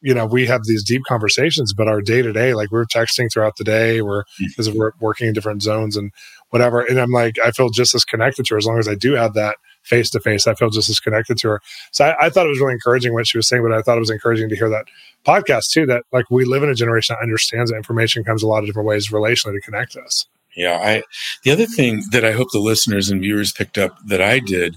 you 0.00 0.14
know 0.14 0.26
we 0.26 0.46
have 0.46 0.62
these 0.64 0.84
deep 0.84 1.02
conversations 1.06 1.74
but 1.74 1.88
our 1.88 2.00
day 2.00 2.22
to 2.22 2.32
day 2.32 2.54
like 2.54 2.70
we're 2.70 2.84
texting 2.84 3.30
throughout 3.32 3.56
the 3.56 3.64
day 3.64 4.00
we're 4.00 4.22
because 4.38 4.68
mm-hmm. 4.68 4.78
we're 4.78 4.92
working 5.00 5.26
in 5.26 5.34
different 5.34 5.62
zones 5.62 5.96
and 5.96 6.12
whatever. 6.50 6.80
And 6.80 7.00
i'm 7.00 7.10
like 7.10 7.36
i 7.44 7.50
feel 7.50 7.70
just 7.70 7.94
as 7.94 8.04
connected 8.04 8.46
to 8.46 8.54
her 8.54 8.58
as 8.58 8.66
long 8.66 8.78
as 8.78 8.88
i 8.88 8.94
do 8.94 9.14
have 9.14 9.34
that 9.34 9.56
face 9.82 10.10
to 10.10 10.20
face 10.20 10.46
i 10.46 10.54
feel 10.54 10.70
just 10.70 10.88
as 10.88 11.00
connected 11.00 11.38
to 11.38 11.48
her. 11.48 11.60
So 11.92 12.04
I, 12.04 12.26
I, 12.26 12.30
thought 12.30 12.46
it 12.46 12.50
was 12.50 12.60
really 12.60 12.74
encouraging 12.74 13.14
what 13.14 13.26
she 13.26 13.38
was 13.38 13.48
saying 13.48 13.62
but 13.62 13.72
i 13.72 13.82
thought 13.82 13.96
it 13.96 14.00
was 14.00 14.10
encouraging 14.10 14.48
to 14.50 14.56
hear 14.56 14.70
that 14.70 14.86
podcast 15.26 15.70
too 15.70 15.86
that 15.86 16.04
like 16.12 16.30
we 16.30 16.44
live 16.44 16.62
in 16.62 16.68
a 16.68 16.74
generation 16.74 17.16
that 17.18 17.22
understands 17.22 17.70
that 17.70 17.76
information 17.76 18.22
comes 18.22 18.42
a 18.42 18.46
lot 18.46 18.60
of 18.60 18.66
different 18.66 18.88
ways 18.88 19.08
relationally 19.08 19.54
to 19.54 19.60
connect 19.60 19.96
us 19.96 20.26
yeah, 20.56 20.78
I 20.78 21.02
the 21.44 21.50
other 21.50 21.66
thing 21.66 22.02
that 22.10 22.24
I 22.24 22.32
hope 22.32 22.48
the 22.52 22.58
listeners 22.58 23.08
and 23.10 23.20
viewers 23.20 23.52
picked 23.52 23.78
up 23.78 23.96
that 24.06 24.20
I 24.20 24.38
did 24.40 24.76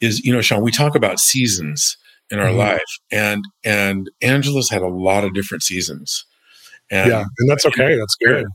is, 0.00 0.20
you 0.24 0.32
know, 0.32 0.40
Shawn, 0.40 0.62
we 0.62 0.70
talk 0.70 0.94
about 0.94 1.18
seasons 1.18 1.96
in 2.30 2.38
our 2.38 2.46
mm-hmm. 2.46 2.58
life 2.58 2.82
and 3.10 3.44
and 3.64 4.10
Angela's 4.22 4.70
had 4.70 4.82
a 4.82 4.88
lot 4.88 5.24
of 5.24 5.34
different 5.34 5.62
seasons. 5.62 6.24
And, 6.90 7.10
yeah, 7.10 7.24
and 7.38 7.50
that's 7.50 7.66
okay. 7.66 7.96
That's 7.96 8.16
good. 8.24 8.46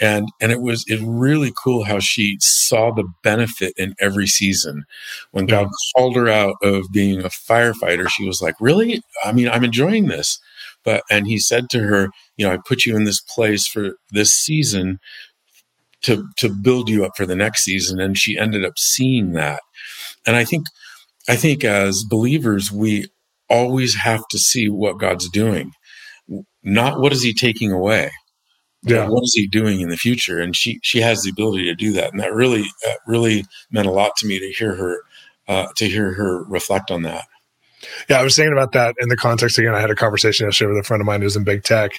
And 0.00 0.28
and 0.40 0.52
it 0.52 0.60
was 0.60 0.84
it 0.86 1.00
really 1.02 1.52
cool 1.62 1.84
how 1.84 1.98
she 1.98 2.36
saw 2.40 2.92
the 2.92 3.04
benefit 3.22 3.74
in 3.76 3.94
every 3.98 4.26
season. 4.26 4.84
When 5.32 5.48
yeah. 5.48 5.62
God 5.62 5.68
called 5.96 6.16
her 6.16 6.28
out 6.28 6.54
of 6.62 6.86
being 6.92 7.20
a 7.20 7.28
firefighter, 7.28 8.08
she 8.08 8.24
was 8.24 8.40
like, 8.40 8.54
"Really? 8.60 9.02
I 9.24 9.32
mean, 9.32 9.48
I'm 9.48 9.64
enjoying 9.64 10.06
this." 10.06 10.38
But 10.84 11.02
and 11.10 11.26
he 11.26 11.38
said 11.38 11.68
to 11.70 11.80
her, 11.80 12.10
"You 12.36 12.46
know, 12.46 12.52
I 12.52 12.58
put 12.64 12.86
you 12.86 12.96
in 12.96 13.04
this 13.04 13.20
place 13.20 13.66
for 13.66 13.94
this 14.12 14.32
season 14.32 15.00
to 16.02 16.26
to 16.38 16.48
build 16.48 16.88
you 16.88 17.04
up 17.04 17.12
for 17.16 17.26
the 17.26 17.36
next 17.36 17.64
season. 17.64 18.00
And 18.00 18.16
she 18.16 18.38
ended 18.38 18.64
up 18.64 18.78
seeing 18.78 19.32
that. 19.32 19.60
And 20.26 20.36
i 20.36 20.44
think 20.44 20.66
i 21.28 21.36
think 21.36 21.64
as 21.64 22.04
believers 22.08 22.70
we 22.72 23.06
always 23.48 23.94
have 23.96 24.26
to 24.30 24.38
see 24.38 24.68
what 24.68 24.98
god's 24.98 25.28
doing. 25.30 25.72
Not 26.62 27.00
what 27.00 27.12
is 27.12 27.22
he 27.22 27.32
taking 27.32 27.72
away 27.72 28.10
yeah. 28.82 29.08
what 29.08 29.24
is 29.24 29.34
he 29.34 29.46
doing 29.46 29.80
in 29.80 29.88
the 29.88 29.96
future? 29.96 30.38
And 30.38 30.54
she 30.54 30.78
she 30.82 31.00
has 31.00 31.22
the 31.22 31.30
ability 31.30 31.64
to 31.64 31.74
do 31.74 31.92
that. 31.92 32.12
And 32.12 32.20
that 32.20 32.32
really 32.32 32.64
that 32.84 32.98
really 33.06 33.44
meant 33.70 33.88
a 33.88 33.92
lot 33.92 34.12
to 34.18 34.26
me 34.26 34.38
to 34.38 34.52
hear 34.52 34.74
her 34.74 35.02
uh, 35.48 35.68
to 35.76 35.88
hear 35.88 36.14
her 36.14 36.44
reflect 36.44 36.90
on 36.90 37.02
that 37.02 37.24
yeah, 38.08 38.20
I 38.20 38.24
was 38.24 38.34
thinking 38.36 38.52
about 38.52 38.72
that 38.72 38.96
in 39.00 39.08
the 39.08 39.16
context 39.16 39.58
again. 39.58 39.74
I 39.74 39.80
had 39.80 39.90
a 39.90 39.94
conversation 39.94 40.46
yesterday 40.46 40.70
with 40.70 40.78
a 40.78 40.86
friend 40.86 41.00
of 41.00 41.06
mine 41.06 41.22
who's 41.22 41.36
in 41.36 41.44
big 41.44 41.62
tech, 41.62 41.92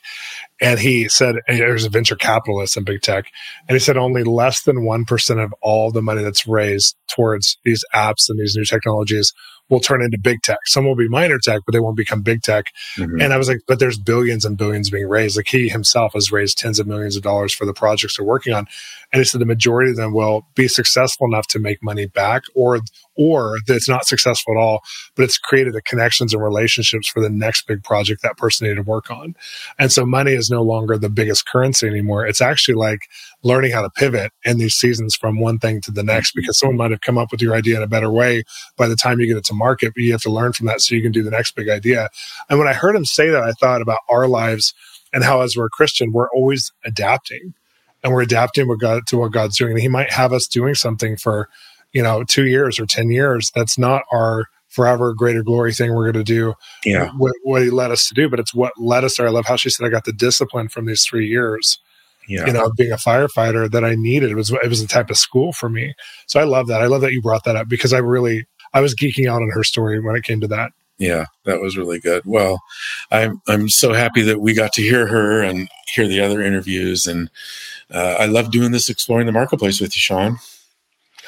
and 0.62 0.80
he 0.80 1.08
said 1.08 1.36
there's 1.48 1.86
a 1.86 1.90
venture 1.90 2.16
capitalist 2.16 2.78
in 2.78 2.84
big 2.84 3.02
tech, 3.02 3.26
and 3.68 3.76
he 3.76 3.80
said 3.80 3.98
only 3.98 4.24
less 4.24 4.64
than 4.64 4.86
one 4.86 5.06
percent 5.06 5.40
of 5.40 5.54
all 5.62 5.92
the 5.92 6.02
money 6.02 6.24
that's 6.24 6.48
raised 6.48 6.96
towards 7.08 7.58
these 7.64 7.84
apps 7.94 8.30
and 8.30 8.40
these 8.40 8.56
new 8.56 8.66
technologies 8.66 9.34
will 9.70 9.80
turn 9.80 10.02
into 10.02 10.18
big 10.18 10.42
tech. 10.42 10.58
Some 10.66 10.86
will 10.86 10.96
be 10.96 11.08
minor 11.08 11.38
tech, 11.38 11.62
but 11.66 11.74
they 11.74 11.80
won't 11.80 11.96
become 11.96 12.22
big 12.22 12.42
tech. 12.42 12.66
Mm-hmm. 12.98 13.22
And 13.22 13.34
I 13.34 13.38
was 13.38 13.48
like, 13.48 13.60
but 13.68 13.80
there's 13.80 14.00
billions 14.00 14.44
and 14.44 14.58
billions 14.58 14.90
being 14.90 15.08
raised. 15.08 15.38
Like 15.38 15.48
he 15.48 15.70
himself 15.70 16.14
has 16.14 16.32
raised 16.32 16.58
tens 16.58 16.80
of 16.80 16.88
millions 16.88 17.16
of 17.16 17.22
dollars 17.22 17.54
for 17.54 17.66
the 17.66 17.74
projects 17.74 18.18
they're 18.18 18.26
working 18.26 18.54
on. 18.54 18.68
And 19.12 19.26
said 19.26 19.42
the 19.42 19.46
majority 19.46 19.92
of 19.92 19.98
them 19.98 20.14
will 20.14 20.46
be 20.56 20.68
successful 20.68 21.28
enough 21.28 21.48
to 21.48 21.60
make 21.60 21.82
money 21.82 22.06
back 22.06 22.44
or 22.56 22.80
or 23.16 23.58
that 23.68 23.76
it's 23.76 23.90
not 23.90 24.06
successful 24.06 24.54
at 24.54 24.62
all, 24.62 24.82
but 25.16 25.24
it's 25.24 25.38
created 25.38 25.74
the 25.74 25.82
connections 25.82 26.34
and 26.34 26.42
relationships 26.42 27.08
for 27.08 27.22
the 27.22 27.30
next 27.30 27.68
big 27.68 27.84
project 27.84 28.22
that 28.22 28.38
person 28.38 28.66
needed 28.66 28.76
to 28.78 28.90
work 28.90 29.12
on. 29.12 29.36
And 29.78 29.92
so 29.92 30.06
money 30.06 30.34
is 30.34 30.50
no 30.50 30.62
longer 30.62 30.98
the 30.98 31.10
biggest 31.10 31.46
currency 31.46 31.86
anymore. 31.86 32.26
It's 32.26 32.42
actually 32.42 32.76
like 32.76 33.02
learning 33.44 33.72
how 33.72 33.82
to 33.82 33.90
pivot 33.90 34.32
in 34.46 34.58
these 34.58 34.76
seasons 34.76 35.16
from 35.16 35.40
one 35.40 35.60
thing 35.60 35.82
to 35.82 35.92
the 35.92 36.04
next 36.04 36.34
because 36.34 36.58
someone 36.58 36.78
might 36.78 36.92
have 36.92 37.02
come 37.02 37.18
up 37.18 37.32
with 37.32 37.42
your 37.42 37.56
idea 37.56 37.76
in 37.76 37.84
a 37.84 37.88
better 37.88 38.10
way 38.10 38.44
by 38.78 38.88
the 38.88 38.96
time 38.96 39.20
you 39.20 39.28
get 39.28 39.38
it 39.38 39.46
to 39.46 39.54
market, 39.54 39.94
but 39.94 40.02
you 40.02 40.14
have 40.14 40.22
to 40.22 40.32
learn 40.32 40.54
from 40.54 40.68
that 40.68 40.80
so 40.80 40.96
you 40.96 41.02
can 41.02 41.12
do 41.12 41.24
the 41.24 41.32
next 41.32 41.56
big 41.56 41.68
idea. 41.68 42.10
And 42.50 42.58
when 42.58 42.70
I 42.70 42.74
heard 42.74 42.96
him 42.96 43.06
say 43.06 43.30
that, 43.30 43.44
I 43.44 43.52
thought 43.52 43.82
about 43.82 44.00
our 44.10 44.28
lives 44.28 44.74
and 45.12 45.24
how 45.24 45.42
as 45.42 45.58
we're 45.58 45.70
Christian, 45.70 46.14
we're 46.14 46.30
always 46.30 46.72
adapting 46.86 47.54
and 48.04 48.14
we're 48.14 48.22
adapting 48.22 48.68
what 48.68 48.80
God, 48.80 49.04
to 49.08 49.18
what 49.18 49.32
God's 49.32 49.58
doing. 49.58 49.74
And 49.74 49.82
he 49.82 49.88
might 49.88 50.12
have 50.12 50.34
us 50.34 50.48
doing 50.48 50.76
something 50.76 51.18
for 51.18 51.50
you 51.94 52.04
know, 52.04 52.24
two 52.24 52.46
years 52.46 52.80
or 52.80 52.86
10 52.86 53.10
years. 53.10 53.52
That's 53.56 53.78
not 53.78 54.04
our 54.12 54.46
forever 54.68 55.14
greater 55.14 55.44
glory 55.44 55.74
thing 55.74 55.94
we're 55.94 56.12
going 56.12 56.24
to 56.26 56.34
do. 56.34 56.54
Yeah. 56.86 57.10
What, 57.18 57.34
what, 57.44 57.64
he 57.64 57.70
led 57.70 57.92
us 57.92 58.08
to 58.08 58.14
do, 58.14 58.30
but 58.30 58.40
it's 58.40 58.54
what 58.54 58.74
led 58.78 59.04
us 59.04 59.18
there. 59.18 59.28
I 59.28 59.32
love 59.32 59.46
how 59.48 59.56
she 59.56 59.70
said, 59.70 59.86
I 59.86 59.90
got 59.90 60.06
the 60.06 60.14
discipline 60.14 60.70
from 60.70 60.86
these 60.86 61.06
three 61.06 61.28
years. 61.28 61.80
Yeah. 62.28 62.46
You 62.46 62.54
know, 62.54 62.72
being 62.78 62.92
a 62.92 62.98
firefighter 62.98 63.70
that 63.72 63.84
I 63.84 63.96
needed. 63.96 64.30
It 64.30 64.36
was, 64.36 64.52
it 64.52 64.68
was 64.70 64.82
a 64.82 64.88
type 64.88 65.10
of 65.10 65.18
school 65.18 65.52
for 65.52 65.68
me. 65.68 65.96
So 66.28 66.40
I 66.40 66.44
love 66.44 66.68
that. 66.68 66.82
I 66.82 66.86
love 66.86 67.02
that 67.02 67.12
you 67.12 67.24
brought 67.24 67.44
that 67.46 67.56
up 67.56 67.68
because 67.68 67.92
I 67.92 67.98
really, 67.98 68.46
I 68.72 68.82
was 68.82 68.94
geeking 68.94 69.28
out 69.28 69.42
on 69.42 69.50
her 69.50 69.64
story 69.64 70.00
when 70.00 70.16
it 70.16 70.24
came 70.24 70.40
to 70.42 70.48
that. 70.48 70.72
Yeah, 71.00 71.26
that 71.46 71.62
was 71.62 71.78
really 71.78 72.00
good. 72.02 72.24
Well, 72.26 72.62
I'm 73.10 73.42
I'm 73.48 73.70
so 73.70 73.94
happy 73.94 74.22
that 74.24 74.42
we 74.42 74.54
got 74.54 74.74
to 74.74 74.82
hear 74.82 75.08
her 75.08 75.42
and 75.42 75.70
hear 75.88 76.10
the 76.10 76.20
other 76.20 76.42
interviews, 76.42 77.08
and 77.08 77.32
uh, 77.94 78.16
I 78.20 78.26
love 78.26 78.52
doing 78.52 78.72
this 78.72 78.90
exploring 78.90 79.26
the 79.26 79.32
marketplace 79.32 79.82
with 79.82 79.96
you, 79.96 80.00
Shawn. 80.00 80.40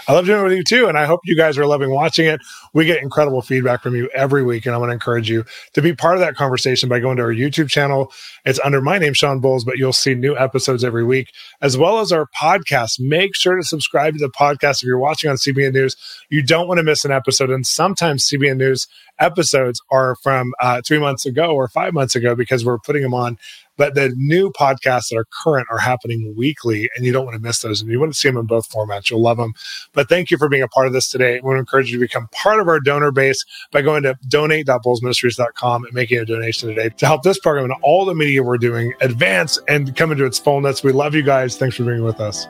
I 0.08 0.14
love 0.14 0.26
doing 0.26 0.40
it 0.40 0.44
with 0.44 0.54
you 0.54 0.64
too. 0.64 0.88
And 0.88 0.98
I 0.98 1.06
hope 1.06 1.22
you 1.26 1.38
guys 1.38 1.58
are 1.58 1.66
loving 1.66 1.92
watching 1.92 2.26
it. 2.26 2.42
We 2.74 2.86
get 2.86 3.02
incredible 3.02 3.42
feedback 3.42 3.84
from 3.84 3.96
you 3.96 4.10
every 4.14 4.44
week. 4.44 4.66
And 4.66 4.74
I 4.74 4.78
want 4.78 4.90
to 4.90 4.94
encourage 4.94 5.30
you 5.30 5.46
to 5.74 5.82
be 5.82 5.94
part 5.94 6.16
of 6.16 6.22
that 6.22 6.36
conversation 6.36 6.90
by 6.90 7.00
going 7.00 7.18
to 7.18 7.24
our 7.24 7.34
YouTube 7.34 7.70
channel. 7.70 8.12
It's 8.46 8.60
under 8.64 8.82
my 8.82 8.98
name, 8.98 9.14
Shawn 9.14 9.42
Bolz, 9.42 9.66
but 9.66 9.78
you'll 9.78 9.94
see 9.94 10.16
new 10.16 10.36
episodes 10.36 10.84
every 10.84 11.04
week, 11.04 11.30
as 11.62 11.78
well 11.78 12.00
as 12.00 12.12
our 12.12 12.28
podcast. 12.40 13.00
Make 13.00 13.36
sure 13.36 13.56
to 13.56 13.64
subscribe 13.64 14.14
to 14.14 14.20
the 14.20 14.32
podcast 14.32 14.82
if 14.82 14.84
you're 14.84 14.98
watching 14.98 15.30
on 15.30 15.38
CBN 15.38 15.74
News. 15.74 15.96
You 16.30 16.42
don't 16.42 16.68
want 16.68 16.80
to 16.80 16.84
miss 16.84 17.06
an 17.06 17.12
episode. 17.12 17.50
And 17.50 17.66
sometimes 17.66 18.28
CBN 18.28 18.58
News 18.58 18.88
episodes 19.20 19.82
are 19.92 20.16
from 20.16 20.54
uh, 20.60 20.82
three 20.86 21.00
months 21.00 21.26
ago 21.26 21.54
or 21.54 21.68
five 21.68 21.94
months 21.94 22.16
ago 22.16 22.36
because 22.36 22.66
we're 22.66 22.80
putting 22.80 23.04
them 23.04 23.14
on 23.14 23.38
but 23.82 23.96
the 23.96 24.14
new 24.16 24.52
podcasts 24.52 25.10
that 25.10 25.16
are 25.16 25.26
current 25.44 25.66
are 25.72 25.80
happening 25.80 26.36
weekly, 26.38 26.88
and 26.96 27.04
you 27.04 27.12
don't 27.12 27.26
want 27.26 27.34
to 27.34 27.42
miss 27.42 27.62
those. 27.62 27.82
And 27.82 27.90
you 27.90 28.00
want 28.00 28.14
to 28.14 28.20
see 28.20 28.30
them 28.30 28.38
in 28.38 28.46
both 28.46 28.70
formats. 28.70 29.10
You'll 29.10 29.24
love 29.24 29.38
them. 29.38 29.56
But 29.94 30.08
thank 30.08 30.30
you 30.30 30.38
for 30.38 30.48
being 30.48 30.62
a 30.62 30.68
part 30.68 30.86
of 30.86 30.94
this 30.94 31.10
today. 31.10 31.40
I 31.40 31.40
want 31.42 31.56
to 31.56 31.62
encourage 31.62 31.92
you 31.92 31.98
to 31.98 32.06
become 32.06 32.28
part 32.32 32.60
of 32.60 32.68
our 32.68 32.80
donor 32.80 33.12
base 33.12 33.44
by 33.72 33.82
going 33.82 34.04
to 34.04 34.16
donate.bolzministries.com 34.28 35.86
and 35.86 35.94
making 35.96 36.20
a 36.20 36.26
donation 36.26 36.70
today 36.70 36.90
to 36.90 37.08
help 37.08 37.24
this 37.24 37.40
program 37.40 37.66
and 37.66 37.74
all 37.82 38.06
the 38.06 38.14
media 38.14 38.44
we're 38.44 38.60
doing 38.60 38.94
advance 39.02 39.58
and 39.68 39.96
come 39.96 40.12
into 40.12 40.26
its 40.26 40.38
fullness. 40.38 40.84
We 40.84 40.92
love 40.92 41.16
you 41.16 41.24
guys. 41.24 41.58
Thanks 41.58 41.76
for 41.76 41.84
being 41.84 42.04
with 42.04 42.20
us. 42.20 42.46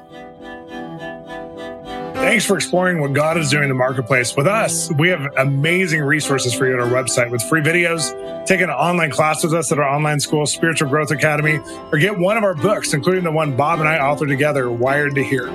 Thanks 2.21 2.45
for 2.45 2.55
exploring 2.55 3.01
what 3.01 3.13
God 3.13 3.35
is 3.37 3.49
doing 3.49 3.63
in 3.63 3.69
the 3.69 3.75
marketplace 3.75 4.35
with 4.35 4.45
us. 4.45 4.91
We 4.93 5.09
have 5.09 5.27
amazing 5.37 6.01
resources 6.01 6.53
for 6.53 6.67
you 6.67 6.73
on 6.75 6.79
our 6.79 6.87
website 6.87 7.31
with 7.31 7.41
free 7.41 7.61
videos, 7.61 8.45
take 8.45 8.61
an 8.61 8.69
online 8.69 9.09
class 9.09 9.43
with 9.43 9.55
us 9.55 9.71
at 9.71 9.79
our 9.79 9.89
online 9.89 10.19
school, 10.19 10.45
Spiritual 10.45 10.87
Growth 10.87 11.09
Academy, 11.09 11.59
or 11.91 11.97
get 11.97 12.17
one 12.17 12.37
of 12.37 12.43
our 12.43 12.53
books, 12.53 12.93
including 12.93 13.23
the 13.23 13.31
one 13.31 13.57
Bob 13.57 13.79
and 13.79 13.89
I 13.89 13.97
authored 13.97 14.27
together, 14.27 14.71
Wired 14.71 15.15
to 15.15 15.23
Hear. 15.23 15.51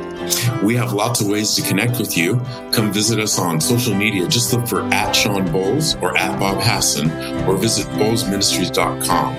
We 0.64 0.74
have 0.74 0.92
lots 0.92 1.20
of 1.20 1.28
ways 1.28 1.54
to 1.54 1.62
connect 1.62 1.98
with 1.98 2.16
you. 2.16 2.40
Come 2.72 2.92
visit 2.92 3.20
us 3.20 3.38
on 3.38 3.60
social 3.60 3.94
media. 3.94 4.26
Just 4.26 4.52
look 4.52 4.66
for 4.66 4.82
at 4.92 5.12
Shawn 5.14 5.46
Bolz 5.46 6.00
or 6.02 6.18
at 6.18 6.38
Bob 6.40 6.60
Hasson 6.60 7.10
or 7.46 7.56
visit 7.56 7.86
bolzministries.com. 7.92 9.36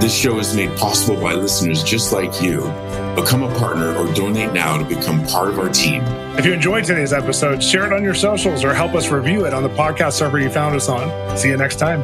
This 0.00 0.16
show 0.16 0.38
is 0.38 0.56
made 0.56 0.74
possible 0.78 1.20
by 1.20 1.34
listeners 1.34 1.84
just 1.84 2.12
like 2.12 2.40
you. 2.40 2.62
Become 3.14 3.42
a 3.42 3.58
partner 3.58 3.94
or 3.94 4.12
donate 4.14 4.52
now 4.52 4.78
to 4.78 4.84
become 4.84 5.24
part 5.26 5.50
of 5.50 5.58
our 5.58 5.68
team. 5.68 6.02
If 6.38 6.46
you 6.46 6.52
enjoyed 6.52 6.84
today's 6.84 7.12
episode, 7.12 7.62
share 7.62 7.84
it 7.84 7.92
on 7.92 8.02
your 8.02 8.14
socials 8.14 8.64
or 8.64 8.72
help 8.72 8.94
us 8.94 9.10
review 9.10 9.44
it 9.44 9.52
on 9.52 9.62
the 9.62 9.68
podcast 9.68 10.14
server 10.14 10.38
you 10.38 10.48
found 10.48 10.74
us 10.74 10.88
on. 10.88 11.36
See 11.36 11.48
you 11.48 11.56
next 11.58 11.76
time. 11.76 12.00